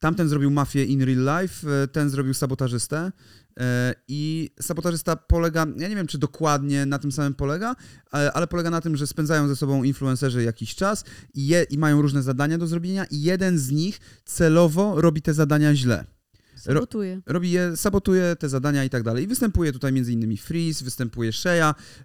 tamten 0.00 0.28
zrobił 0.28 0.50
mafię 0.50 0.84
in 0.84 1.02
real 1.02 1.42
life, 1.42 1.82
e, 1.82 1.88
ten 1.88 2.10
zrobił 2.10 2.34
sabotażystę 2.34 3.12
e, 3.60 3.94
i 4.08 4.50
sabotażysta 4.60 5.16
polega, 5.16 5.66
ja 5.76 5.88
nie 5.88 5.96
wiem, 5.96 6.06
czy 6.06 6.18
dokładnie 6.18 6.86
na 6.86 6.98
tym 6.98 7.12
samym 7.12 7.34
polega, 7.34 7.76
ale, 8.10 8.32
ale 8.32 8.46
polega 8.46 8.70
na 8.70 8.80
tym, 8.80 8.96
że 8.96 9.06
spędzają 9.06 9.48
ze 9.48 9.56
sobą 9.56 9.82
influencerzy 9.82 10.42
jakiś 10.42 10.74
czas 10.74 11.04
i, 11.34 11.46
je, 11.46 11.62
i 11.62 11.78
mają 11.78 12.02
różne 12.02 12.22
zadania 12.22 12.58
do 12.58 12.66
zrobienia 12.66 13.04
i 13.04 13.22
jeden 13.22 13.58
z 13.58 13.70
nich 13.70 14.00
celowo 14.24 15.00
robi 15.00 15.22
te 15.22 15.34
zadania 15.34 15.74
źle. 15.74 16.04
Sabotuję. 16.60 17.20
robi 17.26 17.50
je, 17.50 17.76
sabotuje 17.76 18.36
te 18.36 18.48
zadania 18.48 18.84
i 18.84 18.90
tak 18.90 19.02
dalej. 19.02 19.24
I 19.24 19.26
występuje 19.26 19.72
tutaj 19.72 19.92
między 19.92 20.12
innymi 20.12 20.36
Freeze, 20.36 20.84
występuje 20.84 21.32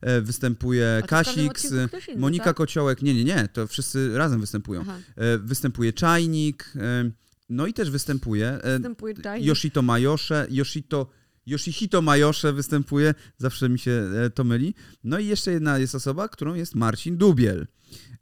e, 0.01 0.21
występuje 0.21 1.01
inny, 1.08 1.89
Monika 2.17 2.45
tak? 2.45 2.55
Kociołek. 2.55 3.01
Nie, 3.01 3.13
nie, 3.13 3.23
nie, 3.23 3.47
to 3.53 3.67
wszyscy 3.67 4.17
razem 4.17 4.41
występują. 4.41 4.81
Aha. 4.81 4.97
E, 5.15 5.38
Występuje 5.38 5.93
Czajnik, 5.93 6.71
e, 6.75 7.12
no 7.49 7.67
i 7.67 7.73
też 7.73 7.91
występuje 7.91 8.47
e, 8.47 8.73
Występuje 8.73 9.13
Giant. 9.13 9.45
Yoshito 9.45 9.81
Majosze, 9.81 10.47
Yoshito, 10.49 11.10
Yoshihito 11.45 12.01
Majosze 12.01 12.53
występuje, 12.53 13.13
zawsze 13.38 13.69
mi 13.69 13.79
się 13.79 13.91
e, 13.91 14.29
to 14.29 14.43
myli. 14.43 14.73
No 15.03 15.19
i 15.19 15.27
jeszcze 15.27 15.51
jedna 15.51 15.77
jest 15.79 15.95
osoba, 15.95 16.29
którą 16.29 16.53
jest 16.53 16.75
Marcin 16.75 17.17
Dubiel. 17.17 17.67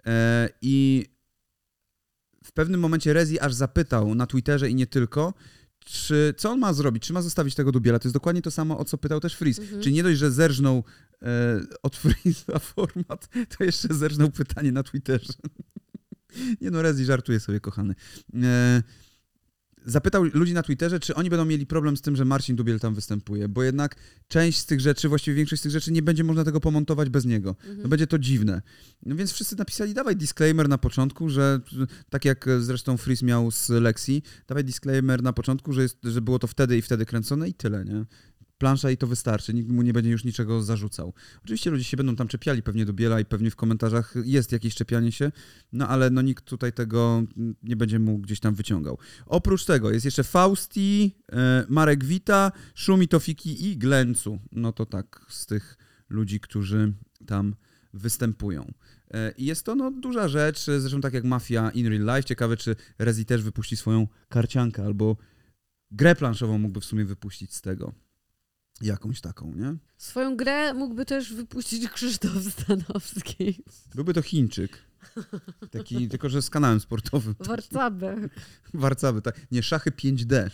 E, 0.06 0.50
I 0.62 1.06
w 2.44 2.52
pewnym 2.52 2.80
momencie 2.80 3.14
Rezi 3.14 3.40
aż 3.40 3.54
zapytał 3.54 4.16
na 4.16 4.28
Twitterze 4.28 4.70
i 4.70 4.76
nie 4.76 4.88
tylko, 4.88 5.34
czy, 5.86 6.34
co 6.38 6.52
on 6.52 6.60
ma 6.60 6.74
zrobić, 6.74 7.04
czy 7.04 7.14
ma 7.14 7.22
zostawić 7.22 7.56
tego 7.56 7.72
Dubiela. 7.72 8.00
To 8.00 8.08
jest 8.08 8.16
dokładnie 8.16 8.42
to 8.42 8.52
samo, 8.52 8.80
o 8.80 8.86
co 8.86 8.98
pytał 8.98 9.20
też 9.20 9.36
Freeze. 9.36 9.62
Mhm. 9.62 9.82
Czy 9.82 9.92
nie 9.92 10.04
dość, 10.04 10.20
że 10.20 10.32
zerżnął 10.32 10.84
e, 11.22 11.60
od 11.84 11.96
Freeze'a 11.96 12.60
format, 12.60 13.30
to 13.58 13.64
jeszcze 13.64 13.94
zerżnął 13.94 14.32
pytanie 14.32 14.72
na 14.72 14.84
Twitterze. 14.84 15.34
nie 16.62 16.72
no, 16.72 16.82
Rezi 16.82 17.06
żartuje 17.06 17.40
sobie, 17.40 17.60
kochany. 17.60 17.96
E, 18.44 18.84
zapytał 19.86 20.24
ludzi 20.24 20.54
na 20.54 20.64
Twitterze, 20.64 21.00
czy 21.00 21.16
oni 21.16 21.30
będą 21.30 21.46
mieli 21.46 21.66
problem 21.66 21.98
z 21.98 22.02
tym, 22.02 22.16
że 22.16 22.26
Marcin 22.26 22.56
Dubiel 22.56 22.80
tam 22.80 22.96
występuje, 22.96 23.50
bo 23.50 23.64
jednak 23.64 23.96
część 24.28 24.60
z 24.60 24.66
tych 24.66 24.80
rzeczy, 24.80 25.10
właściwie 25.10 25.36
większość 25.36 25.62
z 25.62 25.64
tych 25.64 25.72
rzeczy 25.72 25.92
nie 25.92 26.02
będzie 26.02 26.24
można 26.24 26.44
tego 26.44 26.60
pomontować 26.60 27.10
bez 27.10 27.26
niego. 27.26 27.50
Mhm. 27.50 27.82
No 27.82 27.88
będzie 27.88 28.08
to 28.08 28.20
dziwne. 28.20 28.62
No 29.06 29.16
więc 29.16 29.32
wszyscy 29.32 29.56
napisali, 29.56 29.94
dawaj 29.94 30.16
disclaimer 30.16 30.70
na 30.70 30.78
początku, 30.78 31.30
że 31.30 31.60
tak 32.10 32.26
jak 32.26 32.46
zresztą 32.60 32.98
Freeze 32.98 33.26
miał 33.26 33.52
z 33.52 33.70
Lexi, 33.70 34.24
dawaj 34.48 34.64
disclaimer 34.64 35.24
na 35.24 35.34
początku, 35.34 35.74
że, 35.74 35.82
jest, 35.82 35.98
że 36.04 36.22
było 36.22 36.40
to 36.40 36.48
wtedy 36.48 36.78
i 36.78 36.82
wtedy 36.82 37.06
kręcone 37.06 37.50
i 37.50 37.54
tyle, 37.54 37.86
nie? 37.86 38.06
Plansza 38.64 38.92
i 38.92 38.98
to 38.98 39.08
wystarczy, 39.08 39.54
nikt 39.54 39.72
mu 39.72 39.82
nie 39.82 39.94
będzie 39.94 40.10
już 40.10 40.24
niczego 40.24 40.64
zarzucał. 40.64 41.14
Oczywiście 41.44 41.72
ludzie 41.72 41.84
się 41.84 41.98
będą 41.98 42.16
tam 42.16 42.28
czepiali 42.28 42.64
pewnie 42.64 42.86
do 42.86 42.94
Biela 42.94 43.20
i 43.20 43.26
pewnie 43.26 43.52
w 43.52 43.56
komentarzach 43.56 44.14
jest 44.24 44.52
jakieś 44.52 44.76
czepianie 44.76 45.12
się, 45.12 45.32
no 45.74 45.88
ale 45.88 46.10
no 46.10 46.22
nikt 46.22 46.46
tutaj 46.46 46.74
tego 46.74 47.24
nie 47.64 47.76
będzie 47.76 48.00
mu 48.00 48.20
gdzieś 48.20 48.40
tam 48.40 48.56
wyciągał. 48.56 48.98
Oprócz 49.26 49.66
tego 49.66 49.92
jest 49.92 50.06
jeszcze 50.06 50.24
Fausti, 50.24 51.16
e, 51.32 51.66
Marek 51.70 52.06
Wita, 52.06 52.52
Szumi 52.76 53.08
Tofiki 53.08 53.68
i 53.68 53.78
Glencu. 53.78 54.40
No 54.52 54.72
to 54.72 54.86
tak, 54.86 55.26
z 55.30 55.46
tych 55.46 55.78
ludzi, 56.10 56.40
którzy 56.40 56.94
tam 57.26 57.56
występują. 57.94 58.74
E, 59.12 59.32
I 59.38 59.46
jest 59.46 59.66
to 59.66 59.76
no, 59.76 59.92
duża 59.92 60.28
rzecz, 60.28 60.66
zresztą 60.66 61.02
tak 61.02 61.14
jak 61.14 61.24
Mafia 61.24 61.72
in 61.72 61.88
Real 61.88 62.16
Life. 62.16 62.24
Ciekawe, 62.24 62.58
czy 62.58 62.76
Rezi 63.00 63.26
też 63.26 63.42
wypuści 63.42 63.78
swoją 63.78 64.08
karciankę 64.30 64.86
albo 64.86 65.18
grę 65.92 66.16
planszową 66.16 66.58
mógłby 66.58 66.82
w 66.82 66.86
sumie 66.86 67.06
wypuścić 67.06 67.56
z 67.56 67.62
tego. 67.62 68.03
Jakąś 68.82 69.22
taką, 69.22 69.54
nie? 69.56 69.76
Swoją 69.98 70.38
grę 70.38 70.74
mógłby 70.74 71.06
też 71.06 71.34
wypuścić 71.34 71.90
Krzysztof 71.90 72.32
Stanowski. 72.52 73.64
Byłby 73.96 74.14
to 74.14 74.22
Chińczyk. 74.22 74.78
Taki, 75.72 76.08
tylko 76.10 76.30
że 76.30 76.42
z 76.42 76.50
kanałem 76.50 76.80
sportowym. 76.80 77.36
Warcabe. 77.40 78.16
Warcawy, 78.74 79.22
tak. 79.22 79.52
Nie, 79.52 79.64
szachy 79.64 79.92
5D. 79.92 80.50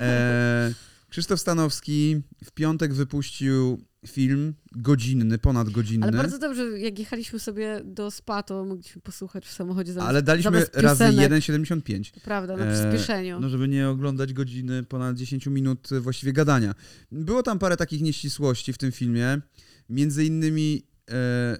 E, 0.00 0.74
Krzysztof 1.08 1.40
Stanowski 1.40 2.22
w 2.44 2.52
piątek 2.52 2.94
wypuścił 2.94 3.84
film 4.06 4.54
godzinny, 4.72 5.38
ponad 5.38 5.70
godzinny. 5.70 6.06
Ale 6.06 6.16
bardzo 6.16 6.38
dobrze, 6.38 6.78
jak 6.80 6.98
jechaliśmy 6.98 7.38
sobie 7.38 7.80
do 7.84 8.10
spa, 8.10 8.42
to 8.42 8.64
mogliśmy 8.64 9.02
posłuchać 9.02 9.46
w 9.46 9.52
samochodzie 9.52 9.92
zamiast, 9.92 10.08
Ale 10.08 10.22
daliśmy 10.22 10.50
razy 10.72 11.04
piosenek. 11.04 11.30
1,75. 11.32 12.10
To 12.14 12.20
Prawda, 12.20 12.56
na 12.56 12.64
E, 12.64 12.72
przyspieszeniu. 12.72 13.40
No, 13.40 13.48
żeby 13.48 13.68
nie 13.68 13.88
oglądać 13.88 14.32
godziny, 14.32 14.82
ponad 14.82 15.16
10 15.16 15.46
minut 15.46 15.92
e, 15.92 16.00
właściwie 16.00 16.32
gadania. 16.32 16.74
Było 17.12 17.42
tam 17.42 17.58
parę 17.58 17.76
takich 17.76 18.00
nieścisłości 18.02 18.72
w 18.72 18.78
tym 18.78 18.92
filmie. 18.92 19.40
Między 19.88 20.24
innymi. 20.24 20.82
E, 21.10 21.56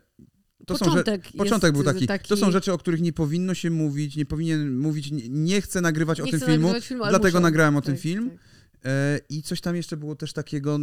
to 0.66 0.78
są, 0.78 0.84
że, 0.84 0.90
początek 0.90 1.32
początek 1.36 1.72
był 1.72 1.82
jest 1.94 2.06
taki, 2.06 2.28
To 2.28 2.36
są 2.36 2.50
rzeczy, 2.50 2.72
o 2.72 2.78
których 2.78 3.00
nie 3.00 3.12
powinno 3.12 3.54
się 3.54 3.70
mówić, 3.70 4.16
nie 4.16 4.26
powinien 4.26 4.78
mówić. 4.78 5.10
Nie, 5.10 5.28
nie 5.28 5.60
chcę 5.60 5.80
nagrywać 5.80 6.20
o 6.20 6.24
Nie 6.24 6.30
tym 6.30 6.40
chcę 6.40 6.50
filmu, 6.50 6.74
filmu, 6.80 7.04
dlatego 7.08 7.38
muszę. 7.38 7.40
nagrałem 7.40 7.76
o 7.76 7.80
Tak, 7.80 7.86
ten 7.86 7.96
film. 7.96 8.30
tak. 8.30 8.38
E, 8.84 9.20
I 9.28 9.42
coś 9.42 9.60
tam 9.60 9.76
jeszcze 9.76 9.96
było 9.96 10.16
też 10.16 10.32
takiego. 10.32 10.78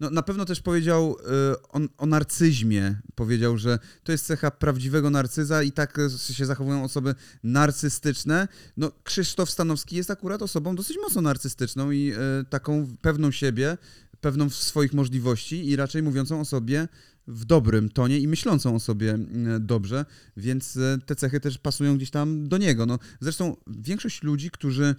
No, 0.00 0.10
na 0.10 0.22
pewno 0.22 0.44
też 0.44 0.60
powiedział 0.60 1.16
e, 1.20 1.62
o, 1.62 1.80
o 1.98 2.06
narcyzmie. 2.06 3.00
Powiedział, 3.14 3.58
że 3.58 3.78
to 4.04 4.12
jest 4.12 4.26
cecha 4.26 4.50
prawdziwego 4.50 5.10
narcyza 5.10 5.62
i 5.62 5.72
tak 5.72 5.98
się 6.32 6.46
zachowują 6.46 6.84
osoby 6.84 7.14
narcystyczne. 7.42 8.48
No, 8.76 8.92
Krzysztof 9.04 9.50
Stanowski 9.50 9.96
jest 9.96 10.10
akurat 10.10 10.42
osobą 10.42 10.76
dosyć 10.76 10.96
mocno 11.02 11.22
narcystyczną 11.22 11.90
i 11.90 12.12
e, 12.12 12.44
taką 12.50 12.86
pewną 13.02 13.30
siebie, 13.30 13.78
pewną 14.20 14.50
w 14.50 14.54
swoich 14.54 14.92
możliwości 14.92 15.68
i 15.68 15.76
raczej 15.76 16.02
mówiącą 16.02 16.40
o 16.40 16.44
sobie 16.44 16.88
w 17.26 17.44
dobrym 17.44 17.88
tonie 17.88 18.18
i 18.18 18.28
myślącą 18.28 18.74
o 18.74 18.80
sobie 18.80 19.10
mm, 19.10 19.66
dobrze, 19.66 20.04
więc 20.36 20.78
te 21.06 21.16
cechy 21.16 21.40
też 21.40 21.58
pasują 21.58 21.96
gdzieś 21.96 22.10
tam 22.10 22.48
do 22.48 22.58
niego. 22.58 22.86
No, 22.86 22.98
zresztą 23.20 23.56
większość 23.66 24.22
ludzi, 24.22 24.50
którzy 24.50 24.94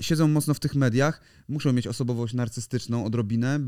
siedzą 0.00 0.28
mocno 0.28 0.54
w 0.54 0.60
tych 0.60 0.74
mediach, 0.74 1.20
muszą 1.48 1.72
mieć 1.72 1.86
osobowość 1.86 2.34
narcystyczną 2.34 3.04
odrobinę. 3.04 3.60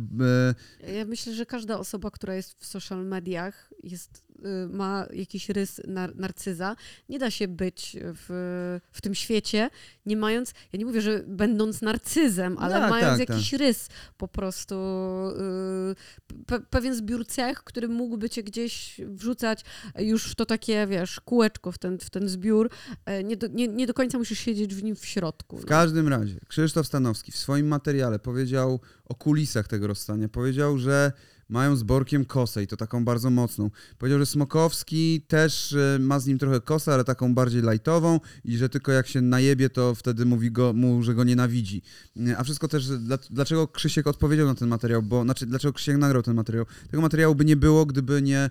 Ja 0.94 1.04
myślę, 1.04 1.34
że 1.34 1.46
każda 1.46 1.78
osoba, 1.78 2.10
która 2.10 2.34
jest 2.34 2.60
w 2.60 2.66
social 2.66 3.06
mediach, 3.06 3.72
jest, 3.82 4.24
y, 4.27 4.27
ma 4.70 5.06
jakiś 5.12 5.48
rys 5.48 5.80
nar 5.86 6.16
narcyza. 6.16 6.76
Nie 7.08 7.18
da 7.18 7.30
się 7.30 7.48
być 7.48 7.96
w, 8.00 8.78
w 8.92 9.00
tym 9.00 9.14
świecie, 9.14 9.70
nie 10.06 10.16
mając, 10.16 10.52
ja 10.72 10.78
nie 10.78 10.84
mówię, 10.84 11.00
że 11.00 11.24
będąc 11.26 11.82
narcyzem, 11.82 12.58
ale 12.58 12.74
Tak, 12.74 12.90
mając 12.90 13.18
tak, 13.18 13.28
jakiś 13.28 13.52
rys, 13.52 13.88
po 14.16 14.28
prostu 14.28 14.74
y, 14.74 16.44
pe 16.46 16.60
pewien 16.60 16.94
zbiór 16.94 17.26
cech, 17.26 17.64
który 17.64 17.88
mógłby 17.88 18.30
cię 18.30 18.42
gdzieś 18.42 19.00
wrzucać 19.06 19.64
już 19.98 20.30
w 20.30 20.34
to 20.34 20.46
takie, 20.46 20.86
wiesz, 20.86 21.20
kółeczko, 21.20 21.72
w 21.72 21.78
ten, 21.78 21.98
w 21.98 22.10
ten 22.10 22.28
zbiór. 22.28 22.70
E, 23.04 23.24
Nie 23.24 23.36
do, 23.36 23.46
nie, 23.46 23.68
nie 23.68 23.86
do 23.86 23.94
końca 23.94 24.18
musisz 24.18 24.38
siedzieć 24.38 24.74
w 24.74 24.82
nim 24.82 24.96
w 24.96 25.06
środku. 25.06 25.56
W 25.56 25.60
no. 25.60 25.68
każdym 25.68 26.08
razie, 26.08 26.40
Krzysztof 26.48 26.86
Stanowski 26.86 27.32
w 27.32 27.36
swoim 27.36 27.66
materiale 27.66 28.18
powiedział 28.18 28.80
o 29.04 29.14
kulisach 29.14 29.68
tego 29.68 29.86
rozstania. 29.86 30.28
Powiedział, 30.28 30.78
że 30.78 31.12
mają 31.48 31.76
z 31.76 31.82
Borkiem 31.82 32.24
kosę 32.24 32.62
i 32.62 32.66
to 32.66 32.76
taką 32.76 33.04
bardzo 33.04 33.30
mocną. 33.30 33.70
Powiedział, 33.98 34.18
że 34.18 34.26
Smokowski 34.26 35.22
też 35.28 35.72
e, 35.72 35.98
ma 36.00 36.20
z 36.20 36.26
nim 36.26 36.38
trochę 36.38 36.60
kosę, 36.60 36.94
ale 36.94 37.04
taką 37.04 37.34
bardziej 37.34 37.62
lajtową 37.62 38.20
i 38.44 38.56
że 38.56 38.68
tylko 38.68 38.92
jak 38.92 39.06
się 39.06 39.20
najebie, 39.20 39.70
to 39.70 39.94
wtedy 39.94 40.24
mówi 40.24 40.50
go, 40.50 40.72
mu, 40.72 41.02
że 41.02 41.14
go 41.14 41.24
nienawidzi. 41.24 41.82
E, 42.26 42.38
A 42.38 42.44
wszystko 42.44 42.68
też, 42.68 42.88
dla, 42.88 43.18
dlaczego 43.30 43.68
Krzysiek 43.68 44.06
odpowiedział 44.06 44.46
na 44.46 44.54
ten 44.54 44.68
materiał, 44.68 45.02
bo, 45.02 45.22
znaczy, 45.22 45.46
dlaczego 45.46 45.72
Krzysiek 45.72 45.96
nagrał 45.96 46.22
ten 46.22 46.34
materiał? 46.34 46.66
Tego 46.90 47.00
materiału 47.02 47.34
by 47.34 47.44
nie 47.44 47.56
było, 47.56 47.86
gdyby 47.86 48.22
nie 48.22 48.38
e, 48.38 48.50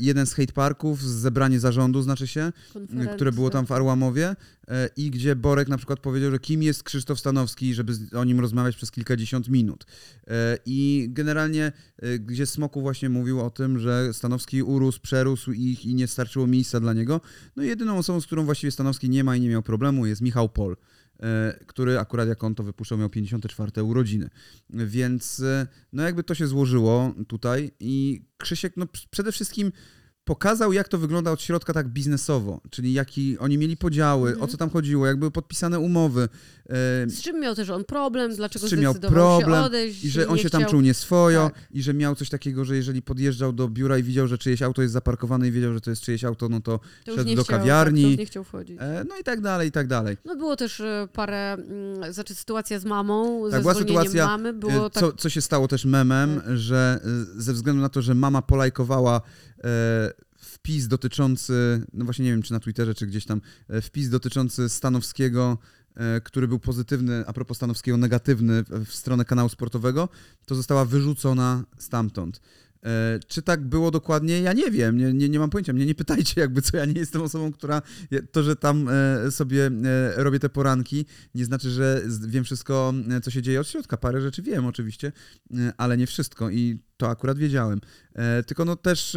jeden 0.00 0.26
z 0.26 0.34
hate 0.34 0.52
parków, 0.52 1.02
zebranie 1.02 1.60
zarządu, 1.60 2.02
znaczy 2.02 2.26
się, 2.26 2.52
które 3.14 3.32
było 3.32 3.50
tam 3.50 3.66
w 3.66 3.72
Arłamowie 3.72 4.36
i 4.96 5.10
gdzie 5.10 5.36
Borek 5.36 5.68
na 5.68 5.76
przykład 5.76 6.00
powiedział, 6.00 6.30
że 6.30 6.38
kim 6.38 6.62
jest 6.62 6.82
Krzysztof 6.82 7.20
Stanowski, 7.20 7.74
żeby 7.74 7.92
o 8.12 8.24
nim 8.24 8.40
rozmawiać 8.40 8.76
przez 8.76 8.90
kilkadziesiąt 8.90 9.48
minut. 9.48 9.86
E, 10.26 10.58
I 10.66 11.06
generalnie, 11.10 11.72
e, 11.98 12.18
gdzie 12.18 12.46
Smoku 12.46 12.80
właśnie 12.80 13.08
mówił 13.08 13.40
o 13.40 13.50
tym, 13.50 13.78
że 13.78 14.14
Stanowski 14.14 14.62
urósł, 14.62 15.00
przerósł 15.00 15.52
ich 15.52 15.86
i 15.86 15.94
nie 15.94 16.06
starczyło 16.06 16.46
miejsca 16.46 16.80
dla 16.80 16.92
niego. 16.92 17.20
No 17.56 17.62
i 17.62 17.66
jedyną 17.66 17.98
osobą, 17.98 18.20
z 18.20 18.26
którą 18.26 18.44
właściwie 18.44 18.70
Stanowski 18.70 19.10
nie 19.10 19.24
ma 19.24 19.36
i 19.36 19.40
nie 19.40 19.48
miał 19.48 19.62
problemu 19.62 20.06
jest 20.06 20.20
Michał 20.20 20.48
Pol, 20.48 20.76
e, 21.20 21.58
który 21.66 21.98
akurat 21.98 22.28
jak 22.28 22.44
on 22.44 22.54
to 22.54 22.62
wypuszczał 22.62 22.98
miał 22.98 23.10
54 23.10 23.82
urodziny. 23.82 24.30
Więc 24.70 25.40
e, 25.40 25.66
no 25.92 26.02
jakby 26.02 26.22
to 26.22 26.34
się 26.34 26.46
złożyło 26.46 27.14
tutaj 27.28 27.70
i 27.80 28.22
Krzysiek 28.36 28.76
no 28.76 28.86
przede 29.10 29.32
wszystkim 29.32 29.72
pokazał, 30.24 30.72
jak 30.72 30.88
to 30.88 30.98
wygląda 30.98 31.30
od 31.32 31.42
środka 31.42 31.72
tak 31.72 31.88
biznesowo, 31.88 32.60
czyli 32.70 32.92
jaki 32.92 33.38
oni 33.38 33.58
mieli 33.58 33.76
podziały, 33.76 34.28
Mhm. 34.30 34.44
o 34.44 34.46
co 34.52 34.56
tam 34.56 34.70
chodziło, 34.70 35.06
jak 35.06 35.18
były 35.18 35.30
podpisane 35.30 35.80
umowy, 35.80 36.22
e, 36.68 37.08
Z 37.10 37.22
czym 37.22 37.40
miał 37.40 37.54
też 37.54 37.70
on 37.70 37.84
problem, 37.84 38.36
dlaczego 38.36 38.66
z 38.66 38.70
czym 38.70 38.80
miał 38.80 38.94
problem 38.94 39.40
się 39.60 39.64
odejść 39.66 40.04
i 40.04 40.10
że 40.10 40.28
on 40.28 40.38
się 40.38 40.50
tam 40.50 40.60
chciał... 40.60 40.70
czuł 40.70 40.80
nieswojo 40.80 41.50
Tak. 41.54 41.68
i 41.70 41.82
że 41.82 41.94
miał 41.94 42.14
coś 42.14 42.28
takiego, 42.28 42.64
że 42.64 42.76
jeżeli 42.76 43.02
podjeżdżał 43.02 43.52
do 43.52 43.68
biura 43.68 43.98
i 43.98 44.02
widział, 44.02 44.26
że 44.28 44.38
czyjeś 44.38 44.62
auto 44.62 44.82
jest 44.82 44.92
zaparkowane 44.94 45.48
i 45.48 45.52
wiedział, 45.52 45.72
że 45.72 45.80
to 45.80 45.90
jest 45.90 46.02
czyjeś 46.02 46.24
auto, 46.24 46.48
no 46.48 46.60
to 46.60 46.80
To 47.04 47.14
szedł 47.16 47.34
do 47.34 47.44
chciał, 47.44 47.58
kawiarni. 47.58 48.02
Tak, 48.02 48.12
to 48.14 48.20
nie 48.20 48.26
chciał 48.26 48.44
wchodzić. 48.44 48.76
e, 48.80 49.04
no 49.08 49.14
i 49.20 49.24
tak 49.24 49.40
dalej, 49.40 49.68
i 49.68 49.72
tak 49.72 49.86
dalej. 49.86 50.16
No 50.24 50.36
było 50.36 50.56
też 50.56 50.80
e, 50.80 51.08
parę, 51.12 51.52
mm, 51.52 52.12
znaczy 52.12 52.34
sytuacja 52.34 52.78
z 52.78 52.84
mamą, 52.84 53.50
ze 53.50 53.60
była 53.60 53.74
sytuacja, 53.74 54.26
mamy, 54.26 54.52
było 54.52 54.90
tak... 54.90 55.00
Co, 55.04 55.12
co 55.12 55.28
się 55.28 55.40
stało 55.40 55.68
też 55.68 55.84
memem, 55.84 56.40
że 56.54 57.00
e, 57.36 57.40
ze 57.42 57.52
względu 57.52 57.82
na 57.82 57.88
to, 57.88 58.02
że 58.02 58.14
mama 58.14 58.42
polajkowała 58.42 59.20
wpis 60.42 60.88
dotyczący, 60.88 61.86
no 61.92 62.04
właśnie 62.04 62.24
nie 62.24 62.30
wiem, 62.30 62.42
czy 62.42 62.52
na 62.52 62.60
Twitterze, 62.60 62.94
czy 62.94 63.06
gdzieś 63.06 63.24
tam, 63.24 63.40
e, 63.68 63.80
wpis 63.80 64.08
dotyczący 64.08 64.68
Stanowskiego, 64.68 65.58
e, 65.94 66.20
który 66.20 66.48
był 66.48 66.58
pozytywny, 66.58 67.24
a 67.26 67.32
propos 67.32 67.56
Stanowskiego 67.56 67.96
negatywny 67.96 68.64
w 68.86 68.94
stronę 68.94 69.24
kanału 69.24 69.48
sportowego, 69.48 70.08
to 70.46 70.54
została 70.54 70.84
wyrzucona 70.84 71.64
stamtąd. 71.78 72.40
E, 72.84 73.20
Czy 73.26 73.42
tak 73.42 73.64
było 73.64 73.90
dokładnie? 73.90 74.40
Ja 74.40 74.52
nie 74.52 74.70
wiem, 74.70 74.96
nie, 74.96 75.12
nie, 75.12 75.28
nie 75.28 75.38
mam 75.38 75.50
pojęcia. 75.50 75.72
Mnie 75.72 75.86
nie 75.86 75.94
pytajcie, 75.94 76.40
jakby 76.40 76.62
co 76.62 76.76
ja 76.76 76.84
nie 76.84 77.00
jestem 77.00 77.22
osobą, 77.22 77.52
która 77.52 77.82
to, 78.32 78.42
że 78.42 78.56
tam 78.56 78.88
e, 78.88 79.30
sobie 79.30 79.66
e, 79.66 79.70
robię 80.22 80.38
te 80.38 80.48
poranki, 80.48 81.06
nie 81.34 81.44
znaczy, 81.44 81.70
że 81.70 82.02
wiem 82.26 82.44
wszystko, 82.44 82.94
co 83.22 83.30
się 83.30 83.42
dzieje 83.42 83.60
od 83.60 83.68
środka. 83.68 83.96
Parę 83.96 84.20
rzeczy 84.20 84.42
wiem 84.42 84.66
oczywiście, 84.66 85.12
ale 85.76 85.96
nie 85.96 86.06
wszystko 86.06 86.50
i 86.50 86.78
to 86.96 87.10
akurat 87.10 87.38
wiedziałem. 87.38 87.80
Tylko 88.46 88.64
no 88.64 88.76
też 88.76 89.16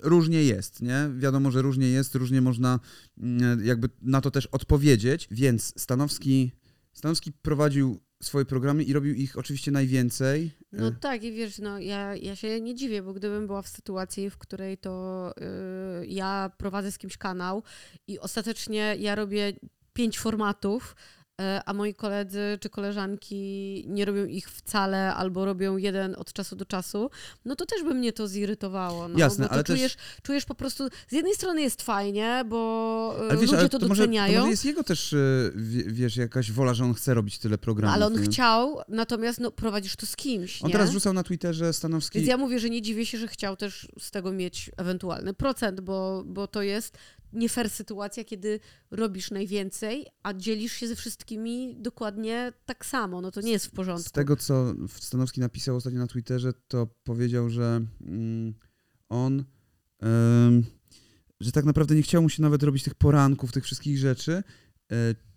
różnie 0.00 0.44
jest, 0.44 0.82
nie? 0.82 1.10
Wiadomo, 1.16 1.50
że 1.50 1.62
różnie 1.62 1.88
jest, 1.88 2.14
różnie 2.14 2.40
można 2.40 2.80
mm, 3.18 3.64
jakby 3.66 3.88
na 4.02 4.20
to 4.20 4.30
też 4.30 4.46
odpowiedzieć, 4.46 5.28
więc 5.30 5.74
Stanowski, 5.76 6.52
Stanowski 6.92 7.32
prowadził 7.32 8.00
swoje 8.22 8.44
programy 8.44 8.84
i 8.84 8.92
robił 8.92 9.14
ich 9.14 9.38
oczywiście 9.38 9.70
najwięcej. 9.70 10.50
No 10.72 10.86
E, 10.88 10.92
tak 10.92 11.22
i 11.24 11.32
wiesz, 11.32 11.58
no 11.58 11.78
ja, 11.78 12.16
ja 12.16 12.36
się 12.36 12.60
nie 12.60 12.74
dziwię, 12.74 13.02
bo 13.02 13.12
gdybym 13.12 13.46
była 13.46 13.62
w 13.62 13.68
sytuacji, 13.68 14.30
w 14.30 14.38
której 14.38 14.78
to 14.78 15.34
y, 16.02 16.06
ja 16.06 16.50
prowadzę 16.56 16.92
z 16.92 16.98
kimś 16.98 17.16
kanał 17.16 17.62
i 18.06 18.18
ostatecznie 18.18 18.96
ja 18.98 19.14
robię 19.14 19.52
pięć 19.92 20.18
formatów, 20.18 20.96
a 21.66 21.72
moi 21.72 21.94
koledzy 21.94 22.58
czy 22.60 22.70
koleżanki 22.70 23.84
nie 23.88 24.04
robią 24.04 24.24
ich 24.24 24.50
wcale 24.50 25.14
albo 25.14 25.44
robią 25.44 25.76
jeden 25.76 26.14
od 26.18 26.32
czasu 26.32 26.56
do 26.56 26.64
czasu, 26.64 27.10
no 27.44 27.56
to 27.56 27.66
też 27.66 27.82
by 27.82 27.94
mnie 27.94 28.12
to 28.12 28.28
zirytowało. 28.28 29.08
No, 29.08 29.18
Jasne, 29.18 29.48
ale 29.48 29.64
też- 29.64 29.76
czujesz, 29.76 29.96
czujesz 30.22 30.44
po 30.44 30.54
prostu, 30.54 30.88
z 31.08 31.12
jednej 31.12 31.34
strony 31.34 31.62
jest 31.62 31.82
fajnie, 31.82 32.44
bo 32.46 33.14
y, 33.18 33.20
Ale 33.30 33.32
wiesz, 33.32 33.40
ludzie 33.40 33.58
ale 33.58 33.68
to, 33.68 33.78
to, 33.78 33.88
może, 33.88 34.02
to 34.02 34.06
doceniają. 34.06 34.38
może 34.40 34.50
jest 34.50 34.64
jego 34.64 34.84
też, 34.84 35.12
e, 35.12 35.16
wie- 35.56 35.84
wiesz, 35.84 36.16
jakaś 36.16 36.52
wola, 36.52 36.74
że 36.74 36.84
on 36.84 36.94
chce 36.94 37.14
robić 37.14 37.38
tyle 37.38 37.58
programów. 37.58 37.96
ale 37.96 38.06
on 38.06 38.12
nie? 38.20 38.22
chciał, 38.26 38.80
natomiast 38.88 39.40
no, 39.40 39.50
prowadzisz 39.50 39.96
to 39.96 40.06
z 40.06 40.16
kimś. 40.16 40.62
On 40.62 40.68
nie? 40.68 40.72
teraz 40.72 40.90
rzucał 40.90 41.12
na 41.12 41.22
Twitterze 41.22 41.72
Stanowski. 41.72 42.18
Więc 42.18 42.28
ja 42.28 42.36
mówię, 42.36 42.58
że 42.58 42.70
nie 42.70 42.82
dziwię 42.82 43.06
się, 43.06 43.18
że 43.18 43.28
chciał 43.28 43.56
też 43.56 43.88
z 43.98 44.10
tego 44.10 44.32
mieć 44.32 44.70
ewentualny 44.76 45.34
procent, 45.34 45.80
bo, 45.80 46.22
bo 46.26 46.46
to 46.46 46.62
jest 46.62 46.98
nie 47.32 47.48
fair 47.48 47.70
sytuacja, 47.70 48.24
kiedy 48.24 48.60
robisz 48.90 49.30
najwięcej, 49.30 50.06
a 50.22 50.34
dzielisz 50.34 50.72
się 50.72 50.88
ze 50.88 50.96
wszystkimi 50.96 51.76
dokładnie 51.78 52.52
tak 52.64 52.86
samo. 52.86 53.20
No 53.20 53.30
to 53.30 53.40
nie 53.40 53.52
jest 53.52 53.66
w 53.66 53.70
porządku. 53.70 54.08
Z 54.08 54.12
tego, 54.12 54.36
co 54.36 54.74
Stanowski 54.88 55.40
napisał 55.40 55.76
ostatnio 55.76 55.98
na 55.98 56.06
Twitterze, 56.06 56.52
to 56.68 56.86
powiedział, 57.04 57.50
że 57.50 57.80
mm, 58.00 58.54
on, 59.08 59.44
że 61.40 61.52
tak 61.52 61.64
naprawdę 61.64 61.94
nie 61.94 62.02
chciał 62.02 62.22
mu 62.22 62.28
się 62.28 62.42
nawet 62.42 62.62
robić 62.62 62.82
tych 62.82 62.94
poranków, 62.94 63.52
tych 63.52 63.64
wszystkich 63.64 63.98
rzeczy. 63.98 64.42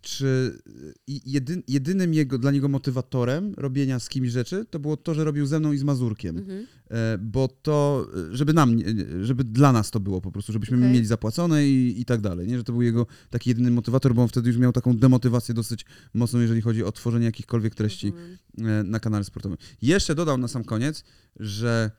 Czy 0.02 0.58
i 1.06 1.20
jedyn, 1.32 1.62
jedynym 1.68 2.14
jego, 2.14 2.38
dla 2.38 2.50
niego 2.50 2.68
motywatorem 2.68 3.54
robienia 3.56 3.98
z 3.98 4.08
kimś 4.08 4.30
rzeczy, 4.30 4.64
to 4.70 4.78
było 4.78 4.96
to, 4.96 5.14
że 5.14 5.24
robił 5.24 5.46
ze 5.46 5.60
mną 5.60 5.72
i 5.72 5.78
z 5.78 5.82
Mazurkiem. 5.82 6.38
Mhm. 6.38 6.66
E, 6.90 7.18
bo 7.18 7.48
to, 7.48 8.06
e, 8.32 8.36
żeby 8.36 8.52
nam, 8.52 8.78
żeby 9.22 9.44
dla 9.44 9.72
nas 9.72 9.90
to 9.90 10.00
było 10.00 10.20
po 10.20 10.32
prostu, 10.32 10.52
żebyśmy 10.52 10.76
Okej. 10.76 10.92
mieli 10.92 11.06
zapłacone 11.06 11.68
i, 11.68 12.00
i 12.00 12.04
tak 12.04 12.20
dalej, 12.20 12.48
nie? 12.48 12.58
Że 12.58 12.64
to 12.64 12.72
był 12.72 12.82
jego 12.82 13.06
taki 13.30 13.50
jedyny 13.50 13.70
motywator, 13.70 14.14
bo 14.14 14.22
on 14.22 14.28
wtedy 14.28 14.48
już 14.48 14.58
miał 14.58 14.72
taką 14.72 14.96
demotywację 14.96 15.54
dosyć 15.54 15.84
mocną, 16.14 16.40
jeżeli 16.40 16.60
chodzi 16.60 16.84
o 16.84 16.92
tworzenie 16.92 17.26
jakichkolwiek 17.26 17.74
treści 17.74 18.12
e, 18.58 18.62
na 18.84 19.00
kanale 19.00 19.24
sportowym. 19.24 19.58
Jeszcze 19.82 20.14
dodał 20.14 20.38
na 20.38 20.48
sam 20.48 20.64
koniec, 20.64 21.04
że, 21.40 21.90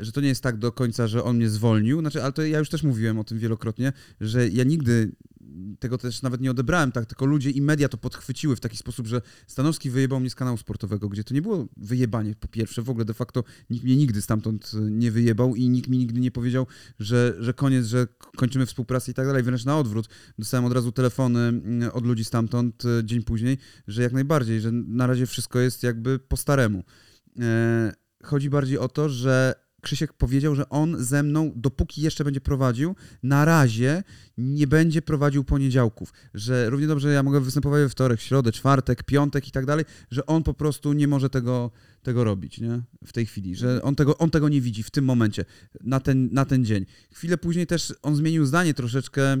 że 0.00 0.12
to 0.12 0.20
nie 0.20 0.28
jest 0.28 0.42
tak 0.42 0.56
do 0.58 0.72
końca, 0.72 1.06
że 1.06 1.24
on 1.24 1.36
mnie 1.36 1.48
zwolnił, 1.48 2.00
znaczy, 2.00 2.22
ale 2.22 2.32
to 2.32 2.42
ja 2.42 2.58
już 2.58 2.68
też 2.68 2.82
mówiłem 2.82 3.18
o 3.18 3.24
tym 3.24 3.38
wielokrotnie, 3.38 3.92
że 4.20 4.48
ja 4.48 4.64
nigdy 4.64 5.12
tego 5.78 5.98
też 5.98 6.22
nawet 6.22 6.40
nie 6.40 6.50
odebrałem, 6.50 6.92
tak, 6.92 7.06
tylko 7.06 7.26
ludzie 7.26 7.50
i 7.50 7.62
media 7.62 7.88
to 7.88 7.96
podchwyciły 7.96 8.56
w 8.56 8.60
taki 8.60 8.76
sposób, 8.76 9.06
że 9.06 9.22
Stanowski 9.46 9.90
wyjebał 9.90 10.20
mnie 10.20 10.30
z 10.30 10.34
kanału 10.34 10.56
sportowego, 10.56 11.08
gdzie 11.08 11.24
to 11.24 11.34
nie 11.34 11.42
było 11.42 11.66
wyjebanie 11.76 12.34
po 12.34 12.48
pierwsze, 12.48 12.82
w 12.82 12.90
ogóle 12.90 13.04
de 13.04 13.14
facto 13.14 13.44
nikt 13.70 13.84
mnie 13.84 13.96
nigdy 13.96 14.22
stamtąd 14.22 14.72
e, 14.74 14.80
nie 14.90 15.10
wyjebał 15.10 15.54
i 15.54 15.68
nikt 15.68 15.90
mi 15.90 15.98
nigdy 15.98 16.20
nie 16.20 16.30
powiedział, 16.30 16.66
że, 16.98 17.34
że 17.38 17.54
koniec, 17.54 17.86
że 17.86 18.06
kończymy 18.36 18.66
współpracę 18.66 19.10
i 19.10 19.14
tak 19.14 19.26
dalej, 19.26 19.42
wręcz 19.42 19.64
na 19.64 19.78
odwrót. 19.78 20.08
Dostałem 20.38 20.64
od 20.64 20.72
razu 20.72 20.92
telefony 20.92 21.40
mm, 21.40 21.90
od 21.92 22.06
ludzi 22.06 22.24
stamtąd 22.24 22.84
e, 22.84 23.04
dzień 23.04 23.22
później, 23.22 23.58
że 23.88 24.02
jak 24.02 24.12
najbardziej, 24.12 24.60
że 24.60 24.72
na 24.72 25.06
razie 25.06 25.26
wszystko 25.26 25.60
jest 25.60 25.82
jakby 25.82 26.18
po 26.18 26.36
staremu. 26.36 26.84
E, 27.40 28.05
Chodzi 28.26 28.50
bardziej 28.50 28.78
o 28.78 28.88
to, 28.88 29.08
że 29.08 29.54
Krzysiek 29.86 30.12
powiedział, 30.12 30.54
że 30.54 30.68
on 30.68 31.04
ze 31.04 31.22
mną, 31.22 31.52
dopóki 31.56 32.02
jeszcze 32.02 32.24
będzie 32.24 32.40
prowadził, 32.40 32.96
na 33.22 33.44
razie 33.44 34.02
nie 34.38 34.66
będzie 34.66 35.02
prowadził 35.02 35.44
poniedziałków. 35.44 36.12
Że 36.34 36.70
równie 36.70 36.86
dobrze 36.86 37.12
ja 37.12 37.22
mogę 37.22 37.40
występować 37.40 37.82
we 37.82 37.88
wtorek, 37.88 38.20
środę, 38.20 38.52
czwartek, 38.52 39.02
piątek 39.02 39.48
i 39.48 39.50
tak 39.50 39.66
dalej, 39.66 39.84
że 40.10 40.26
on 40.26 40.42
po 40.42 40.54
prostu 40.54 40.92
nie 40.92 41.08
może 41.08 41.30
tego, 41.30 41.70
tego 42.02 42.24
robić, 42.24 42.60
nie? 42.60 42.82
W 43.04 43.12
tej 43.12 43.26
chwili, 43.26 43.56
że 43.56 43.82
on 43.82 43.94
tego, 43.94 44.18
on 44.18 44.30
tego 44.30 44.48
nie 44.48 44.60
widzi 44.60 44.82
w 44.82 44.90
tym 44.90 45.04
momencie, 45.04 45.44
na 45.80 46.00
ten, 46.00 46.28
na 46.32 46.44
ten 46.44 46.64
dzień. 46.64 46.86
Chwilę 47.12 47.38
później 47.38 47.66
też 47.66 47.94
on 48.02 48.16
zmienił 48.16 48.46
zdanie 48.46 48.74
troszeczkę 48.74 49.36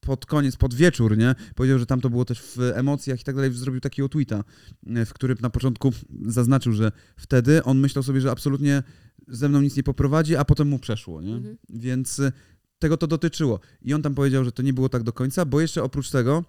pod 0.00 0.26
koniec, 0.26 0.56
pod 0.56 0.74
wieczór, 0.74 1.18
nie? 1.18 1.34
Powiedział, 1.54 1.78
że 1.78 1.86
tam 1.86 2.00
to 2.00 2.10
było 2.10 2.24
też 2.24 2.42
w 2.42 2.58
emocjach 2.74 3.20
i 3.20 3.24
tak 3.24 3.34
dalej, 3.34 3.52
zrobił 3.52 3.80
takiego 3.80 4.08
tweeta, 4.08 4.44
w 4.82 5.12
którym 5.12 5.38
na 5.40 5.50
początku 5.50 5.92
zaznaczył, 6.26 6.72
że 6.72 6.92
wtedy 7.16 7.64
on 7.64 7.78
myślał 7.78 8.02
sobie, 8.02 8.20
że 8.20 8.30
absolutnie 8.30 8.82
ze 9.28 9.48
mną 9.48 9.60
nic 9.60 9.76
nie 9.76 9.82
poprowadzi, 9.82 10.36
a 10.36 10.44
potem 10.44 10.68
mu 10.68 10.78
przeszło, 10.78 11.22
nie? 11.22 11.34
Mhm. 11.34 11.58
Więc 11.68 12.20
e, 12.20 12.32
tego 12.78 12.96
to 12.96 13.06
dotyczyło. 13.06 13.60
I 13.82 13.94
on 13.94 14.02
tam 14.02 14.14
powiedział, 14.14 14.44
że 14.44 14.52
to 14.52 14.62
nie 14.62 14.72
było 14.72 14.88
tak 14.88 15.02
do 15.02 15.12
końca, 15.12 15.44
bo 15.44 15.60
jeszcze 15.60 15.82
oprócz 15.82 16.10
tego 16.10 16.44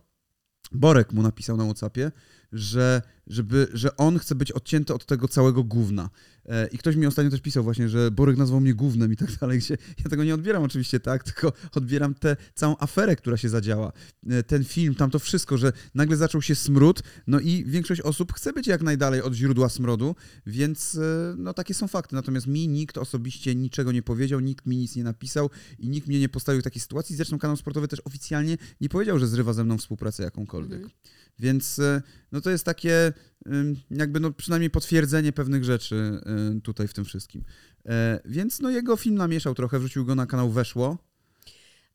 Borek 0.72 1.14
mu 1.14 1.22
napisał 1.22 1.58
na 1.58 1.64
Whatsappie, 1.64 2.12
że, 2.52 3.02
żeby, 3.28 3.68
że 3.74 3.98
on 3.98 4.20
chce 4.20 4.36
być 4.36 4.52
odcięty 4.52 4.94
od 4.94 5.06
tego 5.06 5.28
całego 5.28 5.64
gówna. 5.64 6.10
E, 6.46 6.68
I 6.68 6.78
ktoś 6.78 6.96
mi 6.96 7.06
ostatnio 7.06 7.32
też 7.32 7.42
pisał 7.42 7.64
właśnie, 7.64 7.90
że 7.90 8.12
Borek 8.12 8.38
nazwał 8.38 8.60
mnie 8.62 8.74
gównem 8.74 9.14
i 9.14 9.16
tak 9.16 9.38
dalej, 9.42 9.60
gdzie 9.60 9.78
ja 10.04 10.10
tego 10.10 10.24
nie 10.24 10.34
odbieram 10.34 10.64
oczywiście 10.64 11.00
tak, 11.00 11.24
tylko 11.24 11.54
odbieram 11.76 12.14
tę 12.14 12.38
całą 12.56 12.76
aferę, 12.80 13.16
która 13.16 13.38
się 13.38 13.50
zadziała. 13.50 13.92
E, 14.30 14.44
Ten 14.44 14.64
film, 14.64 14.96
tam 14.96 15.12
to 15.12 15.20
wszystko, 15.20 15.58
że 15.58 15.74
nagle 15.96 16.18
zaczął 16.18 16.42
się 16.42 16.56
smród, 16.56 17.04
no 17.28 17.40
i 17.40 17.66
większość 17.66 18.02
osób 18.02 18.34
chce 18.34 18.54
być 18.54 18.68
jak 18.68 18.82
najdalej 18.82 19.22
od 19.22 19.34
źródła 19.34 19.70
smrodu, 19.70 20.16
więc 20.46 20.96
e, 20.96 21.36
no 21.38 21.54
takie 21.54 21.74
są 21.74 21.88
fakty. 21.88 22.16
Natomiast 22.16 22.48
mi 22.48 22.68
nikt 22.68 22.98
osobiście 22.98 23.56
niczego 23.56 23.92
nie 23.92 24.02
powiedział, 24.02 24.40
nikt 24.40 24.66
mi 24.66 24.78
nic 24.78 24.96
nie 24.96 25.04
napisał 25.04 25.50
i 25.80 25.90
nikt 25.90 26.08
mnie 26.08 26.20
nie 26.20 26.30
postawił 26.30 26.62
w 26.62 26.64
takiej 26.64 26.82
sytuacji. 26.82 27.16
Zresztą 27.16 27.40
kanał 27.40 27.58
sportowy 27.58 27.88
też 27.88 28.02
oficjalnie 28.06 28.58
nie 28.82 28.90
powiedział, 28.90 29.20
że 29.20 29.28
zrywa 29.28 29.54
ze 29.54 29.64
mną 29.64 29.78
współpracę 29.78 30.24
jakąkolwiek. 30.24 30.82
Mhm. 30.82 30.92
Więc 31.40 31.80
e, 31.80 32.02
no 32.32 32.42
to 32.42 32.50
jest 32.50 32.66
takie 32.66 33.14
ym, 33.48 33.76
jakby 33.92 34.20
no 34.20 34.32
przynajmniej 34.32 34.70
potwierdzenie 34.70 35.32
pewnych 35.32 35.64
rzeczy 35.64 36.22
y, 36.58 36.62
tutaj 36.62 36.88
w 36.88 36.94
tym 36.94 37.06
wszystkim. 37.06 37.44
E, 37.86 38.20
Więc 38.26 38.60
no 38.60 38.70
jego 38.70 38.96
film 38.98 39.16
namieszał 39.16 39.56
trochę, 39.56 39.80
wrzucił 39.80 40.06
go 40.06 40.16
na 40.16 40.26
kanał 40.26 40.50
Weszło. 40.50 40.98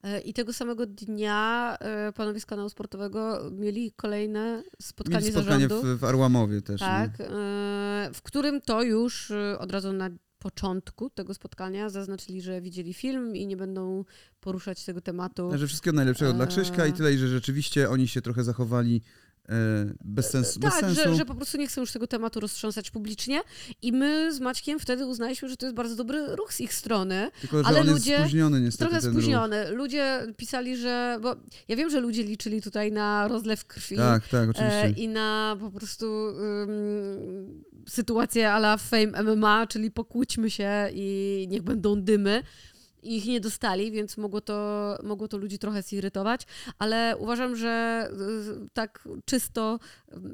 E, 0.02 0.20
I 0.20 0.34
tego 0.34 0.52
samego 0.52 0.86
dnia 0.86 1.76
e, 1.80 2.12
panowie 2.12 2.40
z 2.40 2.46
kanału 2.46 2.68
sportowego 2.68 3.50
mieli 3.50 3.92
kolejne 3.92 4.62
spotkanie, 4.82 5.18
Mieli 5.20 5.32
spotkanie 5.32 5.68
zarządu. 5.68 5.96
w, 5.96 6.00
w 6.00 6.04
Arłamowie 6.04 6.62
też. 6.62 6.80
Tak, 6.80 7.10
w 8.14 8.22
którym 8.22 8.60
to 8.60 8.82
już 8.82 9.32
od 9.58 9.72
razu 9.72 9.92
na 9.92 10.10
początku 10.38 11.10
tego 11.10 11.34
spotkania 11.34 11.90
zaznaczyli, 11.90 12.42
że 12.42 12.60
widzieli 12.60 12.94
film 12.94 13.36
i 13.36 13.46
nie 13.46 13.56
będą 13.56 14.04
poruszać 14.40 14.84
tego 14.84 15.00
tematu. 15.00 15.50
Że 15.58 15.66
wszystkiego 15.66 15.96
najlepszego 15.96 16.32
dla 16.32 16.46
Krzyśka 16.46 16.86
i 16.86 16.92
tyle, 16.92 17.12
i 17.12 17.18
że 17.18 17.28
rzeczywiście 17.28 17.90
oni 17.90 18.08
się 18.08 18.22
trochę 18.22 18.44
zachowali 18.44 19.02
e, 19.48 19.54
bez, 20.04 20.30
sens, 20.30 20.58
bez 20.58 20.72
tak, 20.72 20.80
sensu. 20.80 21.02
że, 21.02 21.14
że 21.14 21.24
po 21.24 21.34
prostu 21.34 21.58
nie 21.58 21.66
chcą 21.66 21.80
już 21.80 21.92
tego 21.92 22.06
tematu 22.06 22.40
roztrząsać 22.40 22.90
publicznie 22.90 23.40
i 23.82 23.92
my 23.92 24.34
z 24.34 24.40
Maćkiem 24.40 24.78
wtedy 24.78 25.06
uznaliśmy, 25.06 25.48
że 25.48 25.56
to 25.56 25.66
jest 25.66 25.76
bardzo 25.76 25.96
dobry 25.96 26.36
ruch 26.36 26.52
z 26.54 26.60
ich 26.60 26.74
strony. 26.74 27.30
Tylko, 27.40 27.58
że 27.58 27.64
ale 27.64 27.80
on 27.80 27.90
ludzie 27.90 28.10
jest 28.10 28.22
spóźniony 28.22 28.60
niestety. 28.60 28.90
Trochę 28.90 29.00
ten 29.02 29.10
ruch. 29.10 29.22
spóźniony. 29.22 29.70
Ludzie 29.70 30.26
pisali, 30.36 30.76
że... 30.76 31.18
Bo 31.22 31.36
ja 31.68 31.76
wiem, 31.76 31.90
że 31.90 32.00
ludzie 32.00 32.22
liczyli 32.22 32.62
tutaj 32.62 32.92
na 32.92 33.28
rozlew 33.28 33.64
krwi. 33.64 33.96
Tak, 33.96 34.28
tak, 34.28 34.48
E, 34.48 34.50
oczywiście. 34.50 35.02
I 35.02 35.08
na 35.08 35.56
po 35.60 35.70
prostu 35.70 36.06
ym, 36.28 37.64
sytuację 37.88 38.52
ala 38.52 38.76
Fame 38.76 39.22
MMA, 39.22 39.66
czyli 39.66 39.90
pokłóćmy 39.90 40.50
się 40.50 40.88
i 40.92 41.46
niech 41.50 41.62
będą 41.62 42.02
dymy. 42.02 42.42
I 43.04 43.16
ich 43.16 43.26
nie 43.26 43.40
dostali, 43.40 43.92
więc 43.92 44.16
mogło 44.16 44.40
to, 44.40 44.98
mogło 45.02 45.28
to 45.28 45.38
ludzi 45.38 45.58
trochę 45.58 45.82
zirytować, 45.82 46.42
ale 46.78 47.16
uważam, 47.18 47.56
że 47.56 48.08
y, 48.64 48.70
tak 48.72 49.08
czysto 49.24 49.78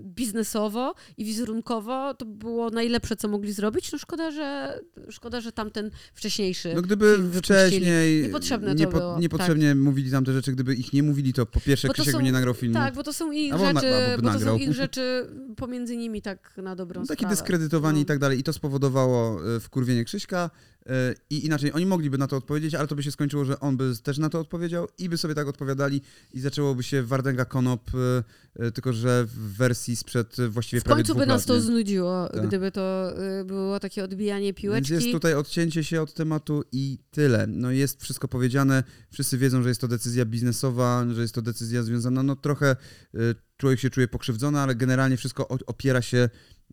biznesowo 0.02 0.94
i 1.16 1.24
wizerunkowo 1.24 2.14
to 2.14 2.24
było 2.24 2.70
najlepsze, 2.70 3.16
co 3.16 3.28
mogli 3.28 3.52
zrobić. 3.52 3.92
No 3.92 3.98
szkoda, 3.98 4.30
że, 4.30 4.80
szkoda, 5.10 5.40
że 5.40 5.52
tamten 5.52 5.90
wcześniejszy 6.14 6.72
No 6.74 6.82
gdyby 6.82 7.18
wcześniej 7.32 8.22
Niepotrzebne 8.22 8.68
to 8.68 8.78
niepo, 8.78 8.98
było, 8.98 9.12
tak. 9.12 9.22
niepotrzebnie 9.22 9.74
mówili 9.74 10.10
tam 10.10 10.24
te 10.24 10.32
rzeczy, 10.32 10.52
gdyby 10.52 10.74
ich 10.74 10.92
nie 10.92 11.02
mówili, 11.02 11.32
to 11.32 11.46
po 11.46 11.60
pierwsze 11.60 11.88
Bo 11.88 11.94
Krzysiek 11.94 12.16
by 12.16 12.22
nie 12.22 12.32
nagrał 12.32 12.54
filmu. 12.54 12.74
Tak, 12.74 12.94
bo 12.94 13.02
to 13.02 13.12
są 13.12 13.32
ich 13.32 13.52
rzeczy, 13.52 13.66
albo 13.66 14.16
by 14.16 14.22
bo 14.22 14.32
to 14.32 14.40
są 14.40 14.56
ich 14.56 14.72
rzeczy 14.72 15.26
pomiędzy 15.60 15.96
nimi 15.96 16.22
tak 16.22 16.52
na 16.62 16.76
dobrą 16.76 17.00
No, 17.00 17.06
taki 17.06 17.18
sprawę. 17.20 17.36
dyskredytowani 17.36 17.96
No. 17.98 18.02
i 18.02 18.04
tak 18.06 18.18
dalej. 18.18 18.38
I 18.38 18.42
to 18.42 18.52
spowodowało 18.52 19.40
e, 19.56 19.60
wkurwienie 19.60 20.04
Krzyśka. 20.04 20.50
e, 20.86 21.14
I 21.30 21.46
inaczej, 21.46 21.72
oni 21.72 21.86
mogliby 21.86 22.18
na 22.18 22.26
to 22.26 22.36
odpowiedzieć, 22.36 22.74
ale 22.74 22.88
to 22.88 22.94
by 22.96 23.02
się 23.02 23.10
skończyło, 23.10 23.44
że 23.44 23.60
on 23.60 23.76
by 23.76 23.92
też 24.02 24.18
na 24.18 24.30
to 24.30 24.40
odpowiedział 24.40 24.88
i 24.98 25.08
by 25.08 25.18
sobie 25.18 25.34
tak 25.34 25.48
odpowiadali 25.48 26.00
i 26.34 26.40
zaczęłoby 26.40 26.82
się 26.82 27.02
Wardęga 27.02 27.44
Konop, 27.44 27.90
e, 28.58 28.70
tylko 28.70 28.92
że 28.92 29.24
w 29.26 29.56
wersji 29.56 29.96
sprzed 29.96 30.36
właściwie 30.48 30.80
W 30.80 30.84
prawie 30.84 30.96
końcu 31.02 31.12
dwóch 31.12 31.22
by 31.22 31.26
nas 31.26 31.40
lat, 31.40 31.46
to 31.48 31.54
nie? 31.54 31.60
znudziło, 31.60 32.28
Tak. 32.28 32.46
gdyby 32.46 32.72
to 32.72 33.12
było 33.44 33.80
takie 33.80 34.04
odbijanie 34.04 34.46
Więc 34.46 34.56
piłeczki. 34.58 34.92
jest 34.94 35.06
tutaj 35.12 35.34
odcięcie 35.34 35.84
się 35.84 36.02
od 36.02 36.14
tematu 36.14 36.62
i 36.72 36.98
tyle. 37.10 37.46
No 37.46 37.70
jest 37.70 38.02
wszystko 38.02 38.28
powiedziane, 38.28 38.82
wszyscy 39.10 39.38
wiedzą, 39.38 39.62
że 39.62 39.68
jest 39.68 39.80
to 39.80 39.88
decyzja 39.88 40.24
biznesowa, 40.24 41.04
że 41.12 41.22
jest 41.22 41.34
to 41.34 41.42
decyzja 41.42 41.82
związana, 41.82 42.22
no 42.22 42.36
trochę 42.36 42.76
człowiek 43.60 43.80
się 43.80 43.90
czuje 43.90 44.08
pokrzywdzony, 44.08 44.58
ale 44.60 44.74
generalnie 44.74 45.16
wszystko 45.16 45.48
opiera 45.48 46.02
się 46.02 46.28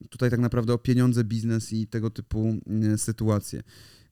tutaj 0.09 0.29
tak 0.29 0.39
naprawdę 0.39 0.73
o 0.73 0.77
pieniądze, 0.77 1.23
biznes 1.23 1.73
i 1.73 1.87
tego 1.87 2.09
typu 2.09 2.53
y, 2.93 2.97
sytuacje. 2.97 3.63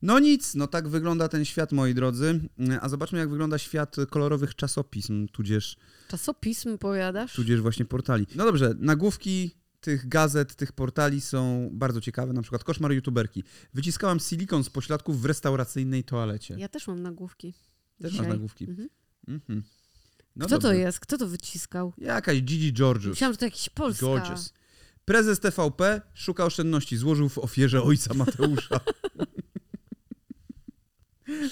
No 0.02 0.20
nic, 0.20 0.56
no 0.56 0.68
tak 0.68 0.88
wygląda 0.88 1.28
ten 1.28 1.46
świat, 1.46 1.72
moi 1.72 1.94
drodzy. 1.94 2.40
Y, 2.60 2.82
A 2.82 2.90
zobaczmy, 2.90 3.20
jak 3.20 3.30
wygląda 3.30 3.58
świat 3.58 3.96
kolorowych 4.10 4.56
czasopism, 4.56 5.28
tudzież 5.28 5.78
Czasopism 6.08 6.78
powiadasz? 6.78 7.34
tudzież 7.34 7.62
właśnie 7.62 7.86
portali. 7.86 8.28
No 8.36 8.46
dobrze, 8.46 8.74
nagłówki 8.80 9.52
tych 9.82 10.08
gazet, 10.08 10.56
tych 10.56 10.72
portali 10.72 11.22
są 11.22 11.70
bardzo 11.74 12.02
ciekawe, 12.02 12.34
na 12.34 12.42
przykład 12.42 12.64
koszmar 12.64 12.92
youtuberki. 12.92 13.44
Wyciskałam 13.74 14.20
silikon 14.20 14.64
z 14.64 14.70
pośladków 14.70 15.22
w 15.22 15.26
restauracyjnej 15.26 16.04
toalecie. 16.04 16.56
Ja 16.58 16.68
też 16.68 16.88
mam 16.88 17.02
nagłówki. 17.02 17.54
Też 18.02 18.12
dzisiaj. 18.12 18.26
masz 18.28 18.34
nagłówki. 18.34 18.70
Mhm. 18.70 18.90
Mhm. 19.28 19.64
No 20.36 20.46
Kto 20.46 20.56
to 20.56 20.62
dobrze. 20.62 20.78
jest? 20.78 21.00
Kto 21.00 21.18
to 21.18 21.28
wyciskał? 21.28 21.94
Jakaś 21.98 22.42
Gigi 22.42 22.74
Georgius. 22.74 23.10
Myślałam, 23.14 23.34
że 23.34 23.38
to 23.38 23.46
jakiś 23.46 23.70
Polska. 23.70 24.06
Georgius. 24.06 24.54
Prezes 25.06 25.40
TVP 25.40 26.02
szuka 26.14 26.46
oszczędności, 26.46 26.98
złożył 26.98 27.30
w 27.30 27.38
ofierze 27.38 27.84
ojca 27.84 28.14
Mateusza. 28.14 28.80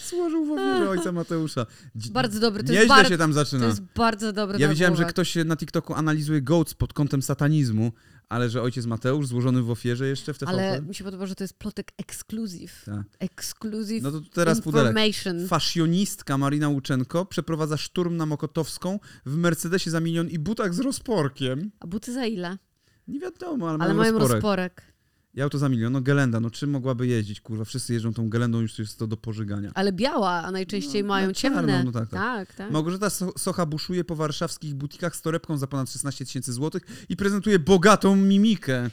Złożył 0.09 0.45
w 0.45 0.51
ofierze 0.51 0.89
ojca 0.89 1.11
Mateusza. 1.11 1.65
Dzi- 1.95 2.11
Bardzo 2.11 2.39
dobry. 2.39 2.63
To 2.63 2.71
Nieźle 2.71 2.79
jest, 2.85 2.89
bar... 2.95 3.07
się 3.09 3.17
tam 3.17 3.29
to 3.29 3.33
zaczyna. 3.33 3.65
jest 3.65 3.81
bardzo 3.81 4.33
dobry 4.33 4.59
Ja 4.59 4.67
widziałem, 4.69 4.93
że 4.95 4.99
nagłówek. 5.01 5.13
ktoś 5.13 5.29
się 5.29 5.43
na 5.43 5.57
TikToku 5.57 5.93
analizuje 5.93 6.41
goats 6.41 6.73
pod 6.73 6.93
kątem 6.93 7.21
satanizmu, 7.21 7.91
ale 8.29 8.49
że 8.49 8.61
ojciec 8.61 8.85
Mateusz 8.85 9.27
złożony 9.27 9.61
w 9.61 9.69
ofierze 9.71 10.07
jeszcze 10.07 10.33
w 10.33 10.37
TVP. 10.37 10.51
Ale 10.57 10.81
mi 10.81 10.95
się 10.95 11.03
podoba, 11.03 11.25
że 11.25 11.35
to 11.35 11.43
jest 11.43 11.53
plotek 11.53 11.91
exclusive. 11.97 12.83
Tak. 12.85 13.03
Exclusive 13.19 14.03
No 14.03 14.11
to 14.11 14.21
teraz 14.33 14.61
pudelek. 14.61 14.87
information. 14.87 15.47
Fashionistka 15.47 16.37
Marina 16.37 16.69
Łuczenko 16.69 17.25
przeprowadza 17.25 17.77
szturm 17.77 18.17
na 18.17 18.25
Mokotowską 18.25 18.99
w 19.25 19.35
Mercedesie 19.37 19.89
za 19.91 19.99
milion 19.99 20.29
i 20.29 20.39
butach 20.39 20.73
z 20.73 20.79
rozporkiem. 20.79 21.71
A 21.79 21.87
buty 21.87 22.13
za 22.13 22.25
ile? 22.25 22.57
Nie 23.07 23.19
wiadomo, 23.19 23.69
ale, 23.69 23.79
Ale 23.83 23.93
mają 23.93 23.97
mają 24.11 24.11
rozporek. 24.19 24.33
rozporek. 24.43 24.92
I 25.35 25.41
auto 25.41 25.57
za 25.57 25.69
milion. 25.69 25.93
No 25.93 26.01
Gelenda, 26.01 26.39
no 26.39 26.49
czym 26.49 26.69
mogłaby 26.69 27.07
jeździć, 27.07 27.41
kurwa? 27.41 27.65
Wszyscy 27.65 27.93
jeżdżą 27.93 28.13
tą 28.13 28.29
Gelendą, 28.29 28.61
już 28.61 28.79
jest 28.79 28.99
to 28.99 29.07
do 29.07 29.17
pożygania. 29.17 29.71
Ale 29.75 29.91
biała, 29.93 30.31
a 30.31 30.51
najczęściej 30.51 31.01
No, 31.01 31.07
mają 31.07 31.27
no 31.27 31.33
ciemne. 31.33 31.57
czarną, 31.73 31.83
no 31.83 31.91
tak, 31.91 32.09
tak. 32.09 32.19
tak. 32.47 32.53
tak. 32.55 32.71
Małgorzata 32.71 33.07
So- 33.09 33.33
Socha 33.39 33.65
buszuje 33.65 34.03
po 34.03 34.15
warszawskich 34.15 34.73
butikach 34.75 35.15
z 35.15 35.21
torebką 35.21 35.57
za 35.57 35.67
ponad 35.67 35.89
16 35.91 36.25
tysięcy 36.25 36.53
złotych 36.53 36.83
i 37.09 37.15
prezentuje 37.15 37.59
bogatą 37.59 38.15
mimikę. 38.15 38.89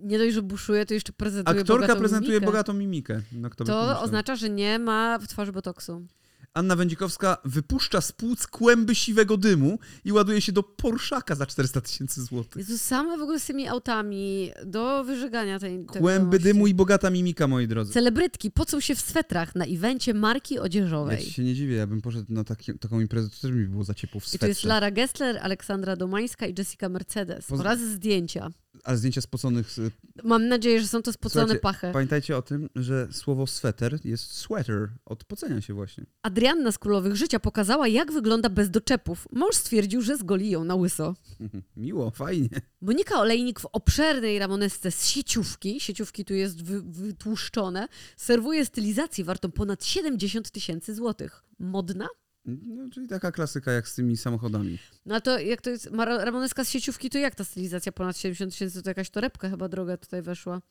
Nie 0.00 0.18
dość, 0.18 0.34
że 0.34 0.42
buszuje, 0.42 0.86
to 0.86 0.94
jeszcze 0.94 1.12
prezentuje 1.12 1.60
Aktorka 1.60 1.82
bogatą 1.86 2.00
prezentuje 2.00 2.32
mimikę. 2.32 2.46
bogatą 2.46 2.72
mimikę. 2.74 3.22
No, 3.32 3.50
To 3.50 4.00
oznacza, 4.02 4.36
że 4.36 4.50
nie 4.50 4.78
ma 4.78 5.18
w 5.18 5.28
twarzy 5.28 5.52
botoksu. 5.52 6.06
Anna 6.54 6.76
Wędzikowska 6.76 7.36
wypuszcza 7.44 8.00
z 8.00 8.12
płuc 8.12 8.46
kłęby 8.46 8.94
siwego 8.94 9.36
dymu 9.36 9.78
i 10.04 10.12
ładuje 10.12 10.40
się 10.40 10.52
do 10.52 10.62
Porszaka 10.62 11.34
za 11.34 11.46
400 11.46 11.80
tysięcy 11.80 12.22
złotych. 12.22 12.56
Jezu, 12.68 12.78
same 12.78 13.18
w 13.18 13.22
ogóle 13.22 13.40
z 13.40 13.44
tymi 13.46 13.68
autami 13.68 14.50
do 14.66 15.04
wyżegania 15.04 15.58
tej 15.58 15.84
Kłęby 15.86 16.38
dymu 16.38 16.66
i 16.66 16.74
bogata 16.74 17.10
mimika, 17.10 17.46
moi 17.46 17.68
drodzy. 17.68 17.92
Celebrytki 17.92 18.50
pocą 18.50 18.80
się 18.80 18.94
w 18.94 19.00
swetrach 19.00 19.54
na 19.54 19.64
evencie 19.64 20.14
marki 20.14 20.54
Ja 20.54 20.62
odzieżowej. 20.62 21.24
ci 21.24 21.32
się 21.32 21.44
nie 21.44 21.54
dziwię, 21.54 21.74
ja 21.76 21.86
bym 21.86 22.00
poszedł 22.02 22.32
na 22.32 22.44
taki, 22.44 22.78
taką 22.78 23.00
imprezę, 23.00 23.30
to 23.30 23.36
też 23.42 23.50
mi 23.50 23.66
było 23.66 23.84
za 23.84 23.94
ciepło 23.94 24.20
w 24.20 24.24
I 24.34 24.38
tu 24.38 24.46
jest 24.46 24.60
swetrze. 24.60 24.68
Lara 24.68 24.90
Gessler, 24.90 25.38
Aleksandra 25.42 25.96
Domańska 25.96 26.46
i 26.46 26.54
Jessica 26.58 26.88
Mercedes. 26.88 27.46
Poz- 27.46 27.60
Oraz 27.60 27.80
zdjęcia. 27.80 28.50
Ale 28.84 28.96
zdjęcia 28.96 29.20
spoconych... 29.20 29.70
z- 29.70 29.92
Mam 30.24 30.48
nadzieję, 30.48 30.80
że 30.80 30.88
są 30.88 31.02
to 31.02 31.12
spocone 31.12 31.42
Słuchajcie, 31.44 31.60
pachy. 31.60 31.90
Pamiętajcie 31.92 32.36
o 32.36 32.42
tym, 32.42 32.68
że 32.76 33.08
słowo 33.12 33.46
sweter 33.46 33.98
jest 34.04 34.32
sweater, 34.32 34.88
od 35.06 35.24
pocenia 35.24 35.60
się 35.60 35.74
właśnie. 35.74 36.04
Adrianna 36.22 36.72
z 36.72 36.78
Królowych 36.78 37.16
Życia 37.16 37.40
pokazała, 37.40 37.88
jak 37.88 38.12
wygląda 38.12 38.48
bez 38.48 38.70
doczepów. 38.70 39.28
Mąż 39.32 39.54
stwierdził, 39.56 40.02
że 40.02 40.16
zgoli 40.16 40.50
ją 40.50 40.64
na 40.64 40.74
łyso. 40.74 41.14
Miło, 41.76 42.10
fajnie. 42.10 42.48
Monika 42.80 43.20
Olejnik 43.20 43.60
w 43.60 43.66
obszernej 43.66 44.38
ramonesce 44.38 44.90
z 44.90 45.06
sieciówki, 45.06 45.80
sieciówki 45.80 46.24
tu 46.24 46.34
jest 46.34 46.62
wy, 46.64 46.82
wytłuszczone, 46.82 47.88
serwuje 48.16 48.64
stylizację 48.66 49.24
wartą 49.24 49.50
ponad 49.50 49.84
70 49.84 50.50
tysięcy 50.50 50.94
złotych. 50.94 51.44
Modna? 51.58 52.08
No, 52.44 52.90
czyli 52.90 53.08
taka 53.08 53.32
klasyka 53.32 53.72
jak 53.72 53.88
z 53.88 53.94
tymi 53.94 54.16
samochodami. 54.16 54.78
No 55.06 55.14
a 55.14 55.20
to 55.20 55.38
jak 55.38 55.60
to 55.60 55.70
jest 55.70 55.90
ramoneska 56.18 56.64
z 56.64 56.70
sieciówki, 56.70 57.10
to 57.10 57.18
jak 57.18 57.34
ta 57.34 57.44
stylizacja 57.44 57.92
ponad 57.92 58.16
70 58.16 58.52
tysięcy, 58.52 58.82
to 58.82 58.90
jakaś 58.90 59.10
torebka 59.10 59.50
chyba 59.50 59.68
droga 59.68 59.96
tutaj 59.96 60.22
weszła. 60.22 60.62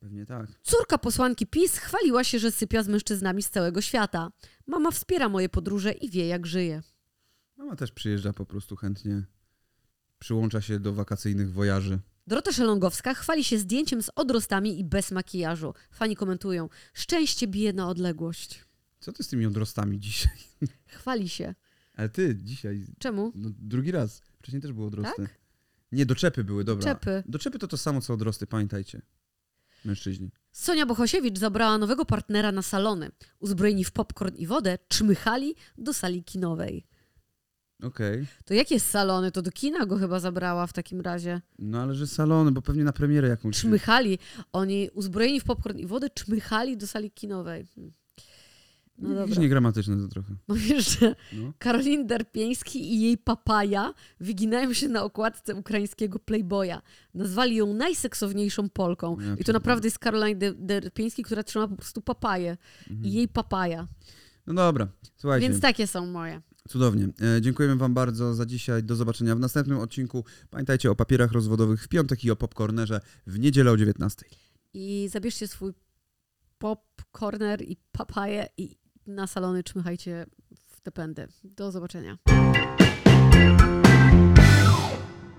Pewnie 0.00 0.26
tak. 0.26 0.46
Córka 0.62 0.98
posłanki 0.98 1.46
PiS 1.46 1.78
chwaliła 1.78 2.24
się, 2.24 2.38
że 2.38 2.50
sypia 2.50 2.82
z 2.82 2.88
mężczyznami 2.88 3.42
z 3.42 3.50
całego 3.50 3.80
świata. 3.80 4.30
Mama 4.66 4.90
wspiera 4.90 5.28
moje 5.28 5.48
podróże 5.48 5.92
i 5.92 6.10
wie, 6.10 6.26
jak 6.26 6.46
żyje. 6.46 6.82
Mama 7.56 7.76
też 7.76 7.92
przyjeżdża 7.92 8.32
po 8.32 8.46
prostu 8.46 8.76
chętnie. 8.76 9.22
Przyłącza 10.18 10.60
się 10.60 10.80
do 10.80 10.92
wakacyjnych 10.92 11.52
wojaży. 11.52 11.98
Dorota 12.26 12.52
Szelongowska 12.52 13.14
chwali 13.14 13.44
się 13.44 13.58
zdjęciem 13.58 14.02
z 14.02 14.10
odrostami 14.16 14.80
i 14.80 14.84
bez 14.84 15.10
makijażu. 15.10 15.74
Fani 15.90 16.16
komentują, 16.16 16.68
szczęście 16.94 17.46
bije 17.46 17.72
na 17.72 17.88
odległość. 17.88 18.67
Co 19.00 19.12
ty 19.12 19.22
z 19.22 19.28
tymi 19.28 19.46
odrostami 19.46 20.00
dzisiaj? 20.00 20.38
Chwali 20.86 21.28
się. 21.28 21.54
Ale 21.94 22.08
ty 22.08 22.36
dzisiaj, 22.36 22.84
Czemu? 22.98 23.32
no, 23.34 23.50
drugi 23.58 23.90
raz. 23.90 24.22
Wcześniej 24.38 24.62
też 24.62 24.72
były 24.72 24.86
odrosty. 24.86 25.22
Tak? 25.22 25.38
Nie, 25.92 26.06
doczepy 26.06 26.44
były, 26.44 26.64
dobra. 26.64 26.94
Czepy. 26.94 27.22
Doczepy 27.26 27.58
to 27.58 27.68
to 27.68 27.76
samo 27.76 28.00
co 28.00 28.14
odrosty, 28.14 28.46
pamiętajcie. 28.46 29.02
Mężczyźni. 29.84 30.30
Sonia 30.52 30.86
Bohosiewicz 30.86 31.38
zabrała 31.38 31.78
nowego 31.78 32.04
partnera 32.04 32.52
na 32.52 32.62
salony. 32.62 33.10
Uzbrojeni 33.38 33.84
w 33.84 33.90
popcorn 33.92 34.34
i 34.36 34.46
wodę, 34.46 34.78
czmychali 34.88 35.54
do 35.78 35.92
sali 35.94 36.24
kinowej. 36.24 36.86
Okej. 37.82 38.26
To 38.44 38.54
jakie 38.54 38.80
salony? 38.80 39.32
To 39.32 39.42
do 39.42 39.50
kina 39.52 39.86
go 39.86 39.96
chyba 39.96 40.20
zabrała 40.20 40.66
w 40.66 40.72
takim 40.72 41.00
razie. 41.00 41.40
No 41.58 41.82
ale 41.82 41.94
że 41.94 42.06
salony, 42.06 42.52
bo 42.52 42.62
pewnie 42.62 42.84
na 42.84 42.92
premierę 42.92 43.28
jakąś. 43.28 43.56
Czmychali. 43.60 44.18
Oni 44.52 44.90
uzbrojeni 44.94 45.40
w 45.40 45.44
popcorn 45.44 45.78
i 45.78 45.86
wodę 45.86 46.10
czmychali 46.10 46.76
do 46.76 46.86
sali 46.86 47.10
kinowej. 47.10 47.66
Hmm. 47.74 47.92
No 48.98 49.08
Jakieś 49.14 49.28
dobra. 49.28 49.42
niegramatyczne 49.42 49.96
to 49.96 50.08
trochę. 50.08 50.34
Mówisz, 50.48 50.98
że 51.00 51.14
No. 51.32 51.52
Karolin 51.58 52.06
Derpieński 52.06 52.94
i 52.94 53.00
jej 53.00 53.18
papaja 53.18 53.94
wyginają 54.20 54.72
się 54.72 54.88
na 54.88 55.02
okładce 55.04 55.54
ukraińskiego 55.54 56.18
Playboya. 56.18 56.80
Nazwali 57.14 57.56
ją 57.56 57.74
najseksowniejszą 57.74 58.68
Polką. 58.70 59.16
Ja 59.20 59.26
I 59.26 59.28
to 59.30 59.36
pierdolę. 59.36 59.52
naprawdę 59.58 59.86
jest 59.86 59.98
Karolin 59.98 60.38
Der- 60.38 60.54
Derpieński, 60.56 61.22
która 61.22 61.42
trzyma 61.42 61.68
po 61.68 61.76
prostu 61.76 62.02
papaję. 62.02 62.56
I 63.02 63.12
jej 63.12 63.28
papaja. 63.28 63.88
No 64.46 64.54
dobra, 64.54 64.88
słuchajcie. 65.16 65.48
Więc 65.48 65.60
takie 65.62 65.86
są 65.86 66.06
moje. 66.06 66.40
Cudownie. 66.68 67.08
E, 67.36 67.40
dziękujemy 67.42 67.76
Wam 67.76 67.94
bardzo 67.94 68.34
za 68.34 68.46
dzisiaj. 68.46 68.82
Do 68.82 68.96
zobaczenia 68.96 69.36
w 69.36 69.40
następnym 69.40 69.78
odcinku. 69.78 70.24
Pamiętajcie 70.50 70.90
o 70.90 70.94
papierach 70.94 71.32
rozwodowych 71.32 71.82
w 71.84 71.88
piątek 71.88 72.24
i 72.24 72.30
o 72.30 72.36
popcornerze 72.36 73.00
w 73.26 73.38
niedzielę 73.38 73.70
o 73.70 73.76
19. 73.76 74.24
I 74.74 75.08
zabierzcie 75.12 75.48
swój 75.48 75.72
pop, 76.58 76.80
corner 77.18 77.62
i 77.62 77.76
papaję 77.92 78.46
i 78.56 78.76
na 79.08 79.26
salony 79.26 79.62
czmychajcie 79.64 80.26
w 80.66 80.80
te 80.80 80.92
pędy. 80.92 81.28
Do 81.44 81.72
zobaczenia. 81.72 82.18